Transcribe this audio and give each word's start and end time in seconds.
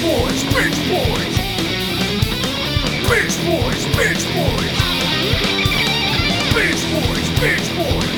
boys, 0.00 0.42
bitch 0.44 0.78
boys. 0.88 1.36
Bitch 3.04 3.36
boys, 3.44 3.84
bitch 3.96 4.24
boys. 4.32 4.72
Bitch 6.56 6.82
boys, 6.90 7.28
bitch 7.36 7.68
boys. 7.76 8.10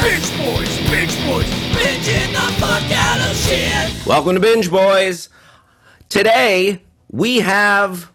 Bitch 0.00 0.30
boys, 0.38 0.72
bitch 0.88 1.16
boys. 1.26 1.44
Bitching 1.76 2.32
the 2.32 2.46
fuck 2.58 2.90
out 2.90 3.30
of 3.30 3.36
shit. 3.36 4.06
Welcome 4.06 4.34
to 4.36 4.40
Binge 4.40 4.70
Boys. 4.70 5.28
Today 6.08 6.80
we 7.10 7.40
have 7.40 8.10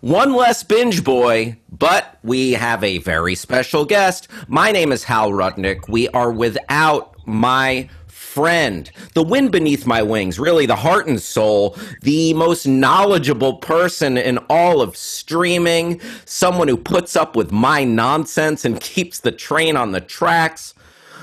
one 0.00 0.34
less 0.34 0.64
binge 0.64 1.04
boy, 1.04 1.56
but 1.70 2.18
we 2.24 2.54
have 2.54 2.82
a 2.82 2.98
very 2.98 3.36
special 3.36 3.84
guest. 3.84 4.26
My 4.48 4.72
name 4.72 4.90
is 4.90 5.04
Hal 5.04 5.30
Rudnick. 5.30 5.88
We 5.88 6.08
are 6.08 6.32
without 6.32 7.14
my 7.24 7.88
friend, 8.36 8.90
the 9.14 9.22
wind 9.22 9.50
beneath 9.50 9.86
my 9.86 10.02
wings, 10.02 10.38
really 10.38 10.66
the 10.66 10.76
heart 10.76 11.06
and 11.06 11.22
soul, 11.22 11.74
the 12.02 12.34
most 12.34 12.66
knowledgeable 12.66 13.54
person 13.54 14.18
in 14.18 14.36
all 14.50 14.82
of 14.82 14.94
streaming, 14.94 15.98
someone 16.26 16.68
who 16.68 16.76
puts 16.76 17.16
up 17.16 17.34
with 17.34 17.50
my 17.50 17.82
nonsense 17.82 18.66
and 18.66 18.78
keeps 18.78 19.20
the 19.20 19.32
train 19.32 19.74
on 19.74 19.92
the 19.92 20.02
tracks. 20.02 20.74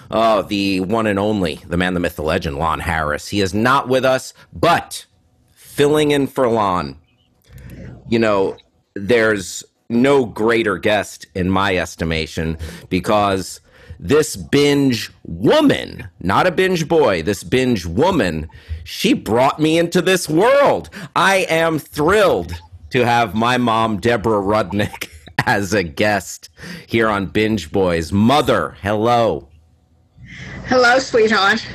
Oh, 0.10 0.42
the 0.42 0.80
one 0.80 1.06
and 1.06 1.20
only, 1.20 1.62
the 1.68 1.78
man, 1.78 1.94
the 1.94 2.00
myth, 2.00 2.16
the 2.16 2.24
legend, 2.24 2.58
Lon 2.58 2.80
Harris. 2.80 3.28
He 3.28 3.42
is 3.42 3.54
not 3.54 3.88
with 3.88 4.06
us, 4.06 4.34
but 4.52 5.06
filling 5.54 6.10
in 6.10 6.26
for 6.26 6.50
Lon. 6.50 6.98
You 8.10 8.18
know, 8.18 8.58
there's 8.96 9.64
no 9.88 10.26
greater 10.26 10.80
guest 10.80 11.28
in 11.36 11.48
my 11.48 11.78
estimation 11.78 12.58
because 12.90 13.60
this 14.04 14.36
binge 14.36 15.10
woman, 15.24 16.10
not 16.20 16.46
a 16.46 16.52
binge 16.52 16.90
boy, 16.90 17.24
this 17.24 17.42
binge 17.42 17.86
woman, 17.86 18.50
she 18.84 19.14
brought 19.14 19.62
me 19.62 19.78
into 19.78 20.02
this 20.02 20.28
world. 20.28 20.90
I 21.16 21.48
am 21.50 21.80
thrilled 21.80 22.54
to 22.90 23.06
have 23.06 23.34
my 23.34 23.58
mom, 23.58 24.02
Deborah 24.02 24.42
Rudnick, 24.42 25.08
as 25.46 25.74
a 25.74 25.84
guest 25.84 26.50
here 26.86 27.08
on 27.08 27.28
Binge 27.28 27.72
Boys. 27.72 28.12
Mother, 28.12 28.76
hello. 28.82 29.48
Hello, 30.66 31.00
sweetheart. 31.00 31.66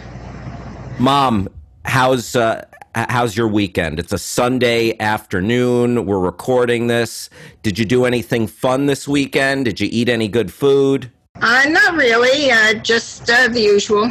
Mom, 0.98 1.48
how's 1.86 2.36
uh, 2.36 2.66
how's 2.94 3.38
your 3.38 3.48
weekend? 3.48 3.98
It's 3.98 4.12
a 4.12 4.18
Sunday 4.18 4.98
afternoon. 4.98 6.04
We're 6.04 6.18
recording 6.18 6.88
this. 6.88 7.30
Did 7.62 7.78
you 7.78 7.86
do 7.86 8.04
anything 8.04 8.46
fun 8.46 8.84
this 8.84 9.08
weekend? 9.08 9.64
Did 9.64 9.80
you 9.80 9.88
eat 9.90 10.10
any 10.10 10.28
good 10.28 10.52
food? 10.52 11.10
Uh, 11.40 11.64
not 11.68 11.94
really, 11.94 12.50
uh, 12.50 12.74
just 12.74 13.30
uh, 13.30 13.46
the 13.48 13.60
usual. 13.60 14.10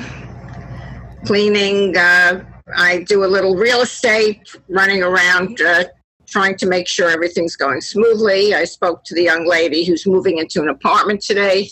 Cleaning. 1.26 1.96
Uh, 1.98 2.46
I 2.76 3.04
do 3.04 3.26
a 3.26 3.28
little 3.28 3.56
real 3.56 3.82
estate, 3.82 4.56
running 4.70 5.04
around, 5.04 5.60
uh, 5.62 5.86
trying 6.26 6.56
to 6.58 6.66
make 6.66 6.88
sure 6.88 7.10
everything's 7.10 7.58
going 7.58 7.82
smoothly. 7.82 8.54
I 8.54 8.64
spoke 8.64 9.04
to 9.06 9.16
the 9.16 9.24
young 9.24 9.46
lady 9.46 9.84
who's 9.84 10.08
moving 10.08 10.38
into 10.38 10.62
an 10.62 10.70
apartment 10.70 11.22
today 11.22 11.70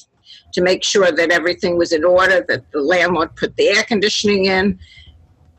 to 0.54 0.62
make 0.62 0.84
sure 0.84 1.12
that 1.12 1.32
everything 1.32 1.78
was 1.78 1.94
in 1.94 2.04
order, 2.04 2.46
that 2.50 2.70
the 2.72 2.82
landlord 2.82 3.36
put 3.36 3.56
the 3.56 3.70
air 3.70 3.84
conditioning 3.84 4.46
in. 4.46 4.78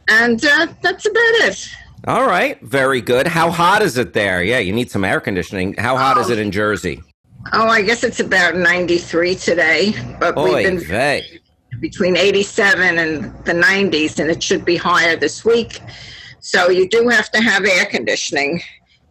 And 0.08 0.44
uh, 0.44 0.66
that's 0.83 1.06
about 1.06 1.48
it. 1.48 1.69
All 2.06 2.27
right, 2.27 2.60
very 2.60 3.00
good. 3.00 3.27
How 3.27 3.50
hot 3.50 3.83
is 3.83 3.97
it 3.97 4.12
there? 4.12 4.42
Yeah, 4.42 4.58
you 4.58 4.72
need 4.72 4.91
some 4.91 5.05
air 5.05 5.20
conditioning. 5.20 5.75
How 5.75 5.97
hot 5.97 6.19
is 6.19 6.28
it 6.28 6.38
in 6.38 6.50
Jersey? 6.50 7.03
Oh, 7.52 7.69
I 7.69 7.83
guess 7.83 8.02
it's 8.02 8.20
about 8.20 8.56
93 8.56 9.34
today, 9.36 9.94
but 10.19 10.36
Oy 10.36 10.44
we've 10.44 10.66
been 10.66 10.78
vey. 10.80 11.41
between 11.80 12.16
87 12.16 12.98
and 12.98 13.25
the 13.44 13.53
90s, 13.53 14.19
and 14.19 14.30
it 14.30 14.42
should 14.42 14.64
be 14.64 14.77
higher 14.77 15.16
this 15.16 15.44
week. 15.44 15.80
So 16.41 16.70
you 16.70 16.88
do 16.88 17.08
have 17.08 17.30
to 17.33 17.41
have 17.41 17.64
air 17.64 17.86
conditioning. 17.86 18.62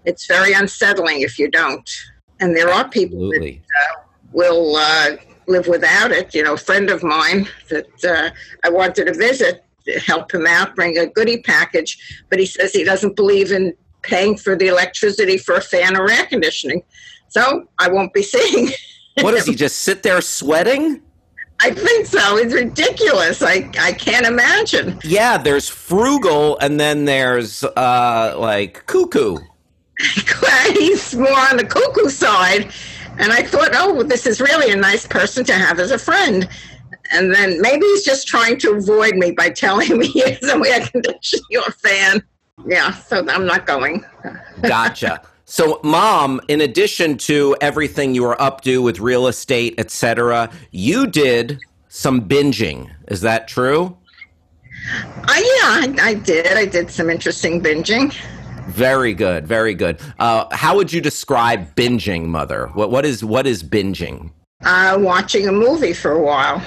It's 0.06 0.26
very 0.28 0.54
unsettling 0.54 1.22
if 1.22 1.40
you 1.40 1.50
don't. 1.50 1.90
And 2.40 2.56
there 2.56 2.70
are 2.70 2.88
people 2.88 3.30
that 3.30 3.38
Absolutely. 3.38 3.62
will 4.34 4.76
uh, 4.76 5.16
live 5.48 5.68
without 5.68 6.12
it. 6.12 6.34
You 6.36 6.44
know, 6.44 6.54
a 6.54 6.58
friend 6.58 6.90
of 6.90 7.04
mine 7.04 7.48
that 7.70 8.06
uh, 8.06 8.30
I 8.64 8.70
wanted 8.70 9.06
to 9.06 9.14
visit, 9.14 9.64
help 10.06 10.34
him 10.34 10.46
out, 10.46 10.76
bring 10.76 10.98
a 10.98 11.08
goodie 11.08 11.42
package, 11.42 12.24
but 12.30 12.40
he 12.40 12.46
says 12.46 12.74
he 12.74 12.84
doesn't 12.84 13.16
believe 13.16 13.52
in 13.52 13.74
paying 14.02 14.38
for 14.38 14.56
the 14.56 14.68
electricity 14.68 15.38
for 15.38 15.56
a 15.56 15.62
fan 15.62 15.98
or 15.98 16.10
air 16.10 16.26
conditioning. 16.26 16.84
So 17.36 17.68
I 17.80 17.90
won't 17.90 18.14
be 18.14 18.24
seeing. 18.24 18.70
What 19.22 19.32
does 19.32 19.46
he 19.46 19.56
just 19.56 19.78
sit 19.84 20.04
there 20.04 20.20
sweating? 20.20 21.02
I 21.62 21.72
think 21.72 22.06
so. 22.06 22.36
It's 22.38 22.54
ridiculous. 22.54 23.42
I, 23.42 23.72
I 23.80 23.94
can't 23.94 24.26
imagine. 24.26 25.00
Yeah, 25.06 25.38
there's 25.38 25.70
frugal 25.70 26.58
and 26.60 26.78
then 26.78 27.06
there's 27.06 27.64
uh 27.64 28.36
like 28.38 28.86
cuckoo. 28.88 29.38
He's 30.74 31.16
more 31.16 31.40
on 31.50 31.56
the 31.56 31.64
cuckoo 31.66 32.10
side. 32.10 32.74
And 33.18 33.32
I 33.32 33.42
thought, 33.44 33.70
oh, 33.74 34.04
this 34.04 34.28
is 34.28 34.42
really 34.42 34.70
a 34.74 34.76
nice 34.76 35.08
person 35.08 35.46
to 35.46 35.54
have 35.54 35.80
as 35.80 35.92
a 35.92 35.98
friend. 35.98 36.50
And 37.14 37.34
then 37.34 37.62
maybe 37.62 37.86
he's 37.86 38.04
just 38.04 38.28
trying 38.28 38.58
to 38.60 38.72
avoid 38.72 39.16
me 39.16 39.32
by 39.32 39.50
telling 39.50 39.98
me 39.98 40.08
he 40.18 40.30
has 40.30 40.44
an 40.44 40.62
air 40.66 40.86
conditioning 40.88 41.62
fan. 41.82 42.22
Yeah, 42.68 42.92
so 42.92 43.26
I'm 43.30 43.46
not 43.46 43.66
going. 43.66 44.04
Gotcha. 44.62 45.22
So, 45.48 45.80
mom, 45.84 46.42
in 46.48 46.62
addition 46.62 47.20
to 47.20 47.56
everything 47.62 48.16
you 48.16 48.24
were 48.24 48.42
up 48.42 48.62
to 48.62 48.82
with 48.82 49.00
real 49.00 49.28
estate, 49.28 49.76
etc., 49.78 50.50
you 50.72 51.06
did 51.06 51.60
some 51.88 52.28
binging. 52.28 52.90
Is 53.10 53.22
that 53.22 53.48
true? 53.48 53.96
I, 55.28 55.38
yeah, 55.38 56.04
I, 56.04 56.10
I 56.10 56.14
did. 56.16 56.48
I 56.48 56.66
did 56.66 56.90
some 56.90 57.12
interesting 57.12 57.62
binging. 57.62 58.12
Very 58.70 59.14
good, 59.14 59.46
very 59.46 59.76
good. 59.76 60.00
Uh, 60.18 60.46
how 60.52 60.76
would 60.76 60.92
you 60.92 61.00
describe 61.00 61.76
binging, 61.76 62.26
mother? 62.26 62.72
What 62.74 62.90
what 62.90 63.06
is 63.06 63.24
what 63.24 63.46
is 63.46 63.62
binging? 63.64 64.32
Uh, 64.64 64.98
watching 65.00 65.48
a 65.48 65.52
movie 65.52 65.94
for 65.94 66.14
a 66.14 66.22
while. 66.22 66.60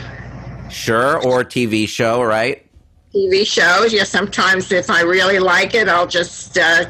Sure, 0.70 1.20
or 1.26 1.40
a 1.40 1.44
TV 1.44 1.88
show, 1.88 2.22
right? 2.22 2.64
TV 3.12 3.44
shows. 3.44 3.92
Yeah, 3.92 4.04
sometimes 4.04 4.70
if 4.70 4.88
I 4.88 5.02
really 5.02 5.40
like 5.40 5.74
it, 5.74 5.88
I'll 5.88 6.06
just 6.06 6.56
uh, 6.58 6.84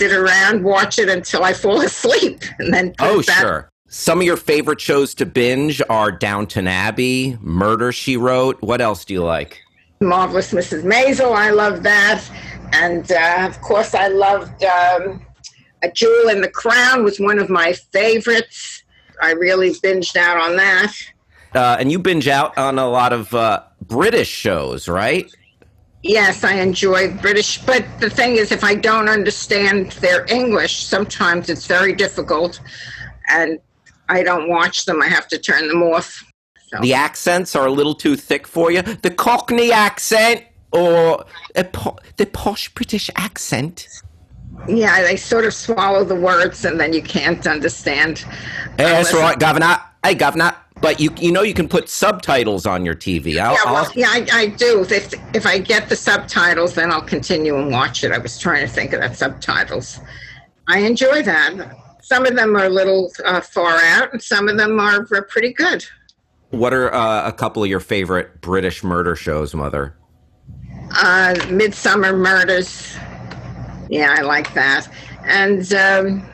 sit 0.00 0.12
around, 0.12 0.64
watch 0.64 0.98
it 0.98 1.10
until 1.10 1.44
I 1.44 1.52
fall 1.52 1.80
asleep, 1.90 2.40
and 2.58 2.72
then 2.72 2.94
Oh, 3.00 3.22
back. 3.22 3.40
sure. 3.40 3.70
Some 3.88 4.20
of 4.20 4.24
your 4.24 4.38
favorite 4.38 4.80
shows 4.80 5.14
to 5.16 5.26
binge 5.26 5.82
are 5.90 6.10
Downton 6.10 6.66
Abbey, 6.66 7.36
Murder 7.42 7.92
She 7.92 8.16
Wrote. 8.16 8.56
What 8.62 8.80
else 8.80 9.04
do 9.04 9.12
you 9.12 9.22
like? 9.22 9.60
Marvelous 10.00 10.52
Mrs. 10.52 10.84
Maisel. 10.84 11.34
I 11.36 11.50
love 11.50 11.82
that, 11.82 12.22
and 12.72 13.12
uh, 13.12 13.46
of 13.46 13.60
course, 13.60 13.92
I 13.94 14.08
loved 14.08 14.64
um, 14.64 15.20
A 15.82 15.90
Jewel 15.92 16.30
in 16.30 16.40
the 16.40 16.48
Crown. 16.48 17.04
Was 17.04 17.20
one 17.20 17.38
of 17.38 17.50
my 17.50 17.74
favorites. 17.92 18.82
I 19.20 19.32
really 19.32 19.72
binged 19.74 20.16
out 20.16 20.38
on 20.38 20.56
that. 20.56 20.94
Uh, 21.54 21.76
and 21.78 21.92
you 21.92 21.98
binge 21.98 22.26
out 22.28 22.56
on 22.56 22.78
a 22.78 22.88
lot 22.88 23.12
of 23.12 23.34
uh, 23.34 23.64
British 23.82 24.28
shows, 24.28 24.88
right? 24.88 25.30
Yes, 26.02 26.44
I 26.44 26.54
enjoy 26.54 27.14
British, 27.16 27.58
but 27.58 27.84
the 28.00 28.08
thing 28.08 28.36
is, 28.36 28.52
if 28.52 28.64
I 28.64 28.74
don't 28.74 29.08
understand 29.08 29.92
their 29.92 30.24
English, 30.30 30.84
sometimes 30.84 31.50
it's 31.50 31.66
very 31.66 31.92
difficult, 31.92 32.60
and 33.28 33.58
I 34.08 34.22
don't 34.22 34.48
watch 34.48 34.86
them. 34.86 35.02
I 35.02 35.08
have 35.08 35.28
to 35.28 35.38
turn 35.38 35.68
them 35.68 35.82
off. 35.82 36.24
So. 36.68 36.78
The 36.80 36.94
accents 36.94 37.54
are 37.54 37.66
a 37.66 37.70
little 37.70 37.94
too 37.94 38.16
thick 38.16 38.46
for 38.46 38.70
you. 38.70 38.80
The 38.80 39.10
Cockney 39.10 39.72
accent 39.72 40.44
or 40.72 41.24
a 41.56 41.64
po- 41.64 41.98
the 42.16 42.26
posh 42.26 42.72
British 42.74 43.10
accent. 43.16 43.88
Yeah, 44.68 45.02
they 45.02 45.16
sort 45.16 45.44
of 45.44 45.54
swallow 45.54 46.04
the 46.04 46.14
words, 46.14 46.64
and 46.64 46.78
then 46.78 46.92
you 46.92 47.02
can't 47.02 47.46
understand. 47.46 48.18
Hey, 48.78 48.84
that's 48.84 49.12
right, 49.12 49.38
Governor. 49.38 49.78
Hey, 50.04 50.14
Governor. 50.14 50.54
But 50.80 50.98
you, 50.98 51.10
you 51.18 51.30
know, 51.30 51.42
you 51.42 51.52
can 51.52 51.68
put 51.68 51.88
subtitles 51.88 52.64
on 52.66 52.86
your 52.86 52.94
TV. 52.94 53.38
I'll, 53.38 53.52
Yeah, 53.52 53.64
well, 53.72 53.92
yeah, 53.94 54.08
I, 54.08 54.26
I 54.32 54.46
do. 54.46 54.80
If 54.88 55.12
if 55.34 55.46
I 55.46 55.58
get 55.58 55.88
the 55.88 55.96
subtitles, 55.96 56.74
then 56.74 56.90
I'll 56.90 57.02
continue 57.02 57.56
and 57.58 57.70
watch 57.70 58.02
it. 58.02 58.12
I 58.12 58.18
was 58.18 58.38
trying 58.38 58.66
to 58.66 58.72
think 58.72 58.92
of 58.94 59.00
that 59.00 59.16
subtitles. 59.16 60.00
I 60.68 60.78
enjoy 60.78 61.22
that. 61.22 61.76
Some 62.02 62.24
of 62.26 62.34
them 62.34 62.56
are 62.56 62.64
a 62.64 62.70
little 62.70 63.12
uh, 63.24 63.40
far 63.40 63.76
out, 63.76 64.12
and 64.12 64.22
some 64.22 64.48
of 64.48 64.56
them 64.56 64.80
are, 64.80 65.06
are 65.12 65.22
pretty 65.24 65.52
good. 65.52 65.84
what 66.50 66.72
are 66.72 66.92
uh, 66.94 67.28
a 67.28 67.32
couple 67.32 67.62
of 67.62 67.68
your 67.68 67.80
favorite 67.80 68.40
British 68.40 68.82
murder 68.82 69.14
shows, 69.14 69.54
Mother? 69.54 69.94
Uh, 70.92 71.34
Midsomer 71.46 72.16
Murders. 72.16 72.96
Yeah, 73.88 74.14
I 74.18 74.22
like 74.22 74.52
that. 74.54 74.88
And 75.24 75.72
um, 75.74 76.24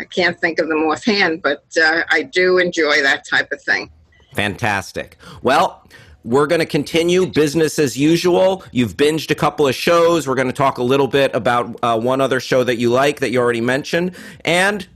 I 0.00 0.04
can't 0.04 0.40
think 0.40 0.58
of 0.58 0.68
them 0.68 0.78
offhand, 0.84 1.42
but 1.42 1.64
uh, 1.80 2.02
I 2.10 2.22
do 2.22 2.58
enjoy 2.58 3.02
that 3.02 3.26
type 3.28 3.52
of 3.52 3.62
thing. 3.62 3.90
Fantastic. 4.34 5.18
Well, 5.42 5.86
we're 6.24 6.46
going 6.46 6.60
to 6.60 6.66
continue 6.66 7.26
business 7.26 7.78
as 7.78 7.96
usual. 7.96 8.64
You've 8.72 8.96
binged 8.96 9.30
a 9.30 9.34
couple 9.34 9.66
of 9.66 9.74
shows. 9.74 10.26
We're 10.26 10.34
going 10.34 10.48
to 10.48 10.54
talk 10.54 10.78
a 10.78 10.82
little 10.82 11.06
bit 11.06 11.34
about 11.34 11.78
uh, 11.82 11.98
one 11.98 12.20
other 12.20 12.40
show 12.40 12.64
that 12.64 12.76
you 12.78 12.90
like 12.90 13.20
that 13.20 13.30
you 13.30 13.40
already 13.40 13.60
mentioned. 13.60 14.14
And 14.44 14.88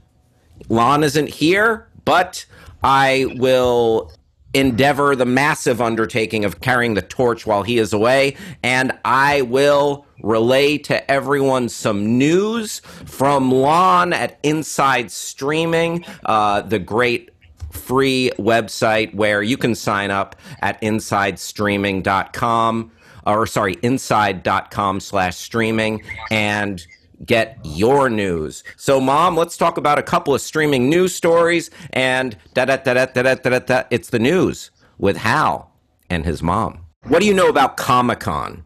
Lon 0.69 1.03
isn't 1.03 1.29
here, 1.29 1.87
but 2.03 2.45
I 2.83 3.27
will 3.37 4.11
endeavor 4.55 5.15
the 5.15 5.25
massive 5.25 5.81
undertaking 5.81 6.45
of 6.45 6.61
carrying 6.61 6.93
the 6.93 7.01
torch 7.01 7.45
while 7.45 7.63
he 7.63 7.77
is 7.77 7.91
away, 7.93 8.37
and 8.63 8.97
I 9.03 9.41
will 9.41 10.05
relay 10.23 10.77
to 10.79 11.11
everyone 11.11 11.69
some 11.69 12.17
news 12.17 12.79
from 13.05 13.51
Lon 13.51 14.13
at 14.13 14.39
Inside 14.43 15.11
Streaming, 15.11 16.05
uh, 16.25 16.61
the 16.61 16.79
great 16.79 17.31
free 17.71 18.31
website 18.39 19.13
where 19.13 19.43
you 19.43 19.57
can 19.57 19.75
sign 19.75 20.09
up 20.09 20.37
at 20.61 20.81
insidestreaming.com 20.81 22.91
or 23.27 23.47
sorry, 23.47 23.75
inside.com 23.81 24.99
slash 24.99 25.35
streaming 25.35 26.03
and 26.31 26.85
get 27.25 27.57
your 27.63 28.09
news. 28.09 28.63
So, 28.75 28.99
Mom, 28.99 29.37
let's 29.37 29.57
talk 29.57 29.77
about 29.77 29.97
a 29.97 30.03
couple 30.03 30.33
of 30.33 30.41
streaming 30.41 30.89
news 30.89 31.15
stories 31.15 31.69
and 31.93 32.37
da 32.53 32.65
da 32.65 32.77
da 32.77 32.93
da 32.93 33.05
da 33.05 33.21
da 33.21 33.35
da 33.35 33.59
da. 33.59 33.83
It's 33.89 34.09
the 34.09 34.19
news 34.19 34.71
with 34.97 35.17
Hal 35.17 35.71
and 36.09 36.25
his 36.25 36.43
mom. 36.43 36.85
What 37.03 37.19
do 37.19 37.27
you 37.27 37.33
know 37.33 37.49
about 37.49 37.77
Comic 37.77 38.19
Con? 38.19 38.63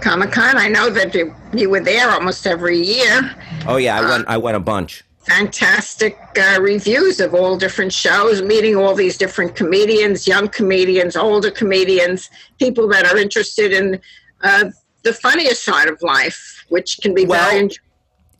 Comic 0.00 0.32
Con, 0.32 0.56
I 0.56 0.68
know 0.68 0.88
that 0.90 1.14
you, 1.14 1.34
you 1.52 1.68
were 1.68 1.80
there 1.80 2.10
almost 2.10 2.46
every 2.46 2.78
year. 2.78 3.34
Oh 3.66 3.76
yeah, 3.76 4.00
I 4.00 4.08
went. 4.08 4.28
I 4.28 4.36
went 4.36 4.56
a 4.56 4.60
bunch. 4.60 5.04
Fantastic 5.26 6.18
uh, 6.40 6.58
reviews 6.60 7.20
of 7.20 7.34
all 7.34 7.58
different 7.58 7.92
shows, 7.92 8.40
meeting 8.40 8.74
all 8.74 8.94
these 8.94 9.18
different 9.18 9.54
comedians, 9.54 10.26
young 10.26 10.48
comedians, 10.48 11.14
older 11.14 11.50
comedians, 11.50 12.30
people 12.58 12.88
that 12.88 13.04
are 13.04 13.18
interested 13.18 13.72
in 13.72 14.00
uh, 14.42 14.70
the 15.02 15.12
funniest 15.12 15.62
side 15.62 15.88
of 15.88 16.00
life, 16.02 16.59
which 16.70 16.98
can 17.02 17.14
be 17.14 17.24
Well, 17.26 17.48
very. 17.50 17.60
Int- 17.64 17.78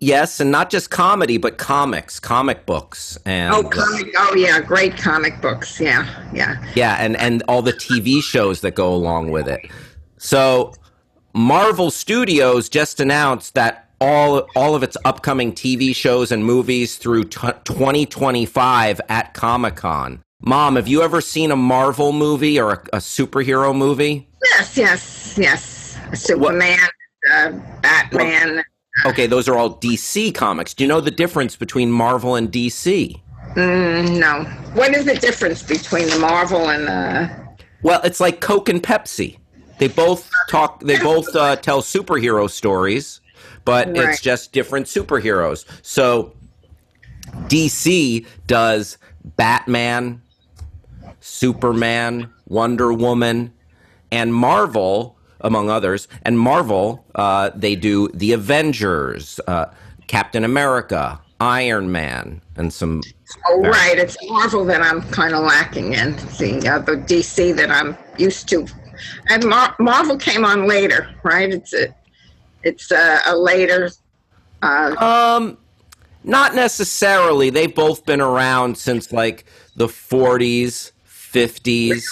Yes, 0.02 0.40
and 0.40 0.50
not 0.50 0.70
just 0.70 0.90
comedy, 0.90 1.36
but 1.36 1.58
comics, 1.58 2.18
comic 2.18 2.64
books, 2.64 3.18
and 3.26 3.54
oh, 3.54 3.62
comic! 3.62 4.06
Oh, 4.16 4.34
yeah, 4.34 4.58
great 4.58 4.96
comic 4.96 5.42
books. 5.42 5.78
Yeah, 5.78 6.06
yeah. 6.32 6.64
Yeah, 6.74 6.96
and 6.98 7.18
and 7.18 7.42
all 7.48 7.60
the 7.60 7.74
TV 7.74 8.22
shows 8.22 8.62
that 8.62 8.74
go 8.74 8.94
along 8.94 9.30
with 9.30 9.46
it. 9.46 9.60
So, 10.16 10.72
Marvel 11.34 11.90
Studios 11.90 12.70
just 12.70 12.98
announced 12.98 13.52
that 13.56 13.90
all 14.00 14.46
all 14.56 14.74
of 14.74 14.82
its 14.82 14.96
upcoming 15.04 15.52
TV 15.52 15.94
shows 15.94 16.32
and 16.32 16.46
movies 16.46 16.96
through 16.96 17.24
t- 17.24 17.48
2025 17.64 19.02
at 19.10 19.34
Comic 19.34 19.76
Con. 19.76 20.22
Mom, 20.40 20.76
have 20.76 20.88
you 20.88 21.02
ever 21.02 21.20
seen 21.20 21.50
a 21.50 21.56
Marvel 21.56 22.12
movie 22.12 22.58
or 22.58 22.70
a, 22.72 22.82
a 22.94 22.98
superhero 23.00 23.76
movie? 23.76 24.26
Yes, 24.54 24.78
yes, 24.78 25.34
yes. 25.38 25.98
Superman, 26.14 26.78
uh, 27.30 27.52
Batman. 27.80 28.62
Okay, 29.06 29.26
those 29.26 29.48
are 29.48 29.56
all 29.56 29.76
DC 29.76 30.34
comics. 30.34 30.74
Do 30.74 30.84
you 30.84 30.88
know 30.88 31.00
the 31.00 31.10
difference 31.10 31.56
between 31.56 31.90
Marvel 31.90 32.34
and 32.34 32.50
DC? 32.50 33.20
Mm, 33.54 34.18
no. 34.18 34.44
What 34.74 34.94
is 34.94 35.04
the 35.04 35.14
difference 35.14 35.62
between 35.62 36.08
the 36.08 36.18
Marvel 36.18 36.70
and 36.70 36.86
the? 36.86 37.48
Well, 37.82 38.00
it's 38.04 38.20
like 38.20 38.40
Coke 38.40 38.68
and 38.68 38.82
Pepsi. 38.82 39.38
They 39.78 39.88
both 39.88 40.30
talk. 40.48 40.80
They 40.80 40.98
both 41.02 41.34
uh, 41.34 41.56
tell 41.56 41.80
superhero 41.82 42.50
stories, 42.50 43.20
but 43.64 43.88
Right. 43.88 43.96
it's 44.10 44.20
just 44.20 44.52
different 44.52 44.86
superheroes. 44.86 45.64
So 45.82 46.34
DC 47.46 48.26
does 48.46 48.98
Batman, 49.36 50.20
Superman, 51.20 52.30
Wonder 52.46 52.92
Woman, 52.92 53.52
and 54.12 54.34
Marvel, 54.34 55.16
among 55.40 55.70
others. 55.70 56.08
And 56.22 56.38
Marvel, 56.38 57.04
uh, 57.14 57.50
they 57.54 57.76
do 57.76 58.08
the 58.14 58.32
Avengers, 58.32 59.40
uh, 59.46 59.66
Captain 60.06 60.44
America, 60.44 61.20
Iron 61.40 61.90
Man, 61.92 62.42
and 62.56 62.72
some. 62.72 63.02
Oh, 63.48 63.60
right. 63.62 63.96
It's 63.98 64.16
Marvel 64.28 64.64
that 64.66 64.82
I'm 64.82 65.02
kind 65.10 65.34
of 65.34 65.42
lacking 65.44 65.94
in. 65.94 66.16
The 66.16 66.68
other 66.68 66.96
DC 66.96 67.56
that 67.56 67.70
I'm 67.70 67.96
used 68.18 68.48
to. 68.50 68.66
And 69.28 69.44
Mar- 69.46 69.74
Marvel 69.78 70.18
came 70.18 70.44
on 70.44 70.68
later, 70.68 71.08
right? 71.22 71.50
It's 71.50 71.72
a, 71.72 71.94
it's 72.62 72.90
a, 72.90 73.20
a 73.26 73.36
later. 73.36 73.90
Uh, 74.62 74.94
Um, 74.98 75.56
not 76.24 76.54
necessarily. 76.54 77.48
They've 77.48 77.74
both 77.74 78.04
been 78.04 78.20
around 78.20 78.76
since 78.76 79.10
like 79.12 79.46
the 79.76 79.86
40s, 79.86 80.92
50s. 81.08 82.02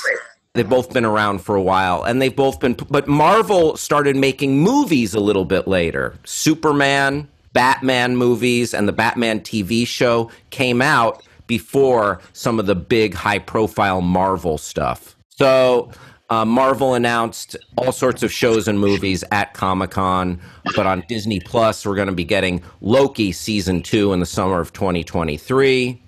They've 0.58 0.68
both 0.68 0.92
been 0.92 1.04
around 1.04 1.38
for 1.38 1.54
a 1.54 1.62
while, 1.62 2.02
and 2.02 2.20
they've 2.20 2.34
both 2.34 2.58
been. 2.58 2.74
But 2.90 3.06
Marvel 3.06 3.76
started 3.76 4.16
making 4.16 4.58
movies 4.58 5.14
a 5.14 5.20
little 5.20 5.44
bit 5.44 5.68
later. 5.68 6.16
Superman, 6.24 7.28
Batman 7.52 8.16
movies, 8.16 8.74
and 8.74 8.88
the 8.88 8.92
Batman 8.92 9.38
TV 9.38 9.86
show 9.86 10.32
came 10.50 10.82
out 10.82 11.22
before 11.46 12.20
some 12.32 12.58
of 12.58 12.66
the 12.66 12.74
big 12.74 13.14
high-profile 13.14 14.00
Marvel 14.00 14.58
stuff. 14.58 15.14
So. 15.30 15.92
Uh, 16.30 16.44
Marvel 16.44 16.92
announced 16.92 17.56
all 17.78 17.90
sorts 17.90 18.22
of 18.22 18.30
shows 18.30 18.68
and 18.68 18.78
movies 18.78 19.24
at 19.32 19.54
Comic 19.54 19.92
Con, 19.92 20.38
but 20.76 20.86
on 20.86 21.02
Disney 21.08 21.40
Plus, 21.40 21.86
we're 21.86 21.94
going 21.94 22.08
to 22.08 22.12
be 22.12 22.22
getting 22.22 22.62
Loki 22.82 23.32
season 23.32 23.80
two 23.80 24.12
in 24.12 24.20
the 24.20 24.26
summer 24.26 24.60
of 24.60 24.74
2023. 24.74 26.02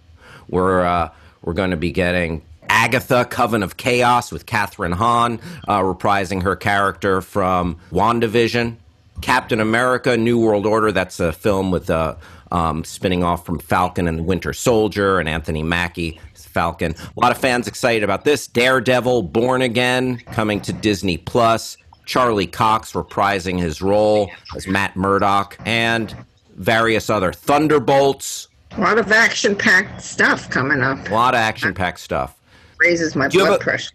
We're 0.50 0.84
uh, 0.84 1.10
we're 1.40 1.54
going 1.54 1.70
to 1.70 1.78
be 1.78 1.90
getting 1.90 2.42
Agatha, 2.70 3.26
Coven 3.28 3.62
of 3.62 3.76
Chaos 3.76 4.30
with 4.30 4.46
Kathryn 4.46 4.94
Hahn, 4.94 5.40
uh, 5.66 5.80
reprising 5.80 6.42
her 6.42 6.54
character 6.54 7.20
from 7.20 7.76
WandaVision. 7.90 8.76
Captain 9.20 9.60
America, 9.60 10.16
New 10.16 10.38
World 10.38 10.64
Order. 10.64 10.92
That's 10.92 11.18
a 11.20 11.32
film 11.32 11.70
with 11.72 11.90
uh, 11.90 12.14
um, 12.52 12.84
spinning 12.84 13.22
off 13.22 13.44
from 13.44 13.58
Falcon 13.58 14.06
and 14.08 14.20
the 14.20 14.22
Winter 14.22 14.52
Soldier 14.52 15.18
and 15.18 15.28
Anthony 15.28 15.62
Mackie. 15.62 16.18
Falcon. 16.34 16.94
A 17.16 17.20
lot 17.20 17.30
of 17.30 17.38
fans 17.38 17.68
excited 17.68 18.02
about 18.02 18.24
this. 18.24 18.48
Daredevil, 18.48 19.22
Born 19.24 19.62
Again, 19.62 20.18
coming 20.32 20.60
to 20.62 20.72
Disney 20.72 21.16
Plus. 21.16 21.76
Charlie 22.06 22.48
Cox 22.48 22.92
reprising 22.92 23.58
his 23.58 23.80
role 23.80 24.30
as 24.56 24.66
Matt 24.66 24.96
Murdock, 24.96 25.56
and 25.64 26.12
various 26.56 27.08
other 27.08 27.32
Thunderbolts. 27.32 28.48
a 28.72 28.80
lot 28.80 28.98
of 28.98 29.12
action 29.12 29.54
packed 29.54 30.02
stuff 30.02 30.50
coming 30.50 30.82
up. 30.82 31.08
A 31.08 31.12
lot 31.12 31.34
of 31.34 31.38
action-packed 31.40 32.00
stuff. 32.00 32.39
Raises 32.80 33.14
my 33.14 33.28
blood 33.28 33.60
a- 33.60 33.62
pressure. 33.62 33.90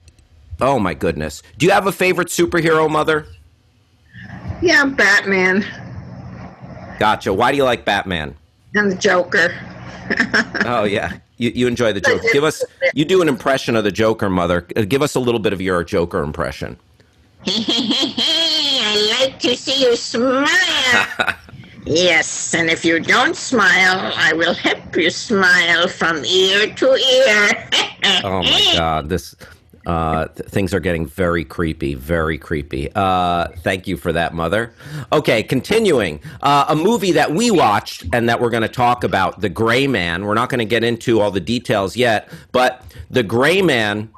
Oh 0.61 0.79
my 0.79 0.93
goodness! 0.93 1.41
Do 1.57 1.65
you 1.65 1.71
have 1.73 1.87
a 1.87 1.91
favorite 1.91 2.29
superhero, 2.29 2.89
Mother? 2.89 3.25
Yeah, 4.61 4.85
Batman 4.85 5.65
Gotcha. 6.97 7.33
Why 7.33 7.51
do 7.51 7.57
you 7.57 7.65
like 7.65 7.83
Batman? 7.83 8.35
and 8.73 8.91
the 8.91 8.95
Joker. 8.95 9.53
Oh 10.65 10.83
yeah, 10.83 11.13
you, 11.37 11.49
you 11.55 11.67
enjoy 11.67 11.91
the 11.91 11.99
Joker. 12.01 12.23
Give 12.31 12.43
us 12.43 12.63
you 12.93 13.05
do 13.05 13.21
an 13.23 13.27
impression 13.27 13.75
of 13.75 13.83
the 13.83 13.91
Joker, 13.91 14.29
Mother. 14.29 14.65
Uh, 14.75 14.83
Give 14.83 15.01
us 15.01 15.15
a 15.15 15.19
little 15.19 15.39
bit 15.39 15.51
of 15.51 15.61
your 15.61 15.83
Joker 15.83 16.21
impression. 16.21 16.77
I 17.47 19.17
like 19.19 19.39
to 19.39 19.55
see 19.57 19.81
you 19.83 19.95
smile. 19.95 20.45
yes, 21.85 22.53
and 22.53 22.69
if 22.69 22.83
you 22.83 22.99
don't 22.99 23.35
smile, 23.35 24.11
I 24.15 24.33
will 24.33 24.53
help 24.53 24.95
you 24.95 25.09
smile 25.09 25.87
from 25.87 26.23
ear 26.25 26.73
to 26.75 26.95
ear. 26.95 27.69
Oh 28.23 28.43
my 28.43 28.73
God, 28.75 29.09
this 29.09 29.35
uh, 29.85 30.27
th- 30.27 30.49
things 30.49 30.73
are 30.73 30.79
getting 30.79 31.05
very 31.05 31.43
creepy, 31.43 31.93
very 31.93 32.37
creepy. 32.37 32.89
Uh, 32.95 33.47
thank 33.63 33.87
you 33.87 33.97
for 33.97 34.11
that, 34.11 34.33
Mother. 34.33 34.73
Okay, 35.11 35.43
continuing. 35.43 36.19
Uh, 36.41 36.65
a 36.69 36.75
movie 36.75 37.11
that 37.13 37.31
we 37.31 37.51
watched 37.51 38.05
and 38.13 38.27
that 38.29 38.39
we're 38.39 38.49
going 38.49 38.63
to 38.63 38.69
talk 38.69 39.03
about, 39.03 39.41
The 39.41 39.49
Gray 39.49 39.87
Man. 39.87 40.25
We're 40.25 40.33
not 40.33 40.49
going 40.49 40.59
to 40.59 40.65
get 40.65 40.83
into 40.83 41.19
all 41.19 41.31
the 41.31 41.39
details 41.39 41.95
yet, 41.95 42.29
but 42.51 42.83
The 43.09 43.23
Gray 43.23 43.61
Man. 43.61 44.09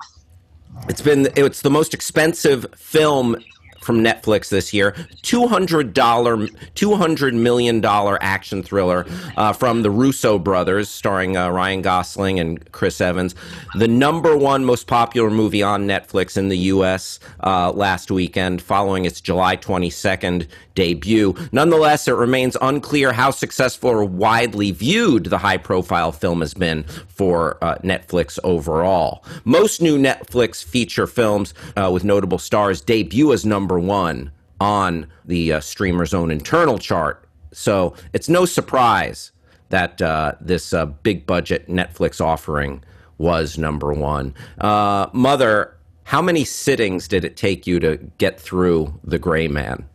It's 0.88 1.02
been 1.02 1.28
it's 1.36 1.62
the 1.62 1.72
most 1.72 1.94
expensive 1.94 2.66
film 2.76 3.36
from 3.80 4.04
Netflix 4.04 4.50
this 4.50 4.74
year. 4.74 4.96
Two 5.22 5.48
hundred 5.48 5.94
dollar, 5.94 6.48
two 6.76 6.96
hundred 6.96 7.34
million 7.34 7.82
dollar 7.82 8.18
action 8.22 8.64
thriller 8.64 9.06
uh, 9.36 9.54
from 9.54 9.82
the 9.82 9.92
Russo 9.92 10.38
brothers, 10.40 10.90
starring 10.90 11.38
uh, 11.38 11.50
Ryan 11.50 11.82
Gosling 11.82 12.40
and 12.40 12.72
Chris 12.72 13.02
Evans. 13.02 13.36
The 13.76 13.88
number 13.88 14.38
one 14.38 14.66
most 14.66 14.88
popular 14.88 15.30
movie 15.30 15.64
on 15.64 15.88
Netflix 15.88 16.38
in 16.38 16.50
the 16.50 16.58
U.S. 16.58 17.20
Uh, 17.44 17.72
last 17.72 18.12
weekend, 18.12 18.62
following 18.62 19.06
its 19.06 19.22
July 19.22 19.56
twenty 19.56 19.90
second 19.90 20.48
debut. 20.76 21.36
Nonetheless, 21.52 22.08
it 22.08 22.14
remains 22.14 22.56
unclear 22.62 23.12
how 23.12 23.32
successful 23.32 23.90
or 23.90 24.06
widely 24.06 24.70
viewed 24.70 25.26
the 25.26 25.40
high 25.40 25.58
profile 25.58 26.12
film 26.12 26.42
has 26.42 26.54
been 26.54 26.84
for 27.08 27.58
uh, 27.64 27.78
Netflix 27.80 28.38
overall. 28.44 29.26
Most 29.44 29.82
new 29.82 29.98
Netflix 29.98 30.64
feature 30.64 31.08
films 31.08 31.56
uh, 31.76 31.90
with 31.92 32.04
notable 32.04 32.38
stars 32.38 32.80
debut 32.80 33.34
as 33.34 33.44
number 33.44 33.67
one 33.80 34.32
on 34.60 35.08
the 35.26 35.54
uh, 35.54 35.60
streamer's 35.60 36.14
own 36.14 36.32
internal 36.32 36.78
chart. 36.78 37.28
So 37.52 37.96
it's 38.14 38.30
no 38.30 38.46
surprise 38.46 39.32
that 39.70 40.02
uh, 40.02 40.34
this 40.40 40.74
uh, 40.74 40.86
big 40.86 41.26
budget 41.26 41.68
Netflix 41.68 42.22
offering 42.22 42.84
was 43.18 43.58
number 43.58 43.94
one. 43.94 44.34
Uh, 44.60 45.08
Mother, 45.12 45.76
how 46.04 46.22
many 46.22 46.46
sittings 46.46 47.08
did 47.08 47.26
it 47.26 47.36
take 47.36 47.68
you 47.68 47.80
to 47.80 47.98
get 48.18 48.40
through 48.40 48.98
The 49.04 49.20
Gray 49.20 49.48
Man? 49.48 49.86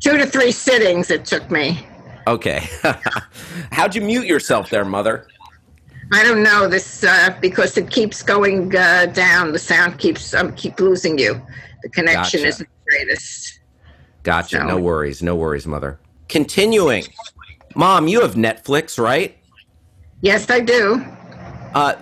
Two 0.00 0.16
to 0.16 0.26
three 0.26 0.52
sittings 0.52 1.10
it 1.10 1.24
took 1.24 1.50
me. 1.50 1.86
Okay. 2.26 2.66
How'd 3.72 3.94
you 3.94 4.00
mute 4.00 4.26
yourself 4.26 4.70
there, 4.70 4.84
Mother? 4.84 5.26
I 6.12 6.22
don't 6.24 6.42
know 6.42 6.68
this 6.68 7.04
uh, 7.04 7.36
because 7.40 7.76
it 7.76 7.90
keeps 7.90 8.22
going 8.22 8.74
uh, 8.76 9.06
down. 9.06 9.52
The 9.52 9.58
sound 9.58 9.98
keeps 9.98 10.34
um, 10.34 10.54
keep 10.54 10.78
losing 10.78 11.18
you. 11.18 11.40
The 11.82 11.88
connection 11.88 12.40
Gotcha. 12.40 12.48
isn't 12.48 12.68
greatest. 12.92 13.60
Gotcha. 14.22 14.58
So- 14.58 14.66
No 14.66 14.78
worries. 14.78 15.22
No 15.22 15.34
worries, 15.34 15.66
mother. 15.66 15.98
Continuing. 16.28 17.04
Mom, 17.74 18.06
you 18.08 18.20
have 18.20 18.34
Netflix, 18.34 18.98
right? 19.02 19.36
Yes, 20.20 20.48
I 20.50 20.60
do. 20.60 21.04
Uh, 21.74 21.94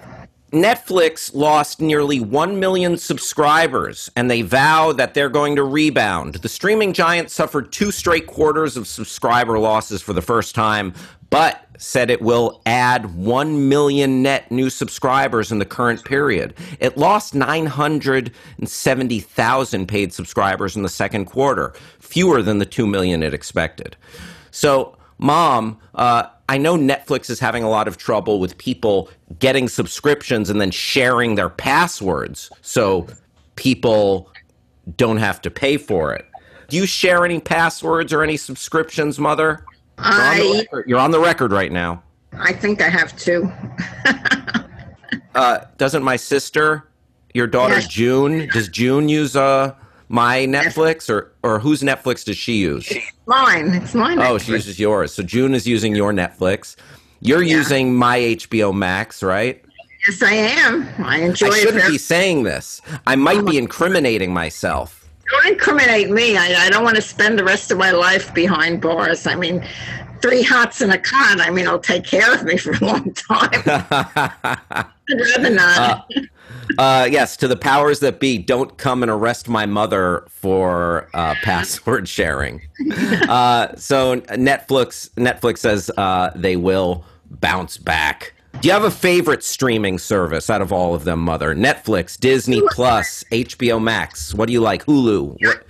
Netflix 0.53 1.33
lost 1.33 1.81
nearly 1.81 2.19
1 2.21 2.59
million 2.59 2.97
subscribers, 2.97 4.11
and 4.17 4.29
they 4.29 4.43
vow 4.43 4.93
that 4.93 5.15
they're 5.15 5.29
going 5.29 5.55
to 5.57 5.63
rebound. 5.63 6.35
The 6.35 6.49
streaming 6.49 6.93
giant 6.93 7.31
suffered 7.31 7.73
two 7.73 7.93
straight 7.93 8.27
quarters 8.27 8.77
of 8.77 8.89
subscriber 8.89 9.59
losses 9.61 10.03
for 10.03 10.13
the 10.13 10.23
first 10.23 10.55
time, 10.57 10.93
but 11.31 11.65
said 11.79 12.11
it 12.11 12.21
will 12.21 12.61
add 12.67 13.17
1 13.17 13.69
million 13.69 14.23
net 14.23 14.51
new 14.51 14.69
subscribers 14.69 15.51
in 15.51 15.59
the 15.59 15.65
current 15.65 16.05
period. 16.05 16.53
It 16.79 16.99
lost 16.99 17.35
970,000 17.35 19.87
paid 19.87 20.13
subscribers 20.13 20.77
in 20.77 20.83
the 20.83 20.91
second 20.91 21.25
quarter, 21.25 21.73
fewer 21.99 22.43
than 22.43 22.59
the 22.59 22.67
2 22.67 22.87
million 22.87 23.23
it 23.23 23.33
expected. 23.33 23.97
So, 24.51 24.99
mom, 25.19 25.79
uh, 25.95 26.25
I 26.51 26.59
know 26.59 26.77
Netflix 26.77 27.31
is 27.31 27.41
having 27.41 27.63
a 27.63 27.71
lot 27.71 27.89
of 27.89 27.97
trouble 27.97 28.41
with 28.41 28.59
people 28.59 29.09
getting 29.39 29.69
subscriptions 29.69 30.51
and 30.51 30.61
then 30.61 30.73
sharing 30.73 31.37
their 31.37 31.49
passwords 31.49 32.51
so 32.61 33.07
people 33.55 34.29
don't 34.97 35.19
have 35.19 35.41
to 35.43 35.51
pay 35.51 35.77
for 35.77 36.13
it. 36.13 36.27
Do 36.69 36.77
you 36.77 36.87
share 36.87 37.25
any 37.25 37.41
passwords 37.41 38.13
or 38.13 38.23
any 38.23 38.37
subscriptions, 38.37 39.19
mother? 39.19 39.65
You're 40.03 40.09
on 40.09 40.39
the 40.39 40.59
record, 40.59 40.85
You're 40.89 40.99
on 40.99 41.11
the 41.11 41.21
record 41.21 41.53
right 41.53 41.73
now. 41.73 42.03
I 42.39 42.53
think 42.53 42.81
I 42.81 42.89
have 42.89 43.17
two. 43.17 43.51
Uh, 45.35 45.65
doesn't 45.79 46.03
my 46.03 46.17
sister, 46.17 46.89
your 47.35 47.47
daughter 47.47 47.75
Yes. 47.75 47.87
June, 47.89 48.49
does 48.53 48.69
June 48.69 49.09
use 49.09 49.37
uh, 49.37 49.73
my 50.09 50.39
Netflix 50.41 51.09
or, 51.09 51.33
or 51.45 51.61
whose 51.61 51.83
Netflix 51.83 52.25
does 52.25 52.37
she 52.37 52.55
use? 52.55 52.93
Mine. 53.27 53.69
It's 53.75 53.95
mine. 53.95 54.19
Oh, 54.19 54.35
Netflix. 54.37 54.41
she 54.47 54.53
uses 54.53 54.81
yours. 54.81 55.13
So 55.15 55.23
June 55.23 55.55
is 55.55 55.67
using 55.69 55.95
your 55.95 56.13
Netflix. 56.13 56.75
You're 57.21 57.43
Yeah. 57.43 57.59
using 57.59 57.95
my 57.95 58.19
HBO 58.19 58.75
Max, 58.75 59.23
right? 59.23 59.63
Yes, 60.09 60.23
I 60.23 60.33
am. 60.33 60.89
I 60.99 61.19
enjoy 61.19 61.49
I 61.49 61.59
shouldn't 61.61 61.79
very- 61.83 61.93
be 61.93 61.99
saying 61.99 62.43
this. 62.43 62.81
I 63.07 63.15
might 63.17 63.45
be 63.45 63.57
incriminating 63.57 64.33
myself. 64.35 65.00
Don't 65.31 65.47
incriminate 65.47 66.11
me. 66.11 66.37
I, 66.37 66.67
I 66.67 66.71
don't 66.71 66.83
want 66.83 66.97
to 66.97 67.03
spend 67.03 67.39
the 67.39 67.45
rest 67.45 67.71
of 67.71 67.79
my 67.79 67.93
life 67.93 68.33
behind 68.35 68.81
bars. 68.81 69.27
I 69.27 69.35
mean, 69.35 69.67
three 70.21 70.43
hots 70.43 70.81
and 70.81 70.93
a 70.93 70.99
cot. 70.99 71.41
I 71.41 71.51
mean, 71.51 71.67
it'll 71.67 71.79
take 71.79 72.05
care 72.05 72.35
of 72.35 72.43
me 72.45 72.57
for 72.57 72.73
a 72.73 72.85
long 72.85 73.13
time. 73.13 73.51
I'd 75.11 75.21
rather 75.21 75.51
not. 75.51 76.11
Uh, 76.79 77.09
yes, 77.11 77.37
to 77.39 77.49
the 77.49 77.57
powers 77.57 78.01
that 78.01 78.21
be, 78.21 78.39
don't 78.39 78.77
come 78.79 79.03
and 79.03 79.11
arrest 79.11 79.49
my 79.49 79.67
mother 79.67 80.25
for 80.29 81.09
uh, 81.15 81.35
password 81.43 82.09
sharing. 82.09 82.63
Uh, 83.31 83.75
so 83.77 84.21
Netflix, 84.23 85.09
Netflix 85.11 85.59
says 85.59 85.91
uh, 85.97 86.31
they 86.35 86.57
will 86.57 87.05
bounce 87.31 87.77
back. 87.77 88.35
Do 88.61 88.69
you 88.69 88.75
have 88.75 88.85
a 88.85 88.91
favorite 88.91 89.43
streaming 89.43 89.99
service 89.99 90.51
out 90.51 90.61
of 90.61 90.71
all 90.71 90.95
of 90.95 91.05
them, 91.05 91.21
Mother? 91.21 91.55
Netflix, 91.55 92.21
Disney 92.21 92.61
Plus, 92.73 93.25
HBO 93.33 93.83
Max. 93.83 94.35
What 94.35 94.49
do 94.49 94.53
you 94.53 94.61
like? 94.61 94.85
Hulu. 94.85 95.37
What, 95.41 95.65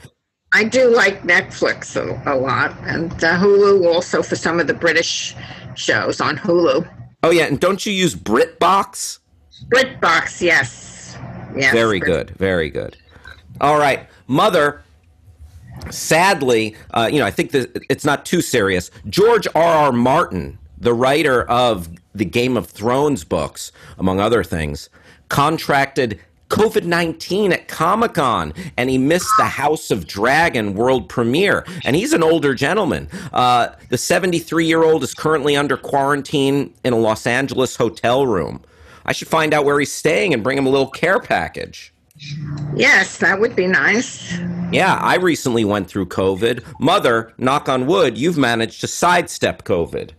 I 0.53 0.65
do 0.65 0.93
like 0.93 1.23
Netflix 1.23 1.95
a, 1.95 2.21
a 2.29 2.35
lot, 2.35 2.77
and 2.83 3.13
uh, 3.23 3.39
Hulu 3.39 3.87
also 3.87 4.25
for 4.25 4.35
some 4.35 4.59
of 4.59 4.67
the 4.67 4.75
British 4.75 5.37
shows 5.77 6.21
on 6.21 6.37
Hulu. 6.37 6.89
oh 7.23 7.31
yeah, 7.31 7.45
and 7.45 7.61
don't 7.61 7.87
you 7.87 7.93
use 7.93 8.17
BritBox? 8.17 9.21
BritBox, 9.69 10.41
yes, 10.41 11.17
yes. 11.55 11.73
Very 11.73 12.01
good. 12.01 12.31
Very 12.31 12.71
good. 12.71 12.97
All 13.61 13.79
right, 13.79 14.09
mother. 14.27 14.83
Sadly, 15.91 16.75
uh, 16.91 17.09
you 17.11 17.21
know, 17.21 17.27
I 17.27 17.31
think 17.31 17.53
that 17.53 17.85
it's 17.89 18.05
not 18.05 18.27
too 18.27 18.41
serious. 18.43 18.91
George 19.09 19.47
R. 19.55 19.63
R. 19.63 19.93
Martin, 19.93 20.59
the 20.81 20.95
writer 20.95 21.43
of 21.45 21.89
the 22.15 22.25
Game 22.25 22.57
of 22.57 22.67
Thrones 22.67 23.25
books, 23.25 23.71
among 23.99 24.21
other 24.21 24.43
things, 24.43 24.89
contracted 25.29 26.19
COVID 26.51 26.85
19 26.85 27.53
at 27.53 27.69
Comic 27.69 28.15
Con 28.15 28.53
and 28.77 28.91
he 28.91 28.99
missed 28.99 29.31
the 29.39 29.45
House 29.45 29.91
of 29.91 30.07
Dragon 30.07 30.75
world 30.75 31.09
premiere. 31.09 31.65
And 31.85 31.95
he's 31.95 32.13
an 32.13 32.23
older 32.23 32.55
gentleman. 32.55 33.09
Uh, 33.33 33.69
the 33.89 33.97
73 33.97 34.67
year 34.67 34.83
old 34.83 35.03
is 35.05 35.15
currently 35.15 35.57
under 35.57 35.77
quarantine 35.77 36.75
in 36.85 36.93
a 36.93 36.99
Los 36.99 37.27
Angeles 37.27 37.77
hotel 37.77 38.27
room. 38.27 38.63
I 39.07 39.13
should 39.13 39.29
find 39.29 39.55
out 39.55 39.65
where 39.65 39.79
he's 39.79 39.93
staying 39.93 40.35
and 40.35 40.43
bring 40.43 40.59
him 40.59 40.67
a 40.67 40.71
little 40.71 40.91
care 40.91 41.21
package. 41.21 41.93
Yes, 42.75 43.17
that 43.19 43.41
would 43.41 43.57
be 43.57 43.67
nice. 43.67 44.37
Yeah, 44.73 44.97
I 44.97 45.17
recently 45.17 45.65
went 45.65 45.89
through 45.89 46.07
COVID. 46.07 46.63
Mother, 46.79 47.33
knock 47.39 47.69
on 47.69 47.87
wood, 47.87 48.19
you've 48.19 48.37
managed 48.37 48.83
to 48.83 48.87
sidestep 48.87 49.65
COVID. 49.65 50.11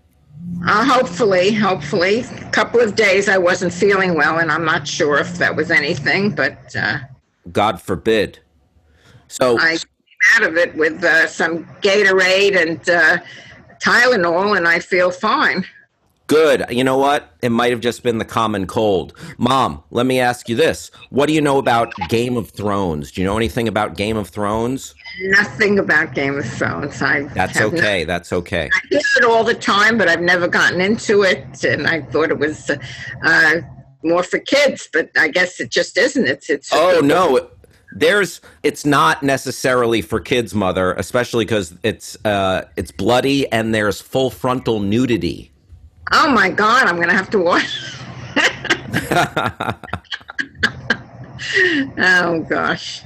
Uh, 0.65 0.85
hopefully, 0.85 1.53
hopefully. 1.53 2.19
A 2.21 2.49
couple 2.51 2.79
of 2.79 2.95
days 2.95 3.27
I 3.27 3.37
wasn't 3.37 3.73
feeling 3.73 4.15
well, 4.15 4.39
and 4.39 4.51
I'm 4.51 4.65
not 4.65 4.87
sure 4.87 5.17
if 5.17 5.37
that 5.37 5.55
was 5.55 5.71
anything, 5.71 6.31
but 6.31 6.75
uh, 6.75 6.99
God 7.51 7.81
forbid. 7.81 8.39
So, 9.27 9.57
I 9.57 9.77
came 9.77 10.35
out 10.35 10.43
of 10.43 10.57
it 10.57 10.75
with 10.75 11.03
uh, 11.03 11.27
some 11.27 11.65
Gatorade 11.81 12.61
and 12.61 12.89
uh, 12.89 13.17
Tylenol, 13.81 14.57
and 14.57 14.67
I 14.67 14.79
feel 14.79 15.09
fine. 15.09 15.65
Good. 16.31 16.65
You 16.69 16.83
know 16.83 16.97
what? 16.97 17.35
It 17.41 17.49
might 17.49 17.71
have 17.71 17.81
just 17.81 18.03
been 18.03 18.17
the 18.17 18.25
common 18.25 18.65
cold. 18.65 19.13
Mom, 19.37 19.83
let 19.91 20.05
me 20.05 20.19
ask 20.19 20.47
you 20.47 20.55
this. 20.55 20.89
What 21.09 21.25
do 21.27 21.33
you 21.33 21.41
know 21.41 21.57
about 21.57 21.93
Game 22.07 22.37
of 22.37 22.49
Thrones? 22.51 23.11
Do 23.11 23.21
you 23.21 23.27
know 23.27 23.35
anything 23.35 23.67
about 23.67 23.97
Game 23.97 24.15
of 24.15 24.29
Thrones? 24.29 24.95
Nothing 25.19 25.77
about 25.77 26.15
Game 26.15 26.37
of 26.37 26.45
Thrones. 26.45 27.01
I 27.01 27.23
That's 27.23 27.57
have 27.57 27.73
not- 27.73 27.79
okay. 27.81 28.05
That's 28.05 28.31
okay. 28.31 28.69
I 28.73 28.79
hear 28.89 29.01
it 29.17 29.25
all 29.25 29.43
the 29.43 29.53
time, 29.53 29.97
but 29.97 30.07
I've 30.07 30.21
never 30.21 30.47
gotten 30.47 30.79
into 30.79 31.23
it, 31.23 31.63
and 31.65 31.85
I 31.85 32.01
thought 32.01 32.31
it 32.31 32.39
was 32.39 32.69
uh, 32.69 32.77
uh, 33.23 33.55
more 34.03 34.23
for 34.23 34.39
kids, 34.39 34.87
but 34.93 35.11
I 35.17 35.27
guess 35.27 35.59
it 35.59 35.69
just 35.69 35.97
isn't. 35.97 36.27
It's 36.27 36.49
it's. 36.49 36.69
Oh 36.71 37.01
no, 37.03 37.49
there's 37.93 38.39
it's 38.63 38.85
not 38.85 39.21
necessarily 39.21 40.01
for 40.01 40.19
kids, 40.21 40.55
mother, 40.55 40.93
especially 40.93 41.43
because 41.45 41.75
it's 41.83 42.17
uh 42.25 42.63
it's 42.77 42.91
bloody 42.91 43.51
and 43.51 43.75
there's 43.75 43.99
full 43.99 44.29
frontal 44.29 44.79
nudity. 44.79 45.50
Oh 46.11 46.29
my 46.31 46.49
God! 46.49 46.87
I'm 46.87 46.99
gonna 46.99 47.13
have 47.13 47.29
to 47.31 47.39
watch. 47.39 47.95
oh 51.97 52.45
gosh. 52.49 53.03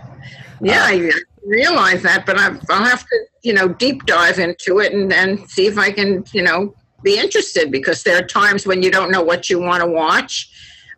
Yeah, 0.61 0.83
Uh, 0.83 0.87
I 0.87 1.11
realize 1.45 2.01
that, 2.03 2.25
but 2.25 2.37
I've, 2.37 2.59
I'll 2.69 2.83
have 2.83 3.05
to, 3.07 3.19
you 3.43 3.53
know, 3.53 3.67
deep 3.67 4.05
dive 4.05 4.39
into 4.39 4.79
it 4.79 4.93
and, 4.93 5.11
and 5.11 5.49
see 5.49 5.67
if 5.67 5.77
I 5.77 5.91
can, 5.91 6.23
you 6.33 6.41
know, 6.41 6.73
be 7.03 7.19
interested 7.19 7.71
because 7.71 8.03
there 8.03 8.17
are 8.17 8.25
times 8.25 8.65
when 8.65 8.81
you 8.81 8.89
don't 8.89 9.11
know 9.11 9.21
what 9.21 9.49
you 9.49 9.59
want 9.59 9.83
to 9.83 9.87
watch. 9.87 10.49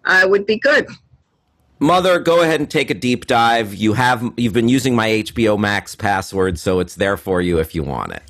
Uh, 0.06 0.22
it 0.24 0.30
would 0.30 0.46
be 0.46 0.58
good. 0.58 0.88
Mother, 1.80 2.20
go 2.20 2.42
ahead 2.42 2.60
and 2.60 2.70
take 2.70 2.90
a 2.90 2.94
deep 2.96 3.28
dive. 3.28 3.76
You 3.76 3.94
have 3.94 4.32
you've 4.38 4.54
been 4.54 4.70
using 4.70 4.96
my 4.96 5.10
HBO 5.10 5.60
Max 5.60 5.96
password, 5.96 6.58
so 6.58 6.80
it's 6.80 6.96
there 6.96 7.18
for 7.18 7.42
you 7.42 7.60
if 7.60 7.76
you 7.76 7.84
want 7.84 8.14
it. 8.14 8.24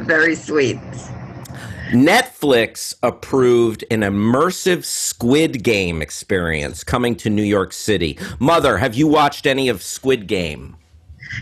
Very 0.00 0.34
sweet. 0.34 0.78
Netflix 1.90 2.94
approved 3.02 3.84
an 3.90 4.00
immersive 4.00 4.84
Squid 4.84 5.64
Game 5.64 6.00
experience 6.00 6.84
coming 6.84 7.16
to 7.16 7.28
New 7.28 7.42
York 7.42 7.72
City. 7.72 8.16
Mother, 8.38 8.78
have 8.78 8.94
you 8.94 9.08
watched 9.08 9.44
any 9.44 9.68
of 9.68 9.82
Squid 9.82 10.28
Game? 10.28 10.76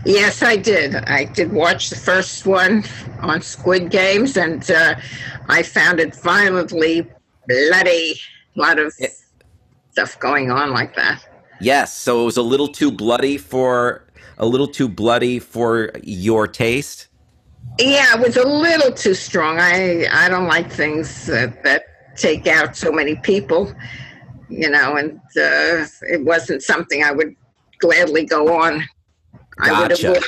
Yes, 0.05 0.41
I 0.41 0.55
did. 0.55 0.95
I 0.95 1.25
did 1.25 1.51
watch 1.51 1.89
the 1.89 1.95
first 1.95 2.47
one 2.47 2.83
on 3.19 3.41
Squid 3.41 3.91
Games, 3.91 4.37
and 4.37 4.69
uh, 4.71 4.95
I 5.47 5.61
found 5.61 5.99
it 5.99 6.15
violently 6.15 7.07
bloody. 7.47 8.19
A 8.55 8.59
lot 8.59 8.79
of 8.79 8.93
stuff 9.91 10.19
going 10.19 10.49
on 10.49 10.71
like 10.71 10.95
that. 10.95 11.23
Yes, 11.61 11.95
so 11.95 12.21
it 12.21 12.25
was 12.25 12.37
a 12.37 12.41
little 12.41 12.69
too 12.69 12.91
bloody 12.91 13.37
for 13.37 14.05
a 14.39 14.45
little 14.45 14.67
too 14.67 14.87
bloody 14.87 15.37
for 15.37 15.91
your 16.01 16.47
taste. 16.47 17.08
Yeah, 17.79 18.15
it 18.15 18.19
was 18.19 18.35
a 18.35 18.45
little 18.45 18.91
too 18.91 19.13
strong. 19.13 19.57
I 19.57 20.05
I 20.11 20.27
don't 20.27 20.47
like 20.47 20.69
things 20.69 21.25
that, 21.27 21.63
that 21.63 21.83
take 22.17 22.45
out 22.45 22.75
so 22.75 22.91
many 22.91 23.15
people, 23.15 23.73
you 24.49 24.69
know, 24.69 24.97
and 24.97 25.17
uh, 25.37 25.87
it 26.01 26.25
wasn't 26.25 26.61
something 26.61 27.03
I 27.03 27.11
would 27.11 27.35
gladly 27.79 28.25
go 28.25 28.61
on. 28.61 28.83
I 29.59 29.81
would 29.81 29.89
Gotcha. 29.91 30.11
avoid. 30.11 30.23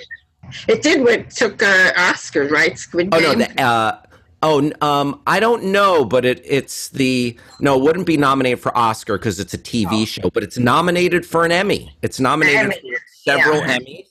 It 0.70 0.82
did 0.82 1.04
what 1.04 1.30
took 1.30 1.62
uh, 1.62 1.92
Oscar, 1.98 2.48
right? 2.48 2.78
Squid 2.78 3.12
Game. 3.12 3.22
Oh 3.22 3.34
no, 3.34 3.36
the, 3.36 3.62
uh, 3.62 4.02
oh 4.44 4.72
um, 4.82 5.22
I 5.28 5.42
don't 5.42 5.66
know, 5.66 6.06
but 6.06 6.24
it 6.24 6.42
it's 6.46 6.88
the 6.90 7.38
no, 7.60 7.78
it 7.78 7.84
wouldn't 7.84 8.06
be 8.06 8.16
nominated 8.16 8.62
for 8.62 8.76
Oscar 8.78 9.18
because 9.18 9.42
it's 9.42 9.54
a 9.54 9.58
TV 9.58 10.08
show, 10.08 10.30
but 10.30 10.42
it's 10.42 10.58
nominated 10.58 11.26
for 11.26 11.44
an 11.44 11.52
Emmy. 11.52 11.94
It's 12.02 12.20
nominated 12.20 12.60
Emmy, 12.60 12.76
for 12.76 13.00
several 13.24 13.58
yeah. 13.58 13.78
Emmys, 13.78 14.06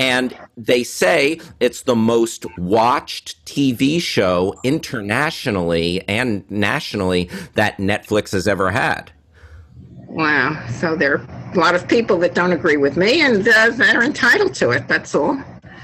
and 0.00 0.36
they 0.56 0.82
say 0.82 1.38
it's 1.60 1.82
the 1.82 1.94
most 1.94 2.46
watched 2.58 3.44
TV 3.44 4.00
show 4.00 4.54
internationally 4.64 6.02
and 6.08 6.50
nationally 6.50 7.28
that 7.54 7.76
Netflix 7.76 8.32
has 8.32 8.48
ever 8.48 8.70
had. 8.70 9.12
Wow. 10.08 10.66
So 10.70 10.96
there 10.96 11.18
are 11.18 11.52
a 11.54 11.58
lot 11.58 11.74
of 11.74 11.86
people 11.86 12.18
that 12.18 12.34
don't 12.34 12.52
agree 12.52 12.78
with 12.78 12.96
me, 12.96 13.20
and 13.20 13.46
uh, 13.46 13.70
they're 13.70 14.02
entitled 14.02 14.54
to 14.54 14.70
it. 14.70 14.88
That's 14.88 15.14
all. 15.14 15.40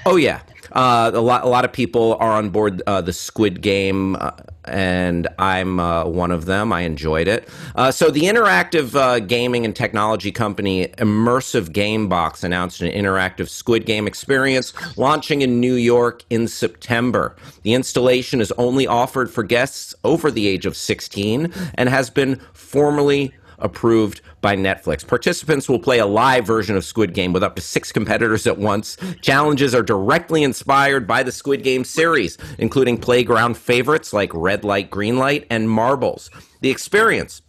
Oh 0.07 0.17
yeah, 0.17 0.41
uh, 0.77 1.11
a 1.15 1.21
lot. 1.21 1.43
A 1.43 1.49
lot 1.49 1.65
of 1.65 1.73
people 1.73 2.17
are 2.21 2.33
on 2.33 2.51
board 2.51 2.83
uh, 2.87 3.01
the 3.01 3.13
Squid 3.13 3.63
Game, 3.63 4.15
uh, 4.17 4.33
and 4.65 5.27
I'm 5.39 5.81
uh, 5.81 6.05
one 6.05 6.31
of 6.31 6.45
them. 6.45 6.71
I 6.71 6.83
enjoyed 6.83 7.29
it. 7.29 7.49
Uh, 7.75 7.91
so 7.91 8.11
the 8.11 8.25
interactive 8.25 8.95
uh, 8.95 9.21
gaming 9.21 9.65
and 9.65 9.75
technology 9.75 10.31
company 10.31 10.89
Immersive 10.99 11.71
Gamebox 11.71 12.45
announced 12.45 12.83
an 12.83 12.93
interactive 12.93 13.49
Squid 13.49 13.87
Game 13.87 14.07
experience 14.07 14.75
launching 14.99 15.41
in 15.41 15.61
New 15.61 15.75
York 15.75 16.23
in 16.29 16.47
September. 16.47 17.35
The 17.63 17.73
installation 17.73 18.43
is 18.43 18.53
only 18.59 18.87
offered 18.87 19.31
for 19.31 19.43
guests 19.43 19.95
over 20.05 20.31
the 20.31 20.47
age 20.47 20.67
of 20.67 20.77
16 20.77 21.55
and 21.77 21.89
has 21.89 22.11
been 22.11 22.37
formally 22.53 23.33
approved 23.59 24.21
by 24.41 24.57
Netflix. 24.57 25.07
Participants 25.07 25.69
will 25.69 25.79
play 25.79 25.99
a 25.99 26.07
live 26.07 26.47
version 26.47 26.77
of 26.77 26.85
Squid 26.85 27.15
Game 27.15 27.33
with 27.33 27.43
up 27.43 27.57
to 27.57 27.63
six 27.63 27.93
competitors 27.93 28.47
at 28.47 28.59
once. 28.59 28.97
Challenges 29.23 29.75
are 29.75 29.83
directly 29.83 30.43
inspired 30.43 31.07
by 31.07 31.23
the 31.23 31.33
Squid 31.33 31.63
Game 31.63 31.85
series, 31.85 32.39
including 32.59 32.99
playground 32.99 33.57
favorites 33.57 34.13
like 34.13 34.31
Red 34.35 34.65
Light, 34.65 34.91
Green 34.91 35.19
Light, 35.19 35.47
and 35.51 35.71
Marbles. 35.71 36.31
The 36.61 36.71
experience 36.71 37.43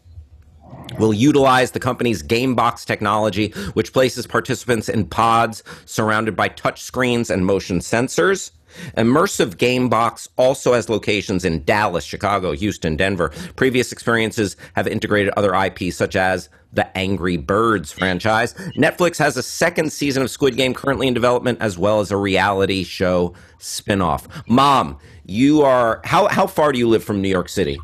will 1.00 1.14
utilize 1.14 1.72
the 1.72 1.80
company's 1.80 2.24
GameBox 2.24 2.86
technology, 2.86 3.50
which 3.74 3.94
places 3.94 4.28
participants 4.28 4.90
in 4.90 5.06
pods 5.06 5.64
surrounded 5.86 6.36
by 6.36 6.50
touch 6.50 6.82
screens 6.82 7.30
and 7.30 7.46
motion 7.46 7.80
sensors. 7.80 8.52
Immersive 8.98 9.56
Gamebox 9.56 10.30
also 10.38 10.74
has 10.74 10.90
locations 10.90 11.46
in 11.46 11.64
Dallas, 11.64 12.04
Chicago, 12.04 12.52
Houston, 12.54 12.96
Denver. 12.96 13.30
Previous 13.56 13.92
experiences 13.92 14.56
have 14.76 14.88
integrated 14.88 15.34
other 15.38 15.54
IPs 15.54 15.96
such 15.96 16.16
as 16.16 16.50
the 16.74 16.98
Angry 16.98 17.38
Birds 17.38 17.92
franchise. 17.92 18.54
Netflix 18.78 19.18
has 19.18 19.38
a 19.38 19.44
second 19.44 19.92
season 19.92 20.22
of 20.22 20.30
Squid 20.30 20.56
Game 20.56 20.74
currently 20.74 21.08
in 21.08 21.14
development, 21.14 21.60
as 21.62 21.78
well 21.78 22.00
as 22.00 22.12
a 22.12 22.18
reality 22.18 22.84
show 22.84 23.34
spinoff. 23.60 24.28
Mom, 24.48 24.98
you 25.26 25.62
are 25.62 26.02
how 26.04 26.28
how 26.28 26.48
far 26.48 26.72
do 26.72 26.80
you 26.80 26.88
live 26.88 27.04
from 27.04 27.22
New 27.22 27.30
York 27.30 27.50
City? 27.50 27.80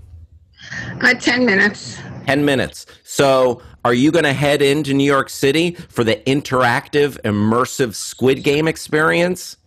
Uh, 1.01 1.13
10 1.13 1.45
minutes. 1.45 1.99
10 2.25 2.45
minutes. 2.45 2.85
So, 3.03 3.61
are 3.83 3.93
you 3.93 4.11
going 4.11 4.23
to 4.23 4.33
head 4.33 4.61
into 4.61 4.93
New 4.93 5.03
York 5.03 5.29
City 5.29 5.71
for 5.89 6.03
the 6.03 6.15
interactive, 6.25 7.19
immersive 7.23 7.95
Squid 7.95 8.43
Game 8.43 8.67
experience? 8.67 9.57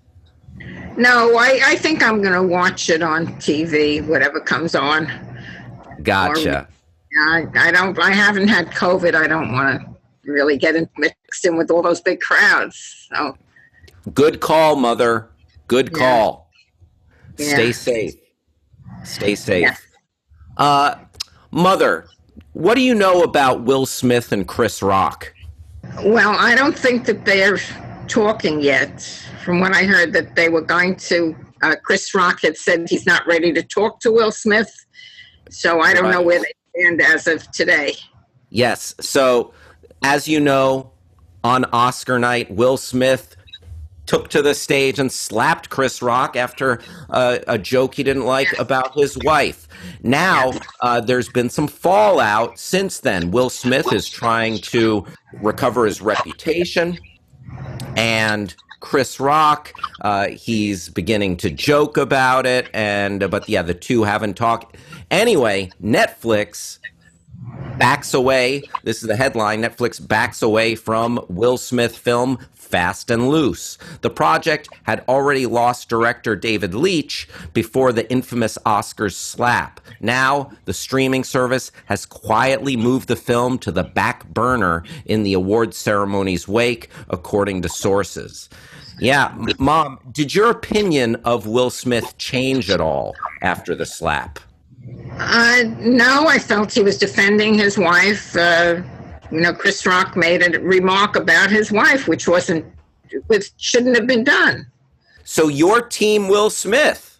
No, 0.96 1.36
I, 1.36 1.60
I 1.64 1.76
think 1.76 2.02
I'm 2.02 2.22
going 2.22 2.34
to 2.34 2.42
watch 2.42 2.88
it 2.88 3.02
on 3.02 3.26
TV, 3.36 4.06
whatever 4.06 4.40
comes 4.40 4.74
on. 4.74 5.10
Gotcha. 6.02 6.68
I, 7.28 7.46
I 7.54 7.70
don't, 7.70 7.98
I 7.98 8.10
haven't 8.12 8.48
had 8.48 8.68
COVID. 8.68 9.14
I 9.14 9.26
don't 9.26 9.52
want 9.52 9.80
to 9.80 10.30
really 10.30 10.56
get 10.56 10.74
in, 10.76 10.88
mixed 10.96 11.44
in 11.44 11.56
with 11.56 11.70
all 11.70 11.82
those 11.82 12.00
big 12.00 12.20
crowds. 12.20 13.08
So, 13.14 13.36
Good 14.14 14.40
call, 14.40 14.76
mother. 14.76 15.28
Good 15.68 15.90
Yeah. 15.92 15.98
call. 15.98 16.50
Yeah. 17.38 17.54
Stay 17.54 17.72
safe. 17.72 18.14
Stay 19.04 19.34
safe. 19.34 19.62
Yeah. 19.62 19.76
Uh, 20.56 20.94
mother, 21.50 22.06
what 22.54 22.74
do 22.74 22.80
you 22.80 22.94
know 22.94 23.22
about 23.22 23.62
Will 23.64 23.84
Smith 23.86 24.32
and 24.32 24.46
Chris 24.48 24.82
Rock? 24.82 25.32
well, 26.04 26.34
I 26.36 26.54
don't 26.54 26.76
think 26.76 27.04
that 27.06 27.24
they're 27.24 27.58
talking 28.08 28.60
yet. 28.60 29.08
From 29.46 29.60
what 29.60 29.72
I 29.72 29.84
heard, 29.84 30.12
that 30.14 30.34
they 30.34 30.48
were 30.48 30.60
going 30.60 30.96
to, 30.96 31.36
uh, 31.62 31.76
Chris 31.84 32.12
Rock 32.16 32.40
had 32.42 32.56
said 32.56 32.90
he's 32.90 33.06
not 33.06 33.24
ready 33.28 33.52
to 33.52 33.62
talk 33.62 34.00
to 34.00 34.10
Will 34.10 34.32
Smith. 34.32 34.74
So 35.50 35.80
I 35.80 35.94
don't 35.94 36.10
know 36.10 36.20
where 36.20 36.40
they 36.40 36.52
stand 36.76 37.00
as 37.00 37.28
of 37.28 37.48
today. 37.52 37.94
Yes. 38.50 38.96
So, 38.98 39.54
as 40.02 40.26
you 40.26 40.40
know, 40.40 40.90
on 41.44 41.64
Oscar 41.66 42.18
night, 42.18 42.50
Will 42.50 42.76
Smith 42.76 43.36
took 44.06 44.30
to 44.30 44.42
the 44.42 44.52
stage 44.52 44.98
and 44.98 45.12
slapped 45.12 45.70
Chris 45.70 46.02
Rock 46.02 46.34
after 46.34 46.80
uh, 47.10 47.38
a 47.46 47.56
joke 47.56 47.94
he 47.94 48.02
didn't 48.02 48.24
like 48.24 48.52
about 48.58 48.94
his 48.94 49.16
wife. 49.18 49.68
Now, 50.02 50.54
uh, 50.80 51.00
there's 51.00 51.28
been 51.28 51.50
some 51.50 51.68
fallout 51.68 52.58
since 52.58 52.98
then. 52.98 53.30
Will 53.30 53.50
Smith 53.50 53.92
is 53.92 54.08
trying 54.08 54.58
to 54.58 55.06
recover 55.40 55.86
his 55.86 56.02
reputation, 56.02 56.98
and 57.96 58.52
Chris 58.80 59.18
Rock, 59.18 59.72
uh, 60.02 60.28
he's 60.28 60.88
beginning 60.88 61.36
to 61.38 61.50
joke 61.50 61.96
about 61.96 62.46
it, 62.46 62.68
and 62.74 63.30
but 63.30 63.48
yeah, 63.48 63.62
the 63.62 63.74
two 63.74 64.04
haven't 64.04 64.34
talked. 64.34 64.76
Anyway, 65.10 65.70
Netflix 65.82 66.78
backs 67.78 68.14
away. 68.14 68.62
This 68.84 69.02
is 69.02 69.08
the 69.08 69.16
headline 69.16 69.62
Netflix 69.62 70.06
backs 70.06 70.42
away 70.42 70.74
from 70.74 71.24
Will 71.28 71.58
Smith 71.58 71.96
film 71.96 72.38
Fast 72.66 73.10
and 73.10 73.28
Loose. 73.28 73.78
The 74.00 74.10
project 74.10 74.68
had 74.82 75.04
already 75.08 75.46
lost 75.46 75.88
director 75.88 76.36
David 76.36 76.74
Leitch 76.74 77.28
before 77.52 77.92
the 77.92 78.10
infamous 78.10 78.58
Oscars 78.66 79.14
slap. 79.14 79.80
Now, 80.00 80.50
the 80.64 80.74
streaming 80.74 81.24
service 81.24 81.72
has 81.86 82.04
quietly 82.04 82.76
moved 82.76 83.08
the 83.08 83.16
film 83.16 83.58
to 83.60 83.72
the 83.72 83.84
back 83.84 84.28
burner 84.28 84.82
in 85.04 85.22
the 85.22 85.32
awards 85.32 85.76
ceremony's 85.76 86.46
wake, 86.48 86.90
according 87.08 87.62
to 87.62 87.68
sources. 87.68 88.48
Yeah, 88.98 89.36
Mom, 89.58 89.98
did 90.12 90.34
your 90.34 90.50
opinion 90.50 91.16
of 91.16 91.46
Will 91.46 91.70
Smith 91.70 92.16
change 92.18 92.70
at 92.70 92.80
all 92.80 93.14
after 93.42 93.74
the 93.74 93.86
slap? 93.86 94.38
Uh, 95.18 95.62
no, 95.78 96.28
I 96.28 96.38
felt 96.38 96.72
he 96.72 96.82
was 96.82 96.98
defending 96.98 97.54
his 97.54 97.78
wife. 97.78 98.36
Uh, 98.36 98.82
you 99.30 99.40
know, 99.40 99.52
Chris 99.52 99.86
Rock 99.86 100.16
made 100.16 100.42
a 100.42 100.60
remark 100.60 101.16
about 101.16 101.50
his 101.50 101.72
wife, 101.72 102.08
which 102.08 102.28
wasn't, 102.28 102.64
which 103.26 103.50
shouldn't 103.56 103.96
have 103.96 104.06
been 104.06 104.24
done. 104.24 104.66
So, 105.24 105.48
your 105.48 105.82
team, 105.82 106.28
Will 106.28 106.50
Smith? 106.50 107.18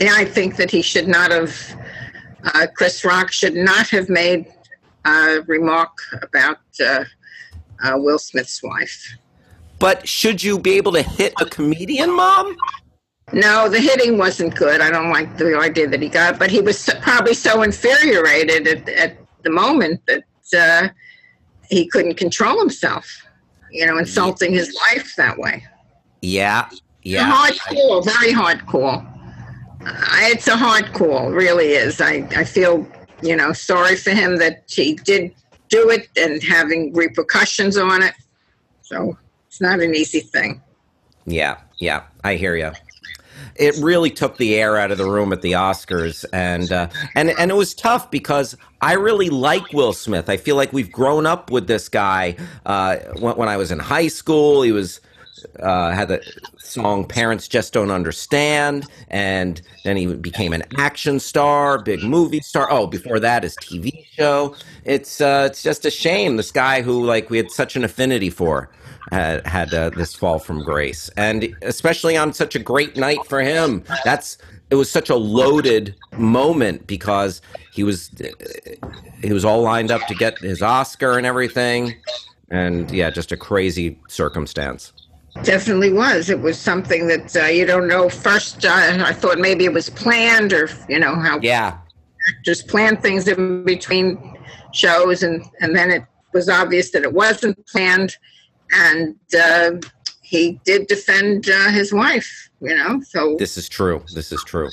Yeah, 0.00 0.14
I 0.14 0.24
think 0.24 0.56
that 0.56 0.70
he 0.70 0.82
should 0.82 1.08
not 1.08 1.30
have, 1.30 1.54
uh, 2.44 2.66
Chris 2.76 3.04
Rock 3.04 3.32
should 3.32 3.54
not 3.54 3.88
have 3.88 4.08
made 4.08 4.46
a 5.06 5.40
remark 5.46 5.90
about 6.22 6.58
uh, 6.84 7.04
uh, 7.82 7.94
Will 7.96 8.18
Smith's 8.18 8.62
wife. 8.62 9.16
But 9.78 10.06
should 10.06 10.42
you 10.42 10.58
be 10.58 10.72
able 10.74 10.92
to 10.92 11.02
hit 11.02 11.32
a 11.40 11.46
comedian, 11.46 12.14
Mom? 12.14 12.54
No, 13.32 13.68
the 13.68 13.80
hitting 13.80 14.18
wasn't 14.18 14.54
good. 14.54 14.80
I 14.80 14.90
don't 14.90 15.10
like 15.10 15.38
the 15.38 15.56
idea 15.58 15.88
that 15.88 16.02
he 16.02 16.08
got, 16.08 16.38
but 16.38 16.50
he 16.50 16.60
was 16.60 16.78
so, 16.78 16.98
probably 17.00 17.32
so 17.32 17.62
infuriated 17.62 18.66
at, 18.66 18.88
at 18.88 19.16
the 19.42 19.50
moment 19.50 20.02
that 20.06 20.24
uh, 20.54 20.88
he 21.70 21.86
couldn't 21.86 22.16
control 22.16 22.58
himself. 22.58 23.06
You 23.70 23.86
know, 23.86 23.98
insulting 23.98 24.52
his 24.52 24.76
wife 24.82 25.14
that 25.16 25.38
way. 25.38 25.64
Yeah, 26.22 26.68
yeah. 27.02 27.24
hard 27.24 27.58
call, 27.60 28.02
very 28.02 28.32
hard 28.32 28.66
call. 28.66 29.06
Uh, 29.86 29.94
it's 30.24 30.48
a 30.48 30.56
hard 30.56 30.92
call, 30.92 31.30
really 31.30 31.68
is. 31.68 32.00
I, 32.00 32.28
I 32.36 32.44
feel, 32.44 32.86
you 33.22 33.36
know, 33.36 33.52
sorry 33.52 33.96
for 33.96 34.10
him 34.10 34.36
that 34.36 34.64
he 34.68 34.94
did 34.94 35.34
do 35.68 35.88
it 35.88 36.08
and 36.16 36.42
having 36.42 36.92
repercussions 36.92 37.78
on 37.78 38.02
it. 38.02 38.12
So 38.82 39.16
it's 39.46 39.60
not 39.60 39.80
an 39.80 39.94
easy 39.94 40.20
thing. 40.20 40.60
Yeah, 41.24 41.58
yeah, 41.78 42.02
I 42.24 42.34
hear 42.34 42.56
you. 42.56 42.72
It 43.60 43.76
really 43.76 44.10
took 44.10 44.38
the 44.38 44.56
air 44.56 44.78
out 44.78 44.90
of 44.90 44.98
the 44.98 45.08
room 45.08 45.32
at 45.32 45.42
the 45.42 45.52
Oscars, 45.52 46.24
and 46.32 46.72
uh, 46.72 46.88
and 47.14 47.30
and 47.38 47.50
it 47.50 47.54
was 47.54 47.74
tough 47.74 48.10
because 48.10 48.56
I 48.80 48.94
really 48.94 49.28
like 49.28 49.72
Will 49.72 49.92
Smith. 49.92 50.30
I 50.30 50.38
feel 50.38 50.56
like 50.56 50.72
we've 50.72 50.90
grown 50.90 51.26
up 51.26 51.50
with 51.50 51.66
this 51.66 51.88
guy. 51.88 52.36
Uh, 52.64 52.96
when, 53.18 53.36
when 53.36 53.48
I 53.48 53.58
was 53.58 53.70
in 53.70 53.78
high 53.78 54.08
school, 54.08 54.62
he 54.62 54.72
was 54.72 55.00
uh, 55.60 55.90
had 55.92 56.08
the 56.08 56.22
song 56.58 57.04
"Parents 57.04 57.48
Just 57.48 57.72
Don't 57.72 57.90
Understand," 57.90 58.86
and 59.08 59.60
then 59.84 59.96
he 59.96 60.14
became 60.14 60.52
an 60.52 60.62
action 60.78 61.20
star, 61.20 61.78
big 61.78 62.02
movie 62.02 62.40
star. 62.40 62.68
Oh, 62.70 62.86
before 62.86 63.20
that, 63.20 63.42
his 63.42 63.56
TV 63.56 64.06
show. 64.12 64.54
It's 64.84 65.20
uh, 65.20 65.48
it's 65.50 65.62
just 65.62 65.84
a 65.84 65.90
shame 65.90 66.36
this 66.36 66.52
guy 66.52 66.82
who 66.82 67.04
like 67.04 67.30
we 67.30 67.36
had 67.36 67.50
such 67.50 67.76
an 67.76 67.84
affinity 67.84 68.30
for 68.30 68.70
had 69.10 69.46
had 69.46 69.74
uh, 69.74 69.90
this 69.90 70.14
fall 70.14 70.38
from 70.38 70.62
grace, 70.62 71.10
and 71.16 71.54
especially 71.62 72.16
on 72.16 72.32
such 72.32 72.54
a 72.54 72.58
great 72.58 72.96
night 72.96 73.24
for 73.26 73.40
him. 73.40 73.84
That's 74.04 74.38
it 74.70 74.76
was 74.76 74.90
such 74.90 75.10
a 75.10 75.16
loaded 75.16 75.94
moment 76.16 76.86
because 76.86 77.42
he 77.72 77.82
was 77.82 78.10
he 79.22 79.32
was 79.32 79.44
all 79.44 79.62
lined 79.62 79.90
up 79.90 80.06
to 80.06 80.14
get 80.14 80.38
his 80.38 80.62
Oscar 80.62 81.18
and 81.18 81.26
everything, 81.26 81.94
and 82.50 82.90
yeah, 82.90 83.10
just 83.10 83.32
a 83.32 83.36
crazy 83.36 83.98
circumstance. 84.08 84.92
Definitely 85.42 85.92
was. 85.92 86.28
It 86.28 86.40
was 86.40 86.58
something 86.58 87.06
that 87.06 87.36
uh, 87.36 87.44
you 87.46 87.64
don't 87.64 87.86
know. 87.86 88.08
First, 88.08 88.64
uh, 88.64 88.98
I 89.04 89.12
thought 89.12 89.38
maybe 89.38 89.64
it 89.64 89.72
was 89.72 89.88
planned, 89.88 90.52
or 90.52 90.68
you 90.88 90.98
know 90.98 91.14
how 91.14 91.38
Yeah, 91.40 91.78
actors 92.36 92.62
plan 92.62 92.96
things 92.96 93.28
in 93.28 93.64
between 93.64 94.36
shows, 94.72 95.22
and 95.22 95.44
and 95.60 95.74
then 95.74 95.90
it 95.90 96.04
was 96.34 96.48
obvious 96.48 96.90
that 96.90 97.04
it 97.04 97.12
wasn't 97.12 97.64
planned, 97.66 98.16
and 98.72 99.16
uh, 99.38 99.72
he 100.22 100.60
did 100.64 100.88
defend 100.88 101.48
uh, 101.48 101.70
his 101.70 101.92
wife. 101.92 102.50
You 102.60 102.76
know, 102.76 103.00
so 103.00 103.36
this 103.38 103.56
is 103.56 103.68
true. 103.68 104.04
This 104.14 104.32
is 104.32 104.42
true. 104.44 104.68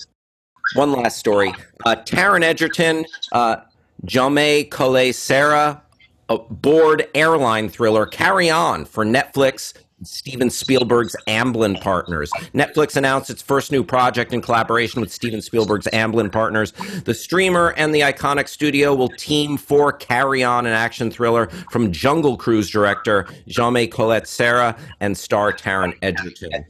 One 0.74 0.92
last 0.92 1.18
story. 1.18 1.54
Uh, 1.86 1.96
Taron 1.96 2.44
Egerton, 2.44 3.06
uh, 3.32 3.58
Jaume 4.06 4.70
Collet 4.70 5.16
Serra, 5.16 5.82
a 6.30 6.38
board 6.38 7.08
airline 7.16 7.70
thriller 7.70 8.06
Carry 8.06 8.50
On 8.50 8.84
for 8.84 9.06
Netflix 9.06 9.74
Steven 10.04 10.52
Spielberg's 10.52 11.16
Amblin 11.28 11.82
Partners. 11.82 12.30
Netflix 12.54 12.96
announced 12.96 13.32
its 13.32 13.42
first 13.42 13.72
new 13.72 13.84
project 13.84 14.32
in 14.32 14.42
collaboration 14.42 15.02
with 15.02 15.12
Steven 15.12 15.42
Spielberg's 15.42 15.88
Amblin 15.88 16.32
Partners. 16.32 16.72
The 17.06 17.16
streamer 17.16 17.74
and 17.78 17.96
the 17.96 18.02
iconic 18.02 18.48
studio 18.48 18.94
will 18.94 19.10
team 19.10 19.58
for 19.58 19.92
Carry 19.92 20.44
On, 20.44 20.68
an 20.68 20.74
action 20.74 21.10
thriller 21.10 21.48
from 21.72 21.92
Jungle 21.92 22.38
Cruise 22.38 22.70
director 22.70 23.24
Jaume 23.48 23.90
Collet-Serra 23.90 24.78
and 25.00 25.18
star 25.18 25.52
Taron 25.52 25.98
Egerton. 26.04 26.64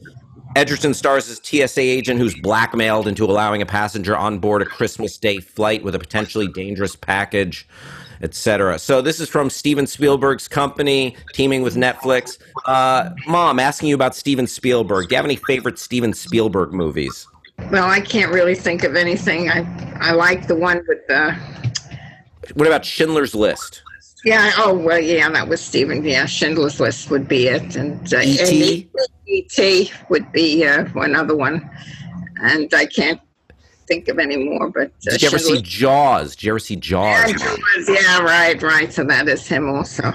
Egerton 0.56 0.94
stars 0.94 1.28
as 1.28 1.38
TSA 1.42 1.82
agent 1.82 2.18
who's 2.18 2.34
blackmailed 2.40 3.06
into 3.06 3.24
allowing 3.24 3.60
a 3.60 3.66
passenger 3.66 4.16
on 4.16 4.38
board 4.38 4.62
a 4.62 4.64
Christmas 4.64 5.18
Day 5.18 5.38
flight 5.38 5.84
with 5.84 5.94
a 5.94 5.98
potentially 5.98 6.48
dangerous 6.48 6.96
package 6.96 7.68
etc. 8.22 8.78
So 8.78 9.00
this 9.00 9.20
is 9.20 9.28
from 9.28 9.50
Steven 9.50 9.86
Spielberg's 9.86 10.48
company 10.48 11.16
teaming 11.32 11.62
with 11.62 11.76
Netflix. 11.76 12.38
Uh, 12.66 13.10
Mom, 13.26 13.58
asking 13.58 13.88
you 13.88 13.94
about 13.94 14.14
Steven 14.14 14.46
Spielberg. 14.46 15.08
Do 15.08 15.14
you 15.14 15.16
have 15.16 15.24
any 15.24 15.36
favorite 15.36 15.78
Steven 15.78 16.12
Spielberg 16.12 16.72
movies? 16.72 17.26
Well, 17.70 17.88
I 17.88 18.00
can't 18.00 18.32
really 18.32 18.54
think 18.54 18.84
of 18.84 18.96
anything. 18.96 19.50
I 19.50 19.66
I 20.00 20.12
like 20.12 20.46
the 20.46 20.54
one 20.56 20.82
with 20.86 21.06
the. 21.08 21.36
What 22.54 22.66
about 22.66 22.84
Schindler's 22.84 23.34
List? 23.34 23.82
Yeah. 24.24 24.52
Oh 24.56 24.74
well. 24.74 24.98
Yeah, 24.98 25.28
that 25.30 25.48
was 25.48 25.60
Steven. 25.60 26.04
Yeah, 26.04 26.26
Schindler's 26.26 26.80
List 26.80 27.10
would 27.10 27.28
be 27.28 27.48
it, 27.48 27.76
and 27.76 28.12
uh, 28.14 28.20
E.T.? 28.20 28.88
E.T. 29.26 29.92
would 30.08 30.32
be 30.32 30.64
uh, 30.66 30.84
one 30.86 31.14
other 31.14 31.36
one, 31.36 31.68
and 32.40 32.72
I 32.72 32.86
can't 32.86 33.20
think 33.88 34.08
of 34.08 34.18
any 34.18 34.36
more. 34.36 34.68
But 34.70 34.92
uh, 35.08 35.10
Did 35.10 35.22
you 35.22 35.28
ever 35.28 35.38
see 35.38 35.60
Jaws? 35.62 36.36
Did 36.36 36.44
you 36.44 36.52
ever 36.52 36.58
see 36.58 36.76
Jaws? 36.76 37.32
Yeah, 37.88 37.94
yeah, 38.00 38.18
right, 38.20 38.62
right. 38.62 38.92
So 38.92 39.02
that 39.04 39.28
is 39.28 39.46
him 39.46 39.68
also. 39.68 40.12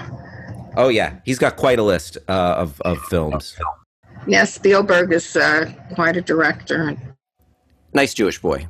Oh 0.76 0.88
yeah, 0.88 1.18
he's 1.24 1.38
got 1.38 1.56
quite 1.56 1.78
a 1.78 1.82
list 1.82 2.16
uh, 2.28 2.32
of 2.32 2.80
of 2.82 2.98
films. 3.02 3.56
Yeah, 4.26 4.44
Spielberg 4.44 5.12
is 5.12 5.36
uh, 5.36 5.70
quite 5.94 6.16
a 6.16 6.22
director. 6.22 6.96
Nice 7.92 8.14
Jewish 8.14 8.40
boy. 8.40 8.66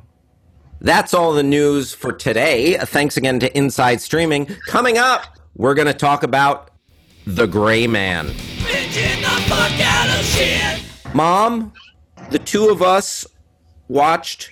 That's 0.81 1.13
all 1.13 1.33
the 1.33 1.43
news 1.43 1.93
for 1.93 2.11
today. 2.11 2.77
Thanks 2.77 3.15
again 3.15 3.39
to 3.39 3.57
Inside 3.57 4.01
Streaming. 4.01 4.45
Coming 4.67 4.97
up, 4.97 5.37
we're 5.55 5.73
going 5.73 5.87
to 5.87 5.93
talk 5.93 6.23
about 6.23 6.71
The 7.25 7.47
Gray 7.47 7.87
Man. 7.87 8.27
The 8.27 8.33
fuck 9.47 9.79
out 9.79 10.19
of 10.19 10.25
shit. 10.25 10.83
Mom, 11.15 11.71
the 12.29 12.39
two 12.39 12.69
of 12.69 12.81
us 12.81 13.25
watched 13.87 14.49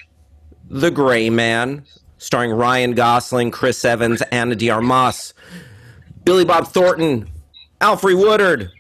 The 0.73 0.89
Gray 0.89 1.29
Man, 1.29 1.85
starring 2.17 2.49
Ryan 2.49 2.93
Gosling, 2.93 3.51
Chris 3.51 3.85
Evans, 3.85 4.23
Ana 4.31 4.55
de 4.55 4.71
Armas, 4.71 5.35
Billy 6.25 6.45
Bob 6.45 6.65
Thornton, 6.65 7.29
Alfre 7.79 8.17
Woodard, 8.17 8.71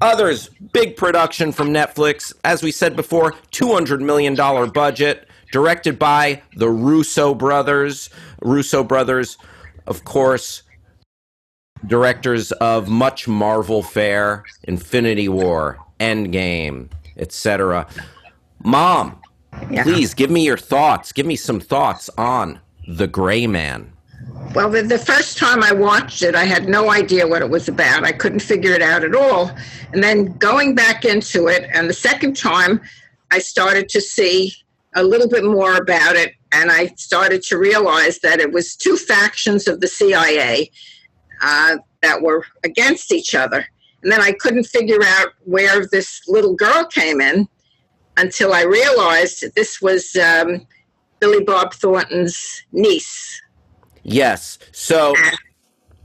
others. 0.00 0.48
Big 0.72 0.96
production 0.96 1.52
from 1.52 1.74
Netflix. 1.74 2.32
As 2.42 2.62
we 2.62 2.72
said 2.72 2.96
before, 2.96 3.32
$200 3.52 4.00
million 4.00 4.34
budget, 4.70 5.28
directed 5.52 5.98
by 5.98 6.40
the 6.56 6.70
Russo 6.70 7.34
brothers. 7.34 8.08
Russo 8.40 8.82
brothers, 8.82 9.36
of 9.86 10.04
course, 10.04 10.62
directors 11.86 12.50
of 12.52 12.88
much 12.88 13.28
Marvel 13.28 13.82
fare, 13.82 14.42
Infinity 14.62 15.28
War, 15.28 15.78
Endgame, 16.00 16.88
etc. 17.18 17.86
Mom, 18.64 19.20
Yeah. 19.70 19.84
please 19.84 20.14
give 20.14 20.30
me 20.30 20.44
your 20.44 20.56
thoughts. 20.56 21.12
Give 21.12 21.26
me 21.26 21.36
some 21.36 21.60
thoughts 21.60 22.10
on 22.18 22.60
The 22.88 23.06
Gray 23.06 23.46
Man. 23.46 23.92
Well, 24.54 24.68
the, 24.68 24.82
the 24.82 24.98
first 24.98 25.38
time 25.38 25.62
I 25.62 25.72
watched 25.72 26.22
it, 26.22 26.34
I 26.34 26.44
had 26.44 26.68
no 26.68 26.90
idea 26.90 27.26
what 27.26 27.40
it 27.40 27.48
was 27.48 27.68
about. 27.68 28.04
I 28.04 28.12
couldn't 28.12 28.40
figure 28.40 28.72
it 28.72 28.82
out 28.82 29.04
at 29.04 29.14
all. 29.14 29.50
And 29.92 30.02
then 30.02 30.36
going 30.38 30.74
back 30.74 31.04
into 31.04 31.46
it, 31.46 31.70
and 31.72 31.88
the 31.88 31.94
second 31.94 32.36
time, 32.36 32.80
I 33.30 33.38
started 33.38 33.88
to 33.90 34.00
see 34.00 34.52
a 34.94 35.04
little 35.04 35.28
bit 35.28 35.44
more 35.44 35.76
about 35.76 36.16
it, 36.16 36.34
and 36.50 36.70
I 36.70 36.86
started 36.96 37.42
to 37.44 37.58
realize 37.58 38.18
that 38.20 38.40
it 38.40 38.52
was 38.52 38.74
two 38.74 38.96
factions 38.96 39.68
of 39.68 39.80
the 39.80 39.86
CIA 39.86 40.70
uh, 41.40 41.76
that 42.02 42.20
were 42.20 42.44
against 42.64 43.12
each 43.12 43.36
other. 43.36 43.64
And 44.02 44.10
then 44.10 44.20
I 44.20 44.32
couldn't 44.32 44.64
figure 44.64 45.00
out 45.04 45.28
where 45.44 45.86
this 45.86 46.22
little 46.26 46.54
girl 46.54 46.86
came 46.86 47.20
in 47.20 47.46
until 48.16 48.52
I 48.52 48.62
realized 48.62 49.42
that 49.42 49.54
this 49.54 49.80
was 49.80 50.16
um, 50.16 50.66
Billy 51.20 51.42
Bob 51.44 51.74
Thornton's 51.74 52.64
niece. 52.72 53.40
Yes. 54.02 54.58
So, 54.72 55.14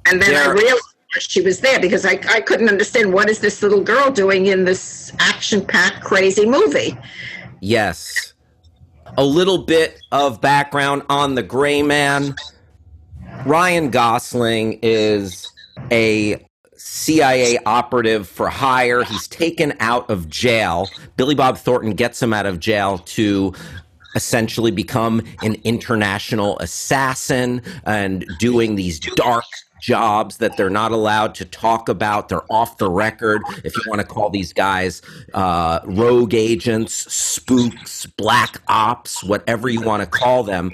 And 0.08 0.22
then 0.22 0.36
I 0.36 0.52
realized 0.52 0.84
she 1.18 1.42
was 1.42 1.62
there 1.62 1.80
because 1.80 2.06
I, 2.06 2.20
I 2.30 2.42
couldn't 2.42 2.70
understand 2.70 3.14
what 3.14 3.30
is 3.30 3.40
this 3.40 3.64
little 3.64 3.82
girl 3.82 4.12
doing 4.12 4.48
in 4.48 4.66
this 4.66 5.14
action-packed 5.20 6.04
crazy 6.04 6.46
movie. 6.46 6.98
yes. 7.62 8.34
A 9.18 9.24
little 9.24 9.60
bit 9.60 9.98
of 10.12 10.42
background 10.42 11.04
on 11.08 11.36
The 11.36 11.44
Gray 11.44 11.82
Man. 11.82 12.36
Ryan 13.46 13.90
Gosling 13.90 14.80
is 14.82 15.50
a 15.90 16.46
CIA 16.88 17.58
operative 17.66 18.30
for 18.30 18.48
hire. 18.48 19.04
He's 19.04 19.28
taken 19.28 19.74
out 19.80 20.08
of 20.08 20.30
jail. 20.30 20.88
Billy 21.18 21.34
Bob 21.34 21.58
Thornton 21.58 21.94
gets 21.96 22.22
him 22.22 22.32
out 22.32 22.46
of 22.46 22.60
jail 22.60 23.00
to 23.00 23.54
essentially 24.14 24.70
become 24.70 25.24
an 25.42 25.56
international 25.64 26.60
assassin 26.60 27.64
and 27.86 28.24
doing 28.38 28.76
these 28.76 29.00
dark 29.00 29.46
jobs 29.82 30.38
that 30.38 30.58
they're 30.58 30.70
not 30.70 30.92
allowed 30.92 31.36
to 31.36 31.46
talk 31.46 31.90
about. 31.90 32.30
They're 32.30 32.52
off 32.52 32.78
the 32.78 32.90
record, 32.90 33.42
if 33.64 33.76
you 33.76 33.84
want 33.88 34.02
to 34.02 34.08
call 34.08 34.30
these 34.30 34.54
guys 34.54 35.02
uh, 35.34 35.80
rogue 35.84 36.34
agents, 36.34 37.12
spooks, 37.14 38.06
black 38.06 38.62
ops, 38.68 39.24
whatever 39.24 39.70
you 39.70 39.82
want 39.82 40.04
to 40.04 40.10
call 40.10 40.44
them. 40.44 40.72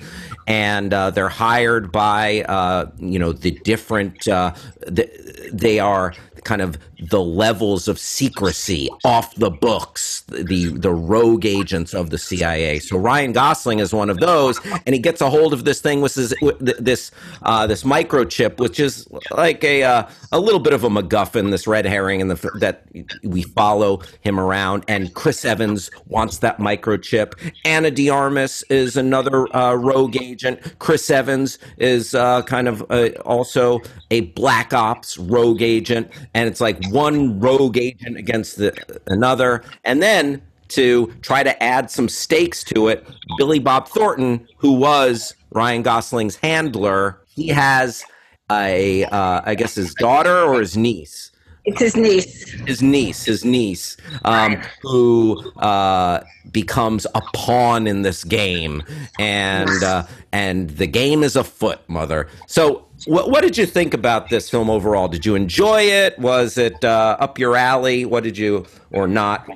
And 0.48 0.94
uh, 0.94 1.12
they're 1.12 1.30
hired 1.30 1.92
by, 1.92 2.42
uh, 2.44 2.92
you 2.98 3.20
know, 3.20 3.32
the 3.34 3.52
different, 3.52 4.28
uh, 4.28 4.54
the, 4.80 5.10
they 5.52 5.80
are 5.80 6.14
kind 6.44 6.62
of 6.62 6.78
the 7.10 7.22
levels 7.22 7.88
of 7.88 7.98
secrecy 8.00 8.90
off 9.04 9.36
the 9.36 9.50
books, 9.50 10.22
the 10.28 10.68
the 10.68 10.94
rogue 10.94 11.46
agents 11.46 11.94
of 11.94 12.10
the 12.10 12.18
CIA. 12.18 12.80
So 12.80 12.98
Ryan 12.98 13.32
Gosling 13.32 13.80
is 13.80 13.94
one 13.94 14.10
of 14.10 14.20
those, 14.20 14.60
and 14.86 14.94
he 14.94 15.00
gets 15.00 15.22
a 15.22 15.30
hold 15.30 15.54
of 15.54 15.66
this 15.66 15.82
thing, 15.82 16.02
which 16.02 16.18
is 16.18 16.34
this 16.60 17.12
uh, 17.44 17.68
this 17.68 17.84
microchip, 17.84 18.60
which 18.60 18.80
is 18.80 19.08
like 19.32 19.64
a 19.64 19.84
uh, 19.84 20.10
a 20.32 20.40
little 20.40 20.60
bit 20.60 20.74
of 20.74 20.84
a 20.84 20.90
MacGuffin, 20.90 21.52
this 21.52 21.68
red 21.68 21.86
herring, 21.86 22.22
and 22.22 22.32
that 22.32 22.86
we 23.24 23.44
follow 23.44 24.02
him 24.22 24.40
around. 24.40 24.84
And 24.88 25.14
Chris 25.14 25.46
Evans 25.46 25.90
wants 26.08 26.38
that 26.40 26.58
microchip. 26.58 27.34
Ana 27.66 27.92
De 27.92 28.10
Armas 28.10 28.64
is 28.70 28.98
another 28.98 29.54
uh, 29.56 29.74
rogue 29.74 30.22
agent. 30.22 30.76
Chris 30.80 31.10
Evans 31.10 31.60
is 31.78 32.14
uh, 32.14 32.42
kind 32.44 32.68
of 32.68 32.82
also 33.26 33.80
a 34.10 34.22
black 34.22 34.74
ops 34.74 35.18
rogue 35.18 35.62
agent, 35.62 36.10
and 36.34 36.48
it's 36.48 36.62
like 36.62 36.78
one 36.92 37.40
rogue 37.40 37.78
agent 37.78 38.18
against 38.18 38.58
the, 38.58 38.74
another, 39.08 39.64
and 39.84 40.02
then 40.02 40.42
to 40.70 41.08
try 41.22 41.44
to 41.44 41.62
add 41.62 41.92
some 41.92 42.08
stakes 42.08 42.64
to 42.64 42.88
it, 42.88 43.06
Billy 43.38 43.60
Bob 43.60 43.88
Thornton, 43.90 44.48
who 44.58 44.74
was 44.74 45.36
Ryan 45.52 45.84
Gosling's 45.84 46.38
handler, 46.38 47.20
he 47.28 47.50
has 47.50 48.06
a, 48.50 49.04
uh, 49.06 49.42
I 49.44 49.56
guess 49.56 49.76
his 49.76 49.94
daughter 49.96 50.42
or 50.42 50.60
his 50.60 50.78
niece 50.78 51.31
It's 51.64 51.80
his 51.80 51.96
niece. 51.96 52.50
his 52.66 52.82
niece, 52.82 53.26
his 53.26 53.46
niece, 53.46 53.96
um, 54.26 54.60
who 54.82 55.52
uh, 55.58 56.24
becomes 56.52 57.06
a 57.14 57.22
pawn 57.36 57.86
in 57.86 58.02
this 58.02 58.24
game, 58.24 58.82
and 59.20 59.84
uh, 59.84 60.08
and 60.32 60.72
the 60.72 60.88
game 60.88 61.22
is 61.22 61.36
afoot, 61.36 61.80
mother. 61.88 62.28
So, 62.48 62.88
what 63.06 63.30
what 63.30 63.42
did 63.42 63.60
you 63.60 63.68
think 63.68 63.94
about 63.94 64.30
this 64.30 64.50
film 64.50 64.72
overall? 64.72 65.08
Did 65.08 65.24
you 65.24 65.36
enjoy 65.36 65.84
it? 65.84 66.18
Was 66.18 66.58
it 66.58 66.84
uh, 66.84 67.18
up 67.20 67.38
your 67.38 67.56
alley? 67.56 68.06
What 68.06 68.24
did 68.24 68.40
you 68.40 68.66
or 68.90 69.08
not? 69.08 69.48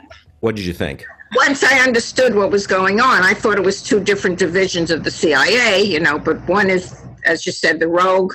What 0.41 0.55
did 0.55 0.65
you 0.65 0.73
think? 0.73 1.03
Once 1.35 1.63
I 1.63 1.79
understood 1.79 2.35
what 2.35 2.51
was 2.51 2.67
going 2.67 3.01
on, 3.01 3.23
I 3.23 3.33
thought 3.33 3.57
it 3.57 3.63
was 3.63 3.81
two 3.81 3.99
different 3.99 4.37
divisions 4.37 4.91
of 4.91 5.03
the 5.03 5.11
CIA, 5.11 5.81
you 5.81 5.99
know, 5.99 6.19
but 6.19 6.47
one 6.47 6.69
is, 6.69 7.03
as 7.25 7.47
you 7.47 7.51
said, 7.51 7.79
the 7.79 7.87
rogue 7.87 8.33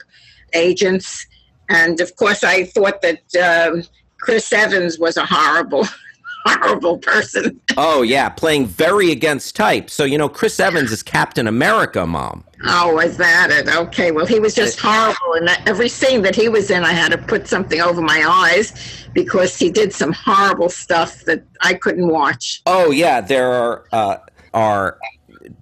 agents. 0.55 1.25
And 1.71 2.01
of 2.01 2.15
course, 2.17 2.45
I 2.45 2.65
thought 2.65 3.01
that 3.03 3.73
um, 3.73 3.85
Chris 4.21 4.53
Evans 4.53 4.99
was 4.99 5.17
a 5.17 5.25
horrible, 5.25 5.87
horrible 6.45 6.99
person. 6.99 7.61
Oh 7.77 8.03
yeah, 8.03 8.29
playing 8.29 8.67
very 8.67 9.13
against 9.13 9.57
type. 9.57 9.89
So 9.89 10.05
you 10.05 10.19
know, 10.19 10.29
Chris 10.29 10.59
Evans 10.59 10.91
is 10.91 11.03
Captain 11.03 11.47
America, 11.47 12.05
mom. 12.07 12.45
Oh, 12.67 12.95
was 12.95 13.17
that 13.17 13.51
it? 13.51 13.69
Okay. 13.69 14.11
Well, 14.11 14.27
he 14.27 14.41
was 14.41 14.55
just 14.55 14.79
horrible. 14.81 15.35
And 15.35 15.49
every 15.67 15.89
scene 15.89 16.23
that 16.23 16.35
he 16.35 16.49
was 16.49 16.71
in, 16.71 16.85
I 16.85 16.93
had 16.93 17.13
to 17.13 17.19
put 17.19 17.47
something 17.47 17.81
over 17.81 18.03
my 18.03 18.23
eyes 18.27 19.07
because 19.15 19.57
he 19.57 19.71
did 19.71 19.95
some 19.95 20.13
horrible 20.13 20.69
stuff 20.69 21.25
that 21.25 21.43
I 21.63 21.75
couldn't 21.75 22.09
watch. 22.09 22.63
Oh 22.67 22.91
yeah, 22.91 23.21
there 23.21 23.51
are 23.51 23.85
uh, 23.93 24.17
are 24.53 24.99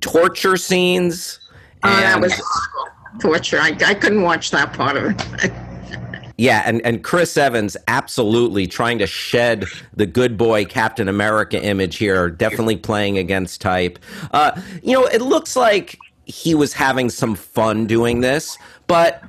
torture 0.00 0.56
scenes. 0.56 1.38
Oh, 1.84 1.88
that 1.88 2.20
was 2.20 2.32
horrible. 2.32 3.20
torture. 3.20 3.58
I, 3.60 3.76
I 3.86 3.94
couldn't 3.94 4.22
watch 4.22 4.50
that 4.50 4.72
part 4.72 4.96
of 4.96 5.04
it. 5.04 5.52
Yeah, 6.38 6.62
and, 6.64 6.80
and 6.86 7.02
Chris 7.02 7.36
Evans 7.36 7.76
absolutely 7.88 8.68
trying 8.68 8.98
to 9.00 9.08
shed 9.08 9.64
the 9.94 10.06
good 10.06 10.38
boy 10.38 10.64
Captain 10.64 11.08
America 11.08 11.60
image 11.60 11.96
here, 11.96 12.30
definitely 12.30 12.76
playing 12.76 13.18
against 13.18 13.60
type. 13.60 13.98
Uh, 14.32 14.58
you 14.80 14.92
know, 14.92 15.04
it 15.06 15.20
looks 15.20 15.56
like 15.56 15.98
he 16.26 16.54
was 16.54 16.72
having 16.72 17.10
some 17.10 17.34
fun 17.34 17.88
doing 17.88 18.20
this, 18.20 18.56
but 18.86 19.20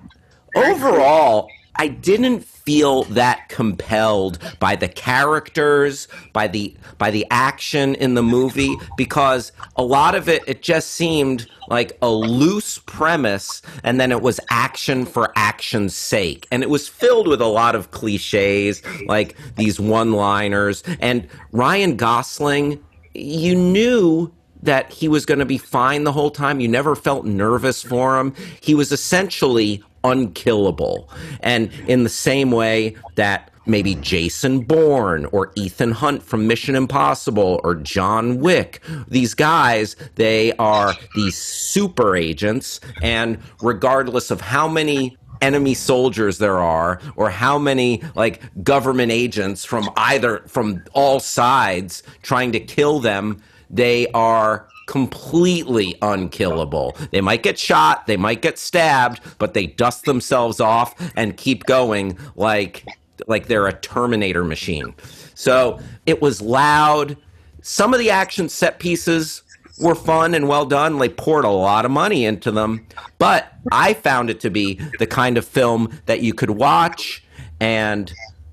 overall, 0.56 1.50
I 1.80 1.88
didn't 1.88 2.44
feel 2.44 3.06
that 3.06 3.48
compelled 3.48 4.38
by 4.60 4.76
the 4.76 4.90
characters, 4.90 6.10
by 6.34 6.50
the 6.50 6.76
by 6.98 7.10
the 7.10 7.26
action 7.32 7.96
in 7.96 8.16
the 8.16 8.22
movie 8.22 8.76
because 8.98 9.54
a 9.78 9.84
lot 9.84 10.14
of 10.14 10.28
it 10.28 10.44
it 10.46 10.62
just 10.62 10.92
seemed 10.92 11.48
like 11.70 11.98
a 12.02 12.10
loose 12.10 12.80
premise 12.80 13.62
and 13.86 13.98
then 13.98 14.12
it 14.12 14.22
was 14.22 14.42
action 14.50 15.06
for 15.06 15.32
action's 15.38 15.96
sake. 15.96 16.48
And 16.52 16.64
it 16.64 16.70
was 16.70 16.90
filled 16.90 17.30
with 17.30 17.42
a 17.42 17.48
lot 17.48 17.76
of 17.76 17.92
clichés 17.92 18.84
like 19.08 19.38
these 19.56 19.80
one-liners. 19.80 20.84
And 21.00 21.30
Ryan 21.54 21.96
Gosling 21.96 22.84
you 23.14 23.56
knew 23.56 24.32
that 24.64 24.92
he 24.92 25.08
was 25.08 25.26
going 25.26 25.40
to 25.40 25.46
be 25.46 25.58
fine 25.58 26.04
the 26.04 26.12
whole 26.12 26.32
time. 26.32 26.60
You 26.60 26.68
never 26.68 26.96
felt 26.96 27.26
nervous 27.26 27.82
for 27.82 28.20
him. 28.20 28.34
He 28.62 28.76
was 28.76 28.92
essentially 28.92 29.84
unkillable. 30.04 31.10
And 31.42 31.72
in 31.88 32.04
the 32.04 32.10
same 32.10 32.52
way 32.52 32.96
that 33.16 33.52
maybe 33.66 33.96
Jason 33.96 34.62
Bourne 34.62 35.26
or 35.26 35.52
Ethan 35.56 35.92
Hunt 35.92 36.24
from 36.24 36.48
Mission 36.48 36.76
Impossible 36.76 37.62
or 37.64 37.76
John 37.76 38.40
Wick, 38.40 38.82
these 39.08 39.34
guys, 39.34 39.96
they 40.16 40.54
are 40.54 40.94
these 41.16 41.38
super 41.38 42.16
agents. 42.16 42.80
And 43.02 43.38
regardless 43.62 44.32
of 44.32 44.42
how 44.42 44.68
many 44.68 45.18
enemy 45.42 45.74
soldiers 45.74 46.38
there 46.38 46.60
are 46.60 47.00
or 47.16 47.30
how 47.30 47.58
many 47.58 48.04
like 48.16 48.42
government 48.64 49.12
agents 49.12 49.64
from 49.64 49.90
either 49.96 50.40
from 50.48 50.84
all 50.94 51.20
sides 51.20 52.04
trying 52.24 52.52
to 52.52 52.60
kill 52.60 53.00
them 53.00 53.42
they 53.70 54.08
are 54.14 54.68
completely 54.88 55.96
unkillable. 56.02 56.98
They 57.12 57.22
might 57.22 57.44
get 57.44 57.60
shot, 57.60 58.08
they 58.08 58.18
might 58.18 58.42
get 58.42 58.58
stabbed, 58.58 59.22
but 59.38 59.54
they 59.54 59.68
dust 59.68 60.06
themselves 60.06 60.60
off 60.60 60.96
and 61.16 61.38
keep 61.38 61.66
going 61.66 62.18
like 62.36 62.86
like 63.28 63.48
they're 63.48 63.68
a 63.68 63.74
terminator 63.74 64.44
machine. 64.44 64.96
So, 65.36 65.80
it 66.06 66.22
was 66.22 66.42
loud. 66.42 67.18
Some 67.62 67.94
of 67.94 68.00
the 68.00 68.10
action 68.10 68.50
set 68.50 68.80
pieces 68.80 69.44
were 69.80 69.96
fun 69.96 70.34
and 70.34 70.48
well 70.48 70.66
done. 70.66 70.98
They 70.98 71.10
poured 71.10 71.46
a 71.46 71.50
lot 71.50 71.86
of 71.86 71.92
money 71.92 72.26
into 72.26 72.52
them, 72.52 72.86
but 73.18 73.54
I 73.72 73.94
found 73.94 74.30
it 74.30 74.40
to 74.42 74.50
be 74.50 74.80
the 75.00 75.08
kind 75.08 75.38
of 75.38 75.46
film 75.46 76.00
that 76.06 76.22
you 76.22 76.34
could 76.34 76.52
watch 76.52 77.24
and 77.60 78.12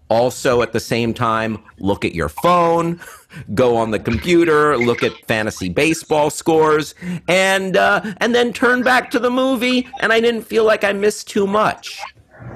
also 0.09 0.63
at 0.63 0.73
the 0.73 0.81
same 0.81 1.13
time 1.13 1.63
look 1.79 2.05
at 2.05 2.15
your 2.15 2.29
phone 2.29 3.01
go 3.55 3.77
on 3.77 3.91
the 3.91 3.99
computer 3.99 4.77
look 4.77 5.03
at 5.03 5.13
fantasy 5.27 5.69
baseball 5.69 6.31
scores 6.31 6.95
and 7.29 7.77
uh, 7.77 8.01
and 8.19 8.35
then 8.35 8.53
turn 8.53 8.83
back 8.83 9.11
to 9.11 9.19
the 9.19 9.31
movie 9.31 9.89
and 10.01 10.13
i 10.13 10.21
didn't 10.21 10.43
feel 10.43 10.65
like 10.65 10.85
i 10.85 10.93
missed 10.93 11.29
too 11.29 11.47
much 11.47 12.01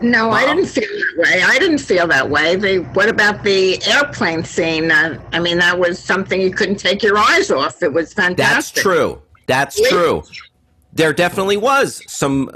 No, 0.03 0.31
I 0.31 0.47
didn't 0.47 0.67
feel 0.67 0.89
that 0.89 1.15
way. 1.19 1.43
I 1.43 1.59
didn't 1.59 1.79
feel 1.79 2.07
that 2.07 2.29
way. 2.31 2.57
The, 2.57 2.79
what 2.95 3.09
about 3.09 3.43
the 3.45 3.83
airplane 3.87 4.45
scene? 4.45 4.91
Uh, 4.91 5.19
I 5.33 5.41
mean, 5.41 5.59
that 5.59 5.79
was 5.79 5.99
something 5.99 6.41
you 6.41 6.53
couldn't 6.53 6.77
take 6.77 7.03
your 7.03 7.19
eyes 7.19 7.51
off. 7.51 7.83
It 7.83 7.93
was 7.93 8.13
fantastic. 8.13 8.75
that's 8.75 8.83
true 8.83 9.21
that's 9.47 9.89
true 9.89 10.23
there 10.93 11.13
definitely 11.13 11.57
was 11.57 12.03
some 12.07 12.51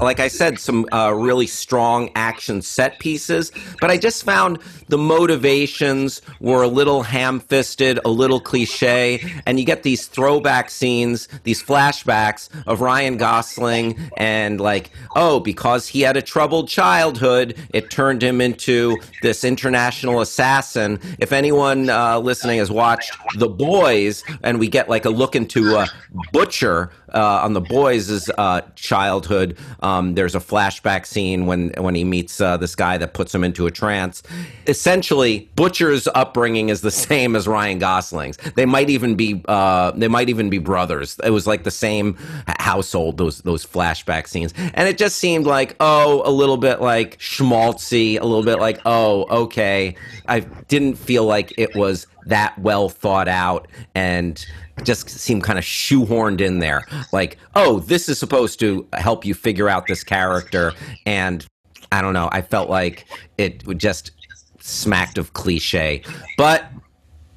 like 0.00 0.20
i 0.20 0.28
said 0.28 0.58
some 0.58 0.86
uh, 0.92 1.12
really 1.14 1.46
strong 1.46 2.10
action 2.14 2.62
set 2.62 2.98
pieces 2.98 3.52
but 3.80 3.90
i 3.90 3.96
just 3.96 4.24
found 4.24 4.58
the 4.88 4.98
motivations 4.98 6.22
were 6.40 6.62
a 6.62 6.68
little 6.68 7.02
ham-fisted 7.02 7.98
a 8.04 8.08
little 8.10 8.40
cliche 8.40 9.20
and 9.46 9.58
you 9.58 9.64
get 9.64 9.82
these 9.82 10.06
throwback 10.06 10.70
scenes 10.70 11.28
these 11.44 11.62
flashbacks 11.62 12.48
of 12.66 12.80
ryan 12.80 13.16
gosling 13.16 13.98
and 14.16 14.60
like 14.60 14.90
oh 15.16 15.40
because 15.40 15.88
he 15.88 16.00
had 16.00 16.16
a 16.16 16.22
troubled 16.22 16.68
childhood 16.68 17.56
it 17.74 17.90
turned 17.90 18.22
him 18.22 18.40
into 18.40 18.96
this 19.22 19.44
international 19.44 20.20
assassin. 20.20 21.00
If 21.18 21.32
anyone 21.32 21.90
uh, 21.90 22.18
listening 22.18 22.58
has 22.58 22.70
watched 22.70 23.12
the 23.36 23.48
boys 23.48 24.22
and 24.42 24.58
we 24.58 24.68
get 24.68 24.88
like 24.88 25.04
a 25.04 25.10
look 25.10 25.34
into 25.34 25.76
a 25.76 25.86
butcher 26.32 26.90
uh, 27.14 27.40
on 27.42 27.52
the 27.52 27.60
boys' 27.60 28.28
uh, 28.30 28.60
childhood. 28.74 29.56
Um, 29.80 30.14
there's 30.14 30.34
a 30.34 30.40
flashback 30.40 31.06
scene 31.06 31.46
when 31.46 31.72
when 31.78 31.94
he 31.94 32.04
meets 32.04 32.40
uh, 32.40 32.56
this 32.56 32.74
guy 32.74 32.98
that 32.98 33.14
puts 33.14 33.34
him 33.34 33.44
into 33.44 33.66
a 33.66 33.70
trance. 33.70 34.22
Essentially, 34.66 35.48
Butcher's 35.56 36.08
upbringing 36.14 36.68
is 36.68 36.80
the 36.80 36.90
same 37.08 37.36
as 37.36 37.46
Ryan 37.46 37.78
Gosling's. 37.78 38.36
They 38.56 38.66
might 38.66 38.90
even 38.90 39.14
be 39.14 39.42
uh, 39.48 39.92
they 39.92 40.08
might 40.08 40.28
even 40.28 40.50
be 40.50 40.58
brothers. 40.58 41.18
It 41.24 41.30
was 41.30 41.46
like 41.46 41.64
the 41.64 41.70
same 41.70 42.16
household. 42.58 43.18
Those 43.18 43.42
those 43.42 43.64
flashback 43.64 44.26
scenes, 44.28 44.52
and 44.74 44.88
it 44.88 44.98
just 44.98 45.18
seemed 45.18 45.46
like 45.46 45.76
oh, 45.80 46.22
a 46.24 46.30
little 46.30 46.56
bit 46.56 46.80
like 46.80 47.18
schmaltzy, 47.18 48.20
a 48.20 48.24
little 48.24 48.44
bit 48.44 48.58
like 48.58 48.80
oh, 48.84 49.24
okay. 49.44 49.94
I 50.26 50.40
didn't 50.40 50.96
feel 50.96 51.24
like 51.24 51.52
it 51.56 51.74
was 51.74 52.06
that 52.26 52.58
well 52.58 52.88
thought 52.88 53.26
out 53.28 53.66
and 53.94 54.44
just 54.84 55.08
seemed 55.08 55.42
kind 55.42 55.58
of 55.58 55.64
shoehorned 55.64 56.40
in 56.40 56.58
there. 56.58 56.86
Like, 57.12 57.38
oh, 57.54 57.80
this 57.80 58.08
is 58.08 58.18
supposed 58.18 58.60
to 58.60 58.86
help 58.94 59.24
you 59.24 59.34
figure 59.34 59.68
out 59.68 59.86
this 59.86 60.04
character. 60.04 60.72
And 61.06 61.44
I 61.92 62.02
don't 62.02 62.12
know, 62.12 62.28
I 62.32 62.42
felt 62.42 62.68
like 62.70 63.06
it 63.38 63.64
just 63.78 64.12
smacked 64.60 65.18
of 65.18 65.32
cliche. 65.32 66.02
But 66.36 66.66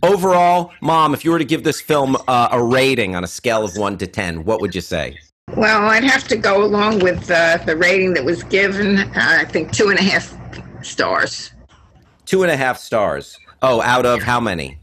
overall, 0.03 0.71
mom, 0.81 1.13
if 1.13 1.23
you 1.23 1.31
were 1.31 1.39
to 1.39 1.45
give 1.45 1.63
this 1.63 1.81
film 1.81 2.17
uh, 2.27 2.49
a 2.51 2.63
rating 2.63 3.15
on 3.15 3.23
a 3.23 3.27
scale 3.27 3.63
of 3.63 3.77
one 3.77 3.97
to 3.99 4.07
10, 4.07 4.45
what 4.45 4.61
would 4.61 4.75
you 4.75 4.81
say? 4.81 5.17
Well, 5.55 5.85
I'd 5.85 6.03
have 6.03 6.27
to 6.29 6.37
go 6.37 6.63
along 6.63 6.99
with 6.99 7.29
uh, 7.29 7.57
the 7.65 7.75
rating 7.75 8.13
that 8.13 8.23
was 8.23 8.43
given. 8.43 8.99
Uh, 8.99 9.11
I 9.15 9.45
think 9.45 9.71
two 9.71 9.89
and 9.89 9.99
a 9.99 10.03
half 10.03 10.37
stars 10.83 11.51
Two 12.31 12.43
and 12.43 12.51
a 12.51 12.55
half 12.55 12.77
stars. 12.77 13.37
Oh, 13.61 13.81
out 13.81 14.05
of 14.05 14.23
how 14.23 14.39
many? 14.39 14.77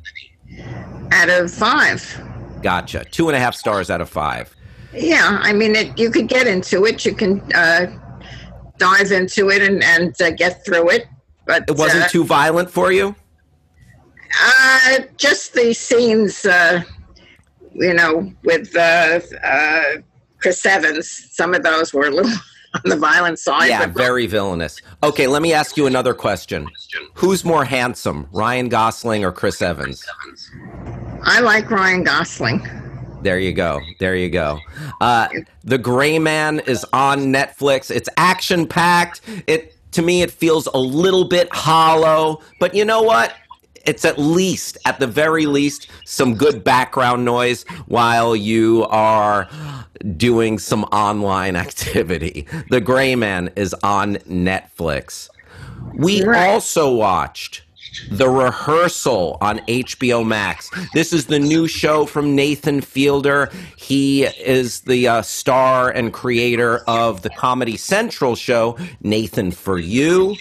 out 1.13 1.31
of 1.31 1.51
five. 1.51 2.03
Gotcha. 2.63 3.05
Two 3.11 3.29
and 3.29 3.37
a 3.37 3.41
half 3.41 3.55
stars 3.55 3.91
out 3.91 4.01
of 4.01 4.09
five. 4.09 4.55
Yeah, 4.93 5.39
I 5.43 5.53
mean, 5.53 5.75
it, 5.77 5.99
you 5.99 6.11
could 6.11 6.29
get 6.29 6.47
into 6.47 6.85
it. 6.87 7.05
You 7.05 7.15
can 7.15 7.41
uh, 7.53 7.87
dive 8.79 9.13
into 9.13 9.51
it 9.51 9.63
and, 9.63 9.83
and 9.85 10.21
uh, 10.21 10.31
get 10.31 10.65
through 10.65 10.91
it. 10.91 11.07
But 11.47 11.65
It 11.69 11.77
wasn't 11.77 12.05
uh, 12.05 12.09
too 12.09 12.25
violent 12.25 12.71
for 12.71 12.93
you? 12.93 13.15
Uh, 14.41 14.99
just 15.17 15.55
the 15.55 15.73
scenes, 15.73 16.45
uh, 16.45 16.83
you 17.75 17.95
know, 17.95 18.33
with 18.45 18.75
uh, 18.77 19.21
uh, 19.43 19.83
Chris 20.41 20.65
Evans. 20.65 21.29
Some 21.31 21.55
of 21.55 21.63
those 21.63 21.95
were 21.95 22.07
a 22.07 22.11
little 22.11 22.33
on 22.75 22.91
the 22.91 22.97
violent 22.97 23.39
side. 23.39 23.69
Yeah, 23.69 23.87
but 23.87 23.91
very 23.97 24.27
villainous. 24.27 24.81
Okay, 25.03 25.27
let 25.27 25.43
me 25.43 25.53
ask 25.53 25.77
you 25.77 25.87
another 25.87 26.15
question. 26.15 26.69
Who's 27.15 27.45
more 27.45 27.65
handsome, 27.65 28.29
Ryan 28.33 28.69
Gosling 28.69 29.25
or 29.25 29.33
Chris 29.33 29.63
Evans? 29.63 30.05
I 31.23 31.41
like 31.41 31.71
Ryan 31.71 32.05
Gosling. 32.05 32.67
There 33.23 33.39
you 33.39 33.53
go. 33.53 33.81
There 33.99 34.15
you 34.15 34.31
go. 34.31 34.61
Uh, 35.01 35.29
the 35.65 35.79
Gray 35.79 36.19
Man 36.19 36.61
is 36.61 36.87
on 36.93 37.33
Netflix. 37.33 37.91
It's 37.91 38.09
action 38.17 38.67
packed. 38.67 39.23
It 39.47 39.75
to 39.93 40.03
me, 40.03 40.23
it 40.23 40.31
feels 40.31 40.67
a 40.69 40.79
little 40.79 41.25
bit 41.25 41.49
hollow, 41.53 42.41
but 42.61 42.75
you 42.75 42.85
know 42.85 43.03
what? 43.03 43.35
It's 43.89 44.05
at 44.05 44.19
least, 44.19 44.77
at 44.85 45.01
the 45.01 45.07
very 45.07 45.47
least, 45.47 45.89
some 46.05 46.35
good 46.35 46.63
background 46.63 47.25
noise 47.25 47.63
while 47.87 48.37
you 48.37 48.85
are 48.91 49.49
doing 50.19 50.59
some 50.59 50.85
online 50.85 51.57
activity. 51.67 52.47
The 52.69 52.83
Gray 52.83 53.17
Man 53.17 53.49
is 53.57 53.73
on 53.83 54.17
Netflix. 54.29 55.31
We 55.95 56.23
Right. 56.23 56.51
also 56.51 56.95
watched 56.95 57.63
The 58.11 58.29
Rehearsal 58.29 59.39
on 59.41 59.61
HBO 59.61 60.23
Max. 60.23 60.71
This 60.93 61.15
is 61.15 61.25
the 61.27 61.39
new 61.39 61.67
show 61.67 62.05
from 62.05 62.35
Nathan 62.37 62.83
Fielder. 62.83 63.51
He 63.79 64.25
is 64.25 64.81
the 64.81 65.09
uh, 65.09 65.23
star 65.23 65.89
and 65.89 66.13
creator 66.13 66.79
of 66.87 67.23
the 67.23 67.31
Comedy 67.31 67.79
Central 67.79 68.37
show, 68.37 68.77
Nathan 69.01 69.51
for 69.51 69.79
You. 69.79 70.37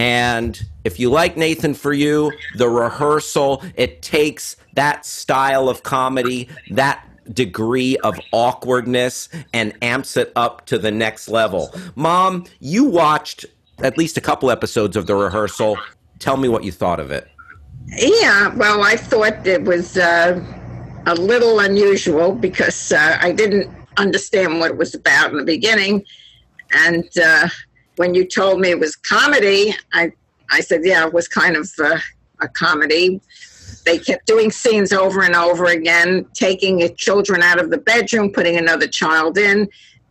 And 0.00 0.64
if 0.84 0.98
you 0.98 1.10
like 1.10 1.36
Nathan 1.36 1.74
for 1.74 1.92
You, 1.92 2.32
The 2.56 2.70
Rehearsal, 2.70 3.62
it 3.74 4.00
takes 4.00 4.56
that 4.72 5.04
style 5.04 5.68
of 5.68 5.82
comedy, 5.82 6.48
that 6.70 7.06
degree 7.34 7.98
of 7.98 8.18
awkwardness, 8.32 9.28
and 9.52 9.74
amps 9.82 10.16
it 10.16 10.32
up 10.36 10.64
to 10.66 10.78
the 10.78 10.90
next 10.90 11.28
level. 11.28 11.74
Mom, 11.96 12.46
you 12.60 12.84
watched 12.84 13.44
at 13.80 13.98
least 13.98 14.16
a 14.16 14.22
couple 14.22 14.50
episodes 14.50 14.96
of 14.96 15.06
The 15.06 15.14
Rehearsal. 15.14 15.76
Tell 16.18 16.38
me 16.38 16.48
what 16.48 16.64
you 16.64 16.72
thought 16.72 16.98
of 16.98 17.10
it. 17.10 17.28
Yeah, 17.88 18.54
well, 18.54 18.82
I 18.82 18.96
thought 18.96 19.46
it 19.46 19.64
was 19.64 19.98
uh, 19.98 20.42
a 21.04 21.14
little 21.14 21.60
unusual 21.60 22.32
because 22.32 22.90
uh, 22.90 23.18
I 23.20 23.32
didn't 23.32 23.70
understand 23.98 24.60
what 24.60 24.70
it 24.70 24.78
was 24.78 24.94
about 24.94 25.32
in 25.32 25.36
the 25.36 25.44
beginning. 25.44 26.06
And 26.72 27.06
uh, 27.22 27.48
when 28.00 28.14
you 28.14 28.24
told 28.24 28.60
me 28.60 28.70
it 28.70 28.80
was 28.80 28.96
comedy, 28.96 29.74
I, 29.92 30.10
I 30.50 30.60
said, 30.62 30.80
yeah, 30.84 31.06
it 31.06 31.12
was 31.12 31.28
kind 31.28 31.54
of 31.54 31.70
uh, 31.78 31.98
a 32.40 32.48
comedy. 32.48 33.20
They 33.84 33.98
kept 33.98 34.26
doing 34.26 34.50
scenes 34.50 34.90
over 34.90 35.22
and 35.22 35.36
over 35.36 35.66
again, 35.66 36.24
taking 36.32 36.96
children 36.96 37.42
out 37.42 37.60
of 37.60 37.68
the 37.68 37.76
bedroom, 37.76 38.32
putting 38.32 38.56
another 38.56 38.88
child 38.88 39.36
in. 39.36 39.68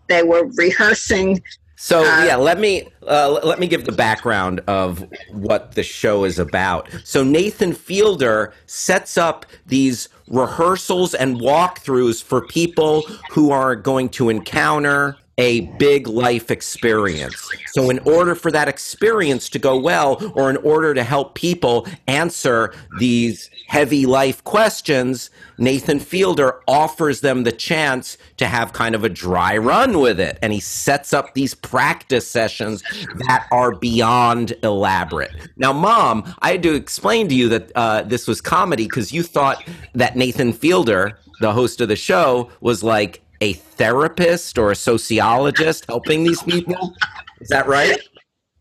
They 0.08 0.22
were 0.22 0.46
rehearsing 0.56 1.42
so 1.82 2.02
uh, 2.02 2.26
yeah, 2.26 2.36
let 2.36 2.60
me 2.60 2.90
uh, 3.08 3.40
let 3.42 3.58
me 3.58 3.66
give 3.66 3.86
the 3.86 3.94
background 3.94 4.60
of 4.68 5.08
what 5.32 5.76
the 5.76 5.84
show 5.84 6.26
is 6.26 6.38
about. 6.38 6.90
So 7.06 7.24
Nathan 7.24 7.72
Fielder 7.72 8.54
sets 8.66 9.18
up 9.18 9.46
these 9.66 10.10
rehearsals 10.28 11.14
and 11.14 11.40
walkthroughs 11.40 12.22
for 12.22 12.46
people 12.46 13.04
who 13.32 13.52
are 13.52 13.78
going 13.78 14.10
to 14.10 14.28
encounter 14.28 15.16
a 15.40 15.62
big 15.78 16.06
life 16.06 16.52
experience. 16.52 17.50
So, 17.68 17.90
in 17.90 18.00
order 18.00 18.36
for 18.36 18.52
that 18.52 18.68
experience 18.68 19.50
to 19.50 19.60
go 19.60 19.80
well, 19.80 20.32
or 20.36 20.50
in 20.50 20.58
order 20.58 20.94
to 20.94 21.04
help 21.04 21.34
people 21.34 21.88
answer 22.08 22.74
these 23.00 23.50
heavy 23.68 24.06
life 24.06 24.44
questions, 24.44 25.30
Nathan 25.58 26.00
Fielder 26.00 26.60
offers 26.68 27.22
them 27.22 27.44
the 27.44 27.54
chance 27.54 28.18
to 28.38 28.48
have 28.48 28.74
kind 28.74 28.96
of 28.96 29.06
a 29.06 29.10
dry 29.10 29.58
run 29.58 30.00
with 30.00 30.20
it. 30.20 30.38
And 30.42 30.52
he 30.52 30.60
sets 30.60 31.14
up 31.14 31.34
these 31.34 31.54
practice 31.54 32.28
sessions 32.28 32.84
that 33.28 33.48
are 33.52 33.74
beyond 33.74 34.56
elaborate. 34.64 35.32
Now, 35.56 35.72
Mom, 35.72 36.36
I 36.40 36.52
had 36.52 36.64
to 36.64 36.74
explain 36.74 37.30
to 37.30 37.36
you 37.36 37.48
that 37.50 37.72
uh, 37.76 38.02
this 38.02 38.28
was 38.28 38.42
comedy 38.42 38.86
because 38.86 39.14
you 39.14 39.24
thought 39.24 39.64
that 39.94 40.18
Nathan 40.18 40.52
Fielder, 40.52 41.18
the 41.40 41.54
host 41.54 41.80
of 41.80 41.88
the 41.88 41.96
show, 41.96 42.50
was 42.60 42.84
like, 42.84 43.22
a 43.42 43.54
therapist 43.54 44.58
or 44.58 44.72
a 44.72 44.76
sociologist 44.76 45.86
helping 45.88 46.24
these 46.24 46.42
people. 46.44 46.94
Is 47.40 47.50
that 47.50 47.68
right? 47.68 48.00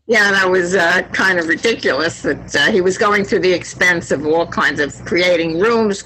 Yeah, 0.07 0.31
that 0.31 0.49
was 0.49 0.73
uh, 0.73 1.03
kind 1.11 1.37
of 1.37 1.47
ridiculous 1.47 2.23
that 2.23 2.55
uh, 2.55 2.71
he 2.71 2.81
was 2.81 2.97
going 2.97 3.23
through 3.23 3.41
the 3.41 3.53
expense 3.53 4.09
of 4.09 4.25
all 4.25 4.47
kinds 4.47 4.79
of 4.79 4.95
creating 5.05 5.59
rooms, 5.59 6.03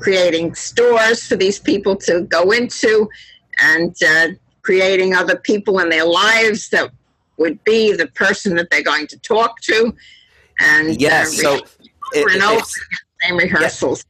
creating 0.00 0.56
stores 0.56 1.24
for 1.24 1.36
these 1.36 1.60
people 1.60 1.94
to 1.96 2.22
go 2.22 2.50
into, 2.50 3.08
and 3.58 3.94
uh, 4.02 4.28
creating 4.62 5.14
other 5.14 5.36
people 5.36 5.78
in 5.78 5.88
their 5.88 6.04
lives 6.04 6.68
that 6.70 6.90
would 7.36 7.62
be 7.62 7.92
the 7.92 8.08
person 8.08 8.56
that 8.56 8.70
they're 8.70 8.82
going 8.82 9.06
to 9.06 9.18
talk 9.20 9.60
to. 9.60 9.94
And 10.58 11.00
yes, 11.00 11.38
uh, 11.38 11.42
so 11.42 11.52
over 11.54 12.28
it, 12.28 12.34
and 12.34 12.42
over 12.42 12.64
same 13.22 13.36
rehearsals. 13.36 14.04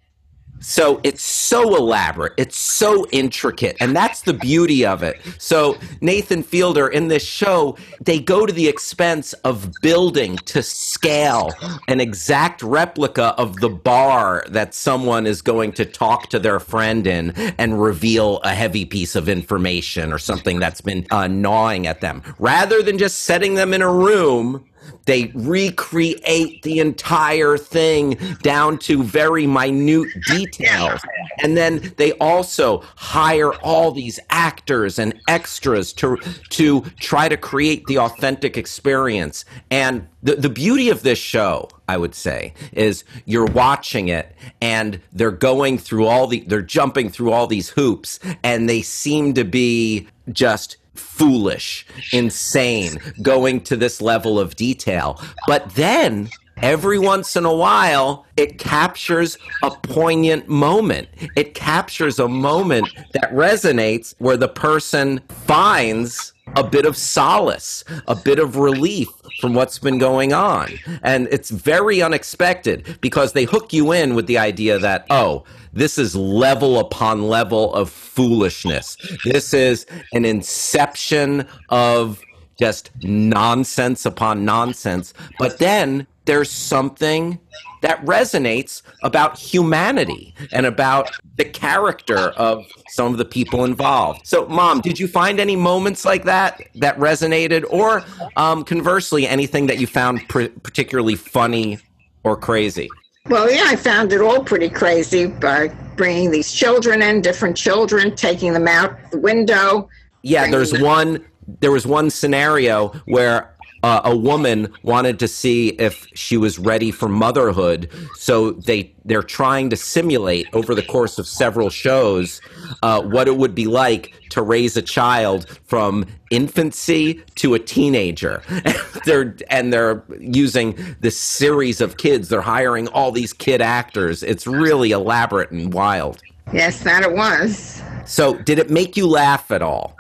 So 0.65 0.99
it's 1.05 1.23
so 1.23 1.77
elaborate, 1.77 2.33
it's 2.39 2.57
so 2.57 3.07
intricate, 3.11 3.77
and 3.81 3.95
that's 3.95 4.23
the 4.23 4.33
beauty 4.33 4.85
of 4.87 5.03
it. 5.03 5.21
So 5.39 5.77
Nathan 6.01 6.43
Fielder 6.43 6.89
in 6.89 7.09
this 7.09 7.23
show, 7.23 7.77
they 8.01 8.19
go 8.19 8.47
to 8.47 8.53
the 8.53 8.67
expense 8.67 9.35
of 9.45 9.71
building 9.83 10.37
to 10.39 10.63
scale 10.63 11.53
an 11.87 12.01
exact 12.01 12.63
replica 12.63 13.35
of 13.37 13.57
the 13.61 13.69
bar 13.69 14.45
that 14.49 14.73
someone 14.75 15.27
is 15.27 15.43
going 15.43 15.73
to 15.73 15.85
talk 15.85 16.31
to 16.31 16.39
their 16.39 16.59
friend 16.59 17.07
in 17.07 17.33
and 17.59 17.81
reveal 17.81 18.39
a 18.39 18.55
heavy 18.55 18.87
piece 18.87 19.15
of 19.15 19.29
information 19.29 20.13
or 20.13 20.19
something 20.19 20.59
that's 20.59 20.81
been 20.81 21.07
uh, 21.11 21.27
gnawing 21.27 21.87
at 21.87 22.01
them, 22.01 22.23
rather 22.39 22.83
than 22.83 22.97
just 22.97 23.21
setting 23.21 23.55
them 23.55 23.75
in 23.75 23.83
a 23.83 23.93
room 23.93 24.65
they 25.07 25.31
recreate 25.35 26.63
the 26.63 26.79
entire 26.79 27.59
thing 27.59 28.19
down 28.43 28.79
to 28.79 29.03
very 29.03 29.47
minute 29.47 30.09
details. 30.27 31.01
And 31.43 31.57
then 31.57 31.93
they 31.97 32.13
also 32.15 32.83
hire 32.97 33.53
all 33.55 33.93
these 33.93 34.19
actors 34.31 34.99
and 34.99 35.19
extras 35.29 35.93
to 35.95 36.17
to 36.51 36.83
try 37.01 37.29
to 37.29 37.37
create 37.37 37.87
the 37.87 37.99
authentic 37.99 38.57
experience. 38.57 39.45
And 39.71 40.07
the, 40.23 40.37
the 40.37 40.49
beauty 40.49 40.89
of 40.89 41.03
this 41.03 41.19
show, 41.19 41.69
I 41.89 41.97
would 41.97 42.15
say, 42.15 42.55
is 42.73 43.05
you're 43.27 43.47
watching 43.47 44.09
it 44.09 44.35
and 44.61 45.01
they're 45.13 45.31
going 45.31 45.79
through 45.79 46.07
all 46.07 46.27
the 46.27 46.41
they're 46.47 46.63
jumping 46.63 47.11
through 47.11 47.33
all 47.33 47.47
these 47.47 47.71
hoops 47.71 48.19
and 48.43 48.69
they 48.69 48.83
seem 48.83 49.35
to 49.35 49.45
be 49.45 50.09
just 50.33 50.79
foolish, 50.95 51.87
insane, 52.13 52.99
going 53.23 53.61
to 53.63 53.77
this 53.77 54.01
level 54.01 54.39
of 54.39 54.57
detail. 54.57 55.21
But 55.47 55.75
then 55.75 56.31
every 56.59 56.99
once 56.99 57.37
in 57.37 57.45
a 57.45 57.55
while, 57.55 58.27
it 58.37 58.59
captures 58.59 59.39
a 59.63 59.71
poignant 59.71 60.49
moment. 60.49 61.09
It 61.37 61.55
captures 61.55 62.19
a 62.19 62.29
moment 62.29 62.89
that 63.13 63.31
resonates 63.33 64.15
where 64.19 64.37
the 64.37 64.49
person 64.49 65.21
finds 65.29 66.33
a 66.57 66.65
bit 66.65 66.87
of 66.87 66.97
solace, 66.97 67.85
a 68.07 68.15
bit 68.15 68.39
of 68.39 68.57
relief 68.57 69.09
from 69.41 69.55
what's 69.55 69.79
been 69.79 69.99
going 69.99 70.33
on. 70.33 70.71
And 71.03 71.27
it's 71.31 71.51
very 71.51 72.03
unexpected 72.03 72.99
because 73.01 73.33
they 73.33 73.45
hook 73.45 73.73
you 73.73 73.93
in 73.93 74.15
with 74.15 74.27
the 74.27 74.39
idea 74.39 74.79
that, 74.79 75.07
oh, 75.11 75.45
this 75.73 75.99
is 75.99 76.15
level 76.15 76.79
upon 76.79 77.25
level 77.29 77.75
of 77.75 77.91
foolishness. 77.91 78.97
This 79.25 79.53
is 79.53 79.87
an 80.13 80.25
inception 80.25 81.47
of 81.71 82.21
just 82.57 82.91
nonsense 83.03 84.07
upon 84.07 84.45
nonsense. 84.45 85.15
But 85.39 85.59
then 85.59 86.07
there's 86.25 86.51
something 86.51 87.39
that 87.83 88.03
resonates 88.05 88.83
about 89.03 89.39
humanity 89.39 90.35
and 90.53 90.65
about 90.65 91.11
the 91.37 91.45
character 91.45 92.17
of 92.17 92.65
some 92.89 93.13
of 93.13 93.19
the 93.19 93.25
people 93.25 93.65
involved. 93.65 94.27
So, 94.27 94.47
Mom, 94.49 94.81
did 94.81 94.99
you 94.99 95.07
find 95.07 95.39
any 95.39 95.55
moments 95.55 96.05
like 96.05 96.25
that 96.25 96.63
that 96.77 96.97
resonated, 96.97 97.65
or 97.69 98.03
um, 98.37 98.65
conversely, 98.65 99.27
anything 99.29 99.67
that 99.67 99.79
you 99.79 99.87
found 99.87 100.27
pr- 100.29 100.47
particularly 100.63 101.15
funny 101.15 101.79
or 102.23 102.37
crazy? 102.37 102.89
Well, 103.29 103.51
yeah, 103.51 103.65
I 103.67 103.77
found 103.77 104.13
it 104.13 104.21
all 104.21 104.43
pretty 104.43 104.69
crazy 104.69 105.27
by 105.27 105.69
bringing 105.97 106.31
these 106.31 106.53
children 106.53 107.03
in, 107.03 107.21
different 107.21 107.57
children, 107.57 108.15
taking 108.17 108.53
them 108.53 108.69
out 108.69 108.97
the 109.11 109.19
window. 109.19 109.89
Yeah, 110.23 110.51
there's 110.51 110.71
them- 110.71 110.83
one. 110.83 111.25
There 111.61 111.71
was 111.71 111.87
one 111.87 112.09
scenario 112.09 112.89
where 113.05 113.54
uh, 113.85 114.01
a 114.03 114.17
woman 114.17 114.73
wanted 114.83 115.19
to 115.19 115.29
see 115.29 115.69
if 115.69 116.07
she 116.15 116.39
was 116.39 116.59
ready 116.59 116.91
for 116.91 117.07
motherhood. 117.07 117.91
So 118.17 118.53
they 118.53 118.91
they're 119.05 119.23
trying 119.23 119.69
to 119.69 119.77
simulate 119.77 120.47
over 120.55 120.75
the 120.75 120.83
course 120.83 121.19
of 121.19 121.29
several 121.29 121.69
shows 121.69 122.41
uh, 122.83 123.03
what 123.03 123.29
it 123.29 123.37
would 123.37 123.55
be 123.55 123.67
like 123.67 124.15
to 124.31 124.41
raise 124.41 124.79
a 124.79 124.81
child 124.81 125.47
from 125.65 126.07
infancy 126.31 127.23
to 127.35 127.53
a 127.53 127.59
teenager. 127.59 128.43
they're 129.05 129.37
and 129.51 129.71
they're 129.71 130.03
using 130.19 130.97
this 131.01 131.21
series 131.21 131.83
of 131.83 131.99
kids. 131.99 132.31
They're 132.31 132.41
hiring 132.41 132.89
all 132.89 133.13
these 133.13 133.35
kid 133.35 133.61
actors. 133.61 134.23
It's 134.23 134.47
really 134.47 134.93
elaborate 134.93 135.51
and 135.51 135.75
wild. 135.75 136.23
Yes, 136.55 136.83
that 136.85 137.03
it 137.03 137.13
was. 137.13 137.83
So, 138.07 138.37
did 138.39 138.59
it 138.59 138.71
make 138.71 138.97
you 138.97 139.07
laugh 139.07 139.51
at 139.51 139.61
all? 139.61 139.95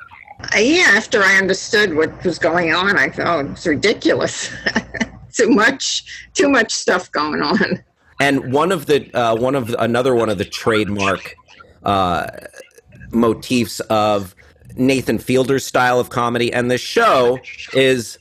Yeah, 0.56 0.92
after 0.94 1.22
I 1.22 1.36
understood 1.36 1.94
what 1.94 2.24
was 2.24 2.38
going 2.38 2.74
on, 2.74 2.98
I 2.98 3.08
thought 3.08 3.46
it's 3.46 3.66
ridiculous. 3.66 4.52
too 5.32 5.48
much, 5.48 6.04
too 6.34 6.48
much 6.48 6.72
stuff 6.72 7.10
going 7.12 7.42
on. 7.42 7.82
And 8.20 8.52
one 8.52 8.72
of 8.72 8.86
the 8.86 9.12
uh, 9.14 9.36
one 9.36 9.54
of 9.54 9.68
the, 9.68 9.82
another 9.82 10.14
one 10.14 10.28
of 10.28 10.38
the 10.38 10.44
trademark 10.44 11.34
uh, 11.82 12.28
motifs 13.10 13.80
of 13.80 14.34
Nathan 14.76 15.18
Fielder's 15.18 15.66
style 15.66 15.98
of 15.98 16.10
comedy 16.10 16.52
and 16.52 16.70
the 16.70 16.78
show 16.78 17.38
is 17.72 18.18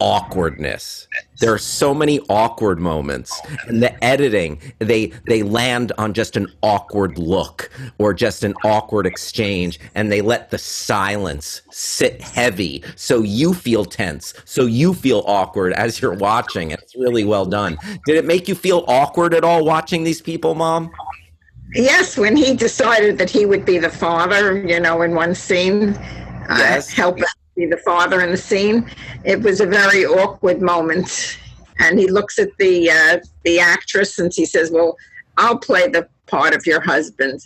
awkwardness. 0.00 1.06
There 1.38 1.52
are 1.52 1.58
so 1.58 1.94
many 1.94 2.20
awkward 2.28 2.80
moments. 2.80 3.40
And 3.66 3.82
the 3.82 4.02
editing, 4.04 4.60
they 4.78 5.12
they 5.26 5.42
land 5.42 5.92
on 5.98 6.12
just 6.14 6.36
an 6.36 6.48
awkward 6.62 7.18
look 7.18 7.70
or 7.98 8.12
just 8.12 8.42
an 8.44 8.54
awkward 8.64 9.06
exchange 9.06 9.78
and 9.94 10.10
they 10.10 10.20
let 10.20 10.50
the 10.50 10.58
silence 10.58 11.62
sit 11.70 12.20
heavy 12.20 12.82
so 12.96 13.22
you 13.22 13.54
feel 13.54 13.84
tense, 13.84 14.34
so 14.44 14.66
you 14.66 14.94
feel 14.94 15.22
awkward 15.26 15.72
as 15.74 16.00
you're 16.00 16.14
watching. 16.14 16.70
It's 16.70 16.96
really 16.96 17.24
well 17.24 17.46
done. 17.46 17.78
Did 18.06 18.16
it 18.16 18.24
make 18.24 18.48
you 18.48 18.54
feel 18.54 18.84
awkward 18.88 19.34
at 19.34 19.44
all 19.44 19.64
watching 19.64 20.04
these 20.04 20.20
people, 20.20 20.54
mom? 20.54 20.90
Yes, 21.74 22.18
when 22.18 22.36
he 22.36 22.54
decided 22.54 23.16
that 23.18 23.30
he 23.30 23.46
would 23.46 23.64
be 23.64 23.78
the 23.78 23.90
father, 23.90 24.58
you 24.66 24.80
know, 24.80 25.02
in 25.02 25.14
one 25.14 25.34
scene, 25.34 25.90
uh, 25.90 26.56
yes. 26.58 26.92
uh, 26.92 26.96
help 26.96 27.18
be 27.60 27.66
the 27.66 27.76
father 27.78 28.20
in 28.20 28.30
the 28.30 28.36
scene. 28.36 28.90
It 29.24 29.42
was 29.42 29.60
a 29.60 29.66
very 29.66 30.04
awkward 30.04 30.60
moment, 30.62 31.38
and 31.78 31.98
he 31.98 32.10
looks 32.10 32.38
at 32.38 32.50
the 32.58 32.90
uh, 32.90 33.18
the 33.44 33.60
actress 33.60 34.18
and 34.18 34.32
he 34.34 34.46
says, 34.46 34.70
"Well, 34.70 34.96
I'll 35.36 35.58
play 35.58 35.88
the 35.88 36.08
part 36.26 36.54
of 36.54 36.66
your 36.66 36.80
husband." 36.80 37.40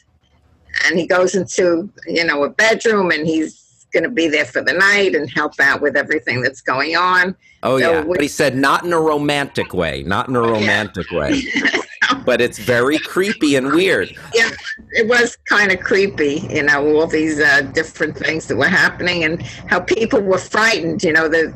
And 0.84 0.98
he 0.98 1.06
goes 1.06 1.34
into 1.34 1.90
you 2.06 2.24
know 2.24 2.44
a 2.44 2.50
bedroom, 2.50 3.10
and 3.10 3.26
he's 3.26 3.86
going 3.92 4.04
to 4.04 4.10
be 4.10 4.28
there 4.28 4.44
for 4.44 4.60
the 4.62 4.72
night 4.72 5.14
and 5.14 5.30
help 5.30 5.54
out 5.60 5.80
with 5.80 5.96
everything 5.96 6.42
that's 6.42 6.60
going 6.60 6.96
on. 6.96 7.36
Oh 7.62 7.78
so 7.78 7.92
yeah, 7.92 8.04
we- 8.04 8.16
but 8.16 8.22
he 8.22 8.28
said 8.28 8.56
not 8.56 8.84
in 8.84 8.92
a 8.92 9.00
romantic 9.00 9.72
way, 9.74 10.02
not 10.04 10.28
in 10.28 10.36
a 10.36 10.42
romantic 10.42 11.10
way. 11.10 11.42
but 12.24 12.40
it's 12.40 12.58
very 12.58 12.98
creepy 12.98 13.56
and 13.56 13.72
weird. 13.72 14.16
Yeah, 14.34 14.50
it 14.92 15.06
was 15.08 15.36
kind 15.48 15.72
of 15.72 15.80
creepy, 15.80 16.46
you 16.50 16.62
know, 16.62 16.96
all 16.96 17.06
these 17.06 17.40
uh, 17.40 17.62
different 17.72 18.16
things 18.16 18.46
that 18.48 18.56
were 18.56 18.68
happening 18.68 19.24
and 19.24 19.42
how 19.42 19.80
people 19.80 20.20
were 20.20 20.38
frightened. 20.38 21.02
You 21.02 21.12
know, 21.12 21.28
the 21.28 21.54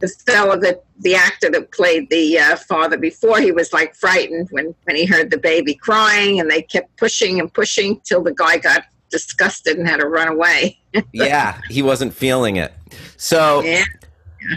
the 0.00 0.08
fellow 0.26 0.58
that 0.60 0.84
the 1.00 1.14
actor 1.14 1.50
that 1.50 1.72
played 1.72 2.08
the 2.10 2.38
uh, 2.38 2.56
father 2.56 2.98
before 2.98 3.40
he 3.40 3.52
was 3.52 3.72
like 3.72 3.94
frightened 3.94 4.48
when 4.50 4.74
when 4.84 4.96
he 4.96 5.04
heard 5.04 5.30
the 5.30 5.38
baby 5.38 5.74
crying 5.74 6.40
and 6.40 6.50
they 6.50 6.62
kept 6.62 6.96
pushing 6.96 7.40
and 7.40 7.52
pushing 7.52 8.00
till 8.00 8.22
the 8.22 8.34
guy 8.34 8.58
got 8.58 8.84
disgusted 9.10 9.78
and 9.78 9.86
had 9.86 10.00
to 10.00 10.08
run 10.08 10.26
away 10.26 10.76
yeah, 11.12 11.60
he 11.68 11.82
wasn't 11.82 12.12
feeling 12.12 12.56
it. 12.56 12.72
So 13.16 13.62
yeah 13.62 13.84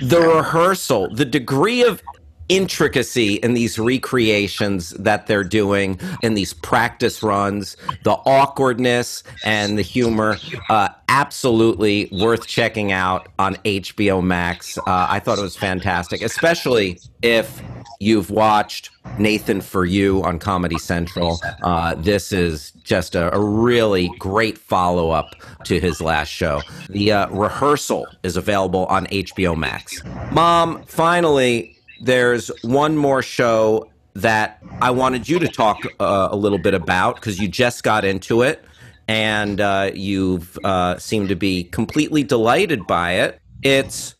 the 0.01 0.20
rehearsal, 0.20 1.10
the 1.14 1.26
degree 1.26 1.84
of 1.84 2.01
intricacy 2.50 3.36
in 3.36 3.54
these 3.54 3.78
recreations 3.78 4.91
that 4.91 5.28
they're 5.28 5.43
doing 5.43 6.00
in 6.22 6.34
these 6.34 6.54
practice 6.54 7.22
runs, 7.24 7.78
the 8.04 8.12
awkwardness 8.12 9.24
and 9.43 9.78
the 9.78 9.82
humor, 9.82 10.38
uh, 10.70 10.89
absolutely 11.10 12.10
worth 12.12 12.48
checking 12.48 12.91
out 12.91 13.28
on 13.39 13.56
HBO 13.58 14.24
Max. 14.24 14.78
Uh, 14.78 14.84
I 15.10 15.20
thought 15.20 15.39
it 15.39 15.43
was 15.43 15.56
fantastic, 15.56 16.22
especially 16.22 17.00
if 17.22 17.62
you've 18.00 18.30
watched 18.30 18.91
Nathan 19.18 19.62
for 19.62 19.86
You 19.86 20.24
on 20.24 20.39
Comedy 20.39 20.78
Central. 20.78 21.39
Uh, 21.64 21.95
this 21.95 22.32
is 22.32 22.72
just 22.84 23.16
a, 23.16 23.34
a 23.34 23.39
really 23.39 24.10
great 24.20 24.58
follow 24.58 25.12
up 25.12 25.36
to 25.66 25.80
his 25.80 26.02
last 26.02 26.30
show. 26.30 26.62
The 26.89 27.12
uh, 27.12 27.30
rehearsal 27.30 28.08
is 28.24 28.38
available 28.38 28.86
on 28.88 29.08
HBO 29.08 29.58
Max. 29.58 30.04
Mom, 30.32 30.84
finally, 30.84 31.76
there's 32.02 32.50
one 32.64 32.98
more 32.98 33.22
show 33.22 33.89
that 34.16 34.62
I 34.82 34.91
wanted 34.91 35.30
you 35.30 35.38
to 35.39 35.48
talk 35.48 35.80
uh, 36.00 36.30
a 36.32 36.36
little 36.36 36.58
bit 36.58 36.74
about 36.74 37.16
because 37.16 37.39
you 37.39 37.48
just 37.48 37.84
got 37.84 38.04
into 38.04 38.41
it 38.41 38.64
and 39.08 39.62
uh, 39.62 39.91
you've 39.93 40.58
uh, 40.64 40.98
seemed 40.98 41.30
to 41.30 41.36
be 41.36 41.66
completely 41.66 42.24
delighted 42.24 42.88
by 42.88 43.14
it. 43.14 43.39
It's 43.62 44.16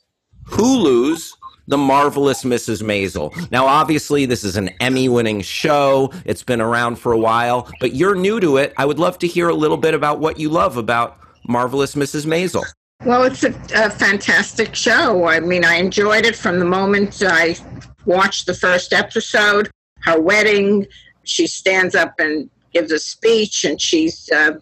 Hulu's 0.46 1.36
The 1.68 1.78
Marvelous 1.78 2.44
Mrs. 2.44 2.84
Maisel. 2.84 3.52
Now, 3.52 3.66
obviously, 3.66 4.26
this 4.26 4.44
is 4.44 4.56
an 4.56 4.70
Emmy 4.80 5.10
winning 5.10 5.42
show. 5.42 6.12
It's 6.26 6.44
been 6.44 6.62
around 6.62 6.98
for 6.98 7.12
a 7.12 7.20
while, 7.20 7.70
but 7.80 7.96
you're 7.96 8.16
new 8.16 8.40
to 8.40 8.58
it. 8.58 8.74
I 8.78 8.86
would 8.86 9.00
love 9.00 9.18
to 9.20 9.28
hear 9.28 9.50
a 9.50 9.56
little 9.56 9.78
bit 9.78 9.94
about 9.94 10.20
what 10.20 10.40
you 10.40 10.50
love 10.50 10.78
about 10.78 11.18
Marvelous 11.48 11.96
Mrs. 11.96 12.26
Maisel. 12.26 12.66
Well, 13.06 13.24
it's 13.24 13.44
a, 13.44 13.54
a, 13.76 13.90
fantastic 13.90 14.76
show. 14.76 15.26
I 15.28 15.40
mean, 15.40 15.64
I 15.64 15.76
enjoyed 15.76 16.26
it 16.26 16.36
from 16.36 16.60
the 16.60 16.66
moment 16.66 17.22
I 17.26 17.56
watched 18.06 18.48
the 18.48 18.56
first 18.56 18.92
episode. 18.92 19.70
Her 20.00 20.20
wedding, 20.20 20.88
she 21.24 21.46
stands 21.46 21.94
up 21.94 22.16
and 22.20 22.50
gives 22.74 22.92
a 22.92 23.00
speech, 23.00 23.66
and 23.66 23.80
she's 23.80 24.30
uh, 24.32 24.54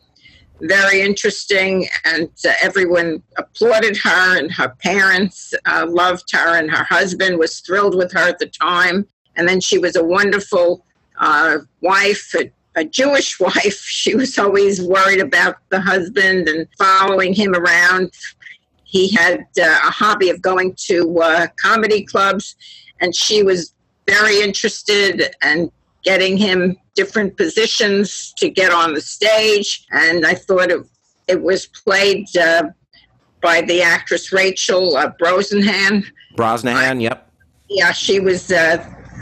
very 0.60 1.02
interesting. 1.02 1.88
And 2.04 2.30
uh, 2.46 2.52
everyone 2.62 3.24
applauded 3.38 3.98
her, 3.98 4.38
and 4.38 4.52
her 4.52 4.76
parents 4.84 5.54
uh, 5.66 5.88
loved 5.90 6.30
her, 6.34 6.58
and 6.58 6.70
her 6.70 6.84
husband 6.84 7.40
was 7.40 7.62
thrilled 7.62 7.96
with 7.96 8.12
her 8.12 8.28
at 8.28 8.40
the 8.40 8.48
time. 8.48 9.08
And 9.38 9.48
then 9.48 9.62
she 9.62 9.78
was 9.78 9.96
a 9.96 10.04
wonderful 10.04 10.86
uh, 11.20 11.60
wife, 11.82 12.36
a 12.36 12.52
a 12.76 12.86
Jewish 12.86 13.40
wife. 13.40 13.80
She 13.80 14.16
was 14.16 14.38
always 14.38 14.82
worried 14.82 15.22
about 15.22 15.58
the 15.70 15.80
husband 15.80 16.48
and 16.48 16.68
following 16.78 17.34
him 17.34 17.56
around. 17.56 18.12
He 18.84 19.12
had 19.12 19.42
uh, 19.60 19.64
a 19.64 19.92
hobby 19.92 20.30
of 20.30 20.42
going 20.42 20.76
to 20.86 21.20
uh, 21.20 21.48
comedy 21.58 22.06
clubs, 22.06 22.56
and 23.02 23.16
she 23.16 23.44
was 23.44 23.74
very 24.08 24.42
interested 24.42 25.36
and 25.42 25.72
getting 26.04 26.38
him 26.38 26.78
different 26.94 27.36
positions 27.36 28.34
to 28.38 28.48
get 28.48 28.72
on 28.72 28.94
the 28.94 29.02
stage. 29.02 29.86
And 29.92 30.26
I 30.26 30.36
thought 30.36 30.70
it, 30.70 30.86
it 31.28 31.42
was 31.42 31.66
played 31.66 32.28
uh, 32.38 32.70
by 33.42 33.62
the 33.62 33.82
actress 33.82 34.32
Rachel 34.32 34.96
uh, 34.96 35.12
Brosnahan. 35.22 36.06
Brosnahan, 36.38 37.02
yep. 37.02 37.30
Yeah, 37.68 37.92
she 37.92 38.20
was 38.20 38.52
uh, 38.52 38.78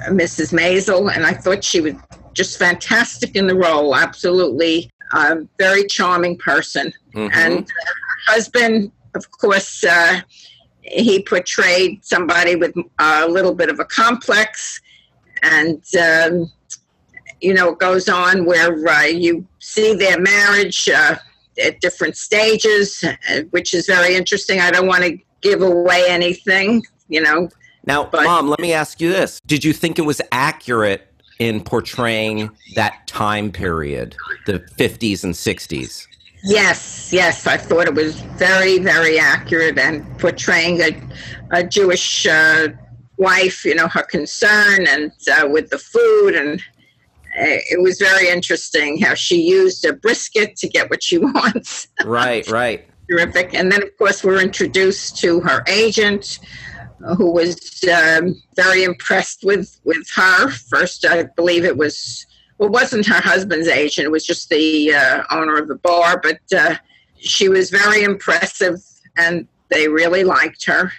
Mrs. 0.09 0.53
Maisel, 0.53 1.15
and 1.15 1.25
I 1.25 1.33
thought 1.33 1.63
she 1.63 1.79
was 1.79 1.93
just 2.33 2.57
fantastic 2.57 3.35
in 3.35 3.47
the 3.47 3.55
role. 3.55 3.95
Absolutely, 3.95 4.89
uh, 5.13 5.37
very 5.57 5.85
charming 5.85 6.37
person. 6.37 6.91
Mm-hmm. 7.13 7.29
And 7.33 7.59
her 7.59 8.33
husband, 8.33 8.91
of 9.15 9.29
course, 9.31 9.83
uh, 9.83 10.21
he 10.81 11.23
portrayed 11.23 12.03
somebody 12.03 12.55
with 12.55 12.73
a 12.99 13.27
little 13.27 13.53
bit 13.53 13.69
of 13.69 13.79
a 13.79 13.85
complex, 13.85 14.81
and 15.41 15.83
um, 15.99 16.51
you 17.41 17.53
know, 17.53 17.69
it 17.69 17.79
goes 17.79 18.09
on 18.09 18.45
where 18.45 18.87
uh, 18.87 19.03
you 19.03 19.45
see 19.59 19.93
their 19.93 20.19
marriage 20.19 20.89
uh, 20.89 21.15
at 21.63 21.79
different 21.81 22.17
stages, 22.17 23.03
which 23.51 23.73
is 23.73 23.85
very 23.85 24.15
interesting. 24.15 24.59
I 24.59 24.71
don't 24.71 24.87
want 24.87 25.03
to 25.03 25.17
give 25.41 25.61
away 25.61 26.05
anything, 26.07 26.83
you 27.07 27.21
know. 27.21 27.49
Now, 27.85 28.05
but, 28.05 28.23
mom, 28.23 28.47
let 28.47 28.59
me 28.59 28.73
ask 28.73 29.01
you 29.01 29.09
this: 29.09 29.39
Did 29.45 29.63
you 29.63 29.73
think 29.73 29.99
it 29.99 30.03
was 30.03 30.21
accurate 30.31 31.12
in 31.39 31.63
portraying 31.63 32.49
that 32.75 33.05
time 33.07 33.51
period, 33.51 34.15
the 34.45 34.59
50s 34.59 35.23
and 35.23 35.33
60s. 35.33 36.07
Yes, 36.45 37.13
yes, 37.13 37.47
I 37.47 37.55
thought 37.55 37.87
it 37.87 37.95
was 37.95 38.19
very, 38.21 38.77
very 38.79 39.17
accurate 39.17 39.77
and 39.77 40.05
portraying 40.19 40.81
a, 40.81 41.01
a 41.51 41.63
Jewish 41.63 42.25
uh, 42.25 42.67
wife, 43.17 43.63
you 43.63 43.75
know, 43.75 43.87
her 43.87 44.03
concern 44.03 44.85
and 44.87 45.11
uh, 45.31 45.47
with 45.47 45.69
the 45.69 45.77
food. 45.77 46.35
And 46.35 46.59
uh, 47.39 47.63
it 47.71 47.81
was 47.81 47.97
very 47.97 48.27
interesting 48.27 48.99
how 48.99 49.13
she 49.13 49.41
used 49.41 49.85
a 49.85 49.93
brisket 49.93 50.57
to 50.57 50.67
get 50.67 50.89
what 50.89 51.01
she 51.01 51.17
wants. 51.19 51.87
Right, 52.03 52.45
right. 52.49 52.85
Terrific. 53.09 53.53
And 53.53 53.71
then, 53.71 53.81
of 53.81 53.97
course, 53.97 54.23
we're 54.23 54.41
introduced 54.41 55.17
to 55.19 55.39
her 55.41 55.63
agent, 55.67 56.39
who 57.17 57.31
was 57.31 57.83
um, 57.85 58.41
very 58.55 58.83
impressed 58.83 59.43
with 59.43 59.79
with 59.83 60.07
her. 60.15 60.49
First, 60.49 61.05
I 61.05 61.23
believe 61.23 61.65
it 61.65 61.77
was 61.77 62.25
well, 62.57 62.67
it 62.67 62.73
wasn't 62.73 63.05
her 63.07 63.21
husband's 63.21 63.67
agent; 63.67 64.05
it 64.05 64.11
was 64.11 64.25
just 64.25 64.49
the 64.49 64.93
uh, 64.93 65.23
owner 65.31 65.57
of 65.57 65.67
the 65.67 65.75
bar. 65.75 66.19
But 66.21 66.39
uh, 66.55 66.75
she 67.17 67.49
was 67.49 67.69
very 67.69 68.03
impressive, 68.03 68.81
and 69.17 69.47
they 69.69 69.87
really 69.87 70.23
liked 70.23 70.65
her. 70.65 70.91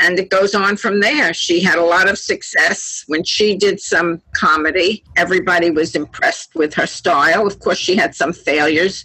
And 0.00 0.16
it 0.16 0.30
goes 0.30 0.54
on 0.54 0.76
from 0.76 1.00
there. 1.00 1.34
She 1.34 1.60
had 1.60 1.76
a 1.76 1.84
lot 1.84 2.08
of 2.08 2.18
success 2.18 3.02
when 3.08 3.24
she 3.24 3.56
did 3.56 3.80
some 3.80 4.22
comedy. 4.32 5.02
Everybody 5.16 5.72
was 5.72 5.96
impressed 5.96 6.54
with 6.54 6.72
her 6.74 6.86
style. 6.86 7.48
Of 7.48 7.58
course, 7.58 7.78
she 7.78 7.96
had 7.96 8.14
some 8.14 8.32
failures 8.32 9.04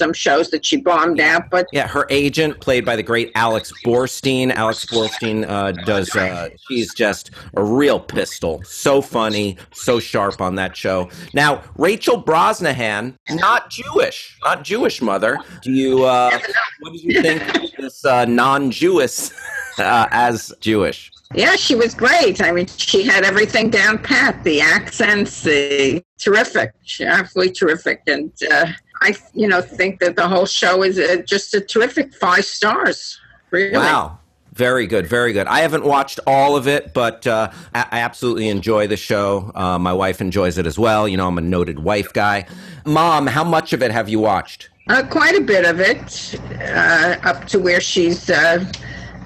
some 0.00 0.14
shows 0.14 0.50
that 0.50 0.64
she 0.64 0.78
bombed 0.78 1.20
out. 1.20 1.50
But 1.50 1.66
yeah, 1.72 1.86
her 1.86 2.06
agent, 2.08 2.58
played 2.60 2.86
by 2.86 2.96
the 2.96 3.02
great 3.02 3.30
Alex 3.34 3.70
Borstein. 3.84 4.50
Alex 4.50 4.86
Borstein 4.86 5.46
uh, 5.46 5.72
does. 5.72 6.16
Uh, 6.16 6.48
she's 6.66 6.94
just 6.94 7.32
a 7.54 7.62
real 7.62 8.00
pistol. 8.00 8.62
So 8.64 9.02
funny, 9.02 9.58
so 9.74 10.00
sharp 10.00 10.40
on 10.40 10.54
that 10.54 10.74
show. 10.74 11.10
Now, 11.34 11.62
Rachel 11.76 12.22
Brosnahan, 12.22 13.14
not 13.28 13.68
Jewish, 13.68 14.38
not 14.42 14.64
Jewish 14.64 15.02
mother. 15.02 15.38
Do 15.62 15.70
you? 15.70 16.04
Uh, 16.04 16.38
what 16.80 16.92
do 16.94 16.98
you 16.98 17.20
think 17.20 17.42
of 17.56 17.70
this 17.78 18.02
uh, 18.06 18.24
non-Jewish 18.24 19.30
uh, 19.78 20.06
as 20.10 20.52
Jewish? 20.60 21.10
Yeah, 21.34 21.54
she 21.56 21.74
was 21.76 21.94
great. 21.94 22.42
I 22.42 22.50
mean, 22.52 22.66
she 22.66 23.04
had 23.04 23.22
everything 23.24 23.68
down 23.70 23.98
pat. 23.98 24.42
The 24.42 24.62
accents, 24.62 25.42
the 25.42 26.02
terrific, 26.18 26.72
absolutely 27.00 27.52
terrific, 27.52 28.02
and 28.06 28.32
uh, 28.50 28.66
I, 29.02 29.16
you 29.34 29.48
know, 29.48 29.60
think 29.60 30.00
that 30.00 30.16
the 30.16 30.28
whole 30.28 30.46
show 30.46 30.82
is 30.82 30.98
uh, 30.98 31.22
just 31.26 31.54
a 31.54 31.60
terrific 31.60 32.14
five 32.14 32.44
stars. 32.44 33.18
Really. 33.50 33.76
Wow. 33.76 34.18
Very 34.52 34.86
good, 34.86 35.06
very 35.06 35.32
good. 35.32 35.46
I 35.46 35.60
haven't 35.60 35.84
watched 35.84 36.18
all 36.26 36.56
of 36.56 36.66
it, 36.66 36.92
but 36.92 37.26
uh, 37.26 37.50
I 37.72 37.86
absolutely 37.92 38.48
enjoy 38.48 38.88
the 38.88 38.96
show. 38.96 39.52
Uh, 39.54 39.78
my 39.78 39.92
wife 39.92 40.20
enjoys 40.20 40.58
it 40.58 40.66
as 40.66 40.78
well. 40.78 41.06
You 41.06 41.16
know, 41.16 41.28
I'm 41.28 41.38
a 41.38 41.40
noted 41.40 41.78
wife 41.78 42.12
guy. 42.12 42.46
Mom, 42.84 43.28
how 43.28 43.44
much 43.44 43.72
of 43.72 43.82
it 43.82 43.92
have 43.92 44.08
you 44.08 44.18
watched? 44.18 44.68
Uh, 44.88 45.04
quite 45.08 45.36
a 45.36 45.40
bit 45.40 45.64
of 45.64 45.78
it, 45.78 46.38
uh, 46.60 47.16
up 47.22 47.46
to 47.46 47.60
where 47.60 47.80
she's, 47.80 48.28
uh, 48.28 48.64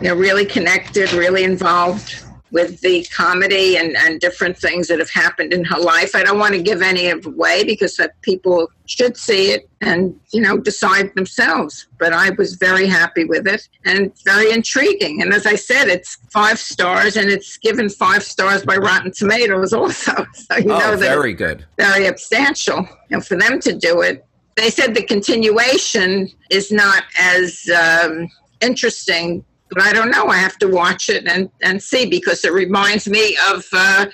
you 0.00 0.08
know, 0.08 0.14
really 0.14 0.44
connected, 0.44 1.12
really 1.14 1.42
involved 1.42 2.23
with 2.54 2.80
the 2.82 3.02
comedy 3.06 3.76
and, 3.76 3.96
and 3.96 4.20
different 4.20 4.56
things 4.56 4.86
that 4.86 5.00
have 5.00 5.10
happened 5.10 5.52
in 5.52 5.64
her 5.64 5.78
life. 5.78 6.14
I 6.14 6.22
don't 6.22 6.38
want 6.38 6.54
to 6.54 6.62
give 6.62 6.82
any 6.82 7.08
of 7.08 7.26
away 7.26 7.64
because 7.64 7.96
that 7.96 8.12
people 8.22 8.70
should 8.86 9.16
see 9.16 9.50
it 9.50 9.68
and 9.80 10.18
you 10.32 10.40
know 10.40 10.56
decide 10.56 11.12
themselves. 11.16 11.88
But 11.98 12.12
I 12.12 12.30
was 12.30 12.54
very 12.54 12.86
happy 12.86 13.24
with 13.24 13.48
it 13.48 13.68
and 13.84 14.12
very 14.24 14.52
intriguing. 14.52 15.20
And 15.20 15.34
as 15.34 15.46
I 15.46 15.56
said, 15.56 15.88
it's 15.88 16.16
five 16.30 16.60
stars 16.60 17.16
and 17.16 17.28
it's 17.28 17.58
given 17.58 17.88
five 17.88 18.22
stars 18.22 18.64
by 18.64 18.76
Rotten 18.76 19.12
Tomatoes 19.12 19.72
also. 19.72 20.12
So 20.34 20.56
you 20.58 20.72
oh, 20.72 20.78
know 20.78 20.96
very 20.96 21.32
good, 21.32 21.64
very 21.78 22.06
substantial. 22.06 22.86
And 23.10 23.24
for 23.24 23.36
them 23.36 23.60
to 23.60 23.72
do 23.72 24.02
it, 24.02 24.26
they 24.56 24.70
said 24.70 24.94
the 24.94 25.02
continuation 25.02 26.28
is 26.50 26.70
not 26.70 27.04
as 27.18 27.68
um, 27.70 28.28
interesting 28.60 29.44
but 29.70 29.82
I 29.82 29.92
don't 29.92 30.10
know. 30.10 30.26
I 30.28 30.36
have 30.36 30.58
to 30.58 30.68
watch 30.68 31.08
it 31.08 31.26
and, 31.26 31.50
and 31.62 31.82
see 31.82 32.06
because 32.06 32.44
it 32.44 32.52
reminds 32.52 33.08
me 33.08 33.36
of 33.48 33.64
uh, 33.72 34.06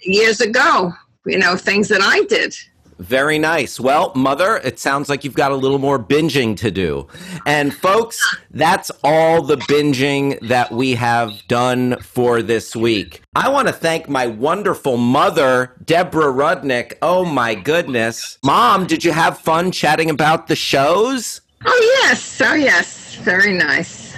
years 0.00 0.40
ago, 0.40 0.92
you 1.26 1.38
know, 1.38 1.56
things 1.56 1.88
that 1.88 2.00
I 2.02 2.22
did. 2.24 2.54
Very 2.98 3.38
nice. 3.38 3.80
Well, 3.80 4.12
Mother, 4.14 4.58
it 4.58 4.78
sounds 4.78 5.08
like 5.08 5.24
you've 5.24 5.34
got 5.34 5.50
a 5.50 5.56
little 5.56 5.80
more 5.80 5.98
binging 5.98 6.56
to 6.58 6.70
do. 6.70 7.08
And, 7.46 7.74
folks, 7.74 8.24
that's 8.52 8.92
all 9.02 9.42
the 9.42 9.56
binging 9.56 10.38
that 10.48 10.70
we 10.70 10.94
have 10.94 11.42
done 11.48 11.98
for 12.00 12.42
this 12.42 12.76
week. 12.76 13.22
I 13.34 13.48
want 13.48 13.66
to 13.66 13.74
thank 13.74 14.08
my 14.08 14.28
wonderful 14.28 14.98
mother, 14.98 15.74
Deborah 15.84 16.32
Rudnick. 16.32 16.92
Oh, 17.02 17.24
my 17.24 17.56
goodness. 17.56 18.38
Mom, 18.44 18.86
did 18.86 19.04
you 19.04 19.10
have 19.10 19.36
fun 19.38 19.72
chatting 19.72 20.08
about 20.08 20.46
the 20.46 20.56
shows? 20.56 21.40
Oh, 21.64 22.00
yes. 22.02 22.40
Oh, 22.44 22.54
yes. 22.54 23.16
Very 23.16 23.52
nice. 23.52 24.11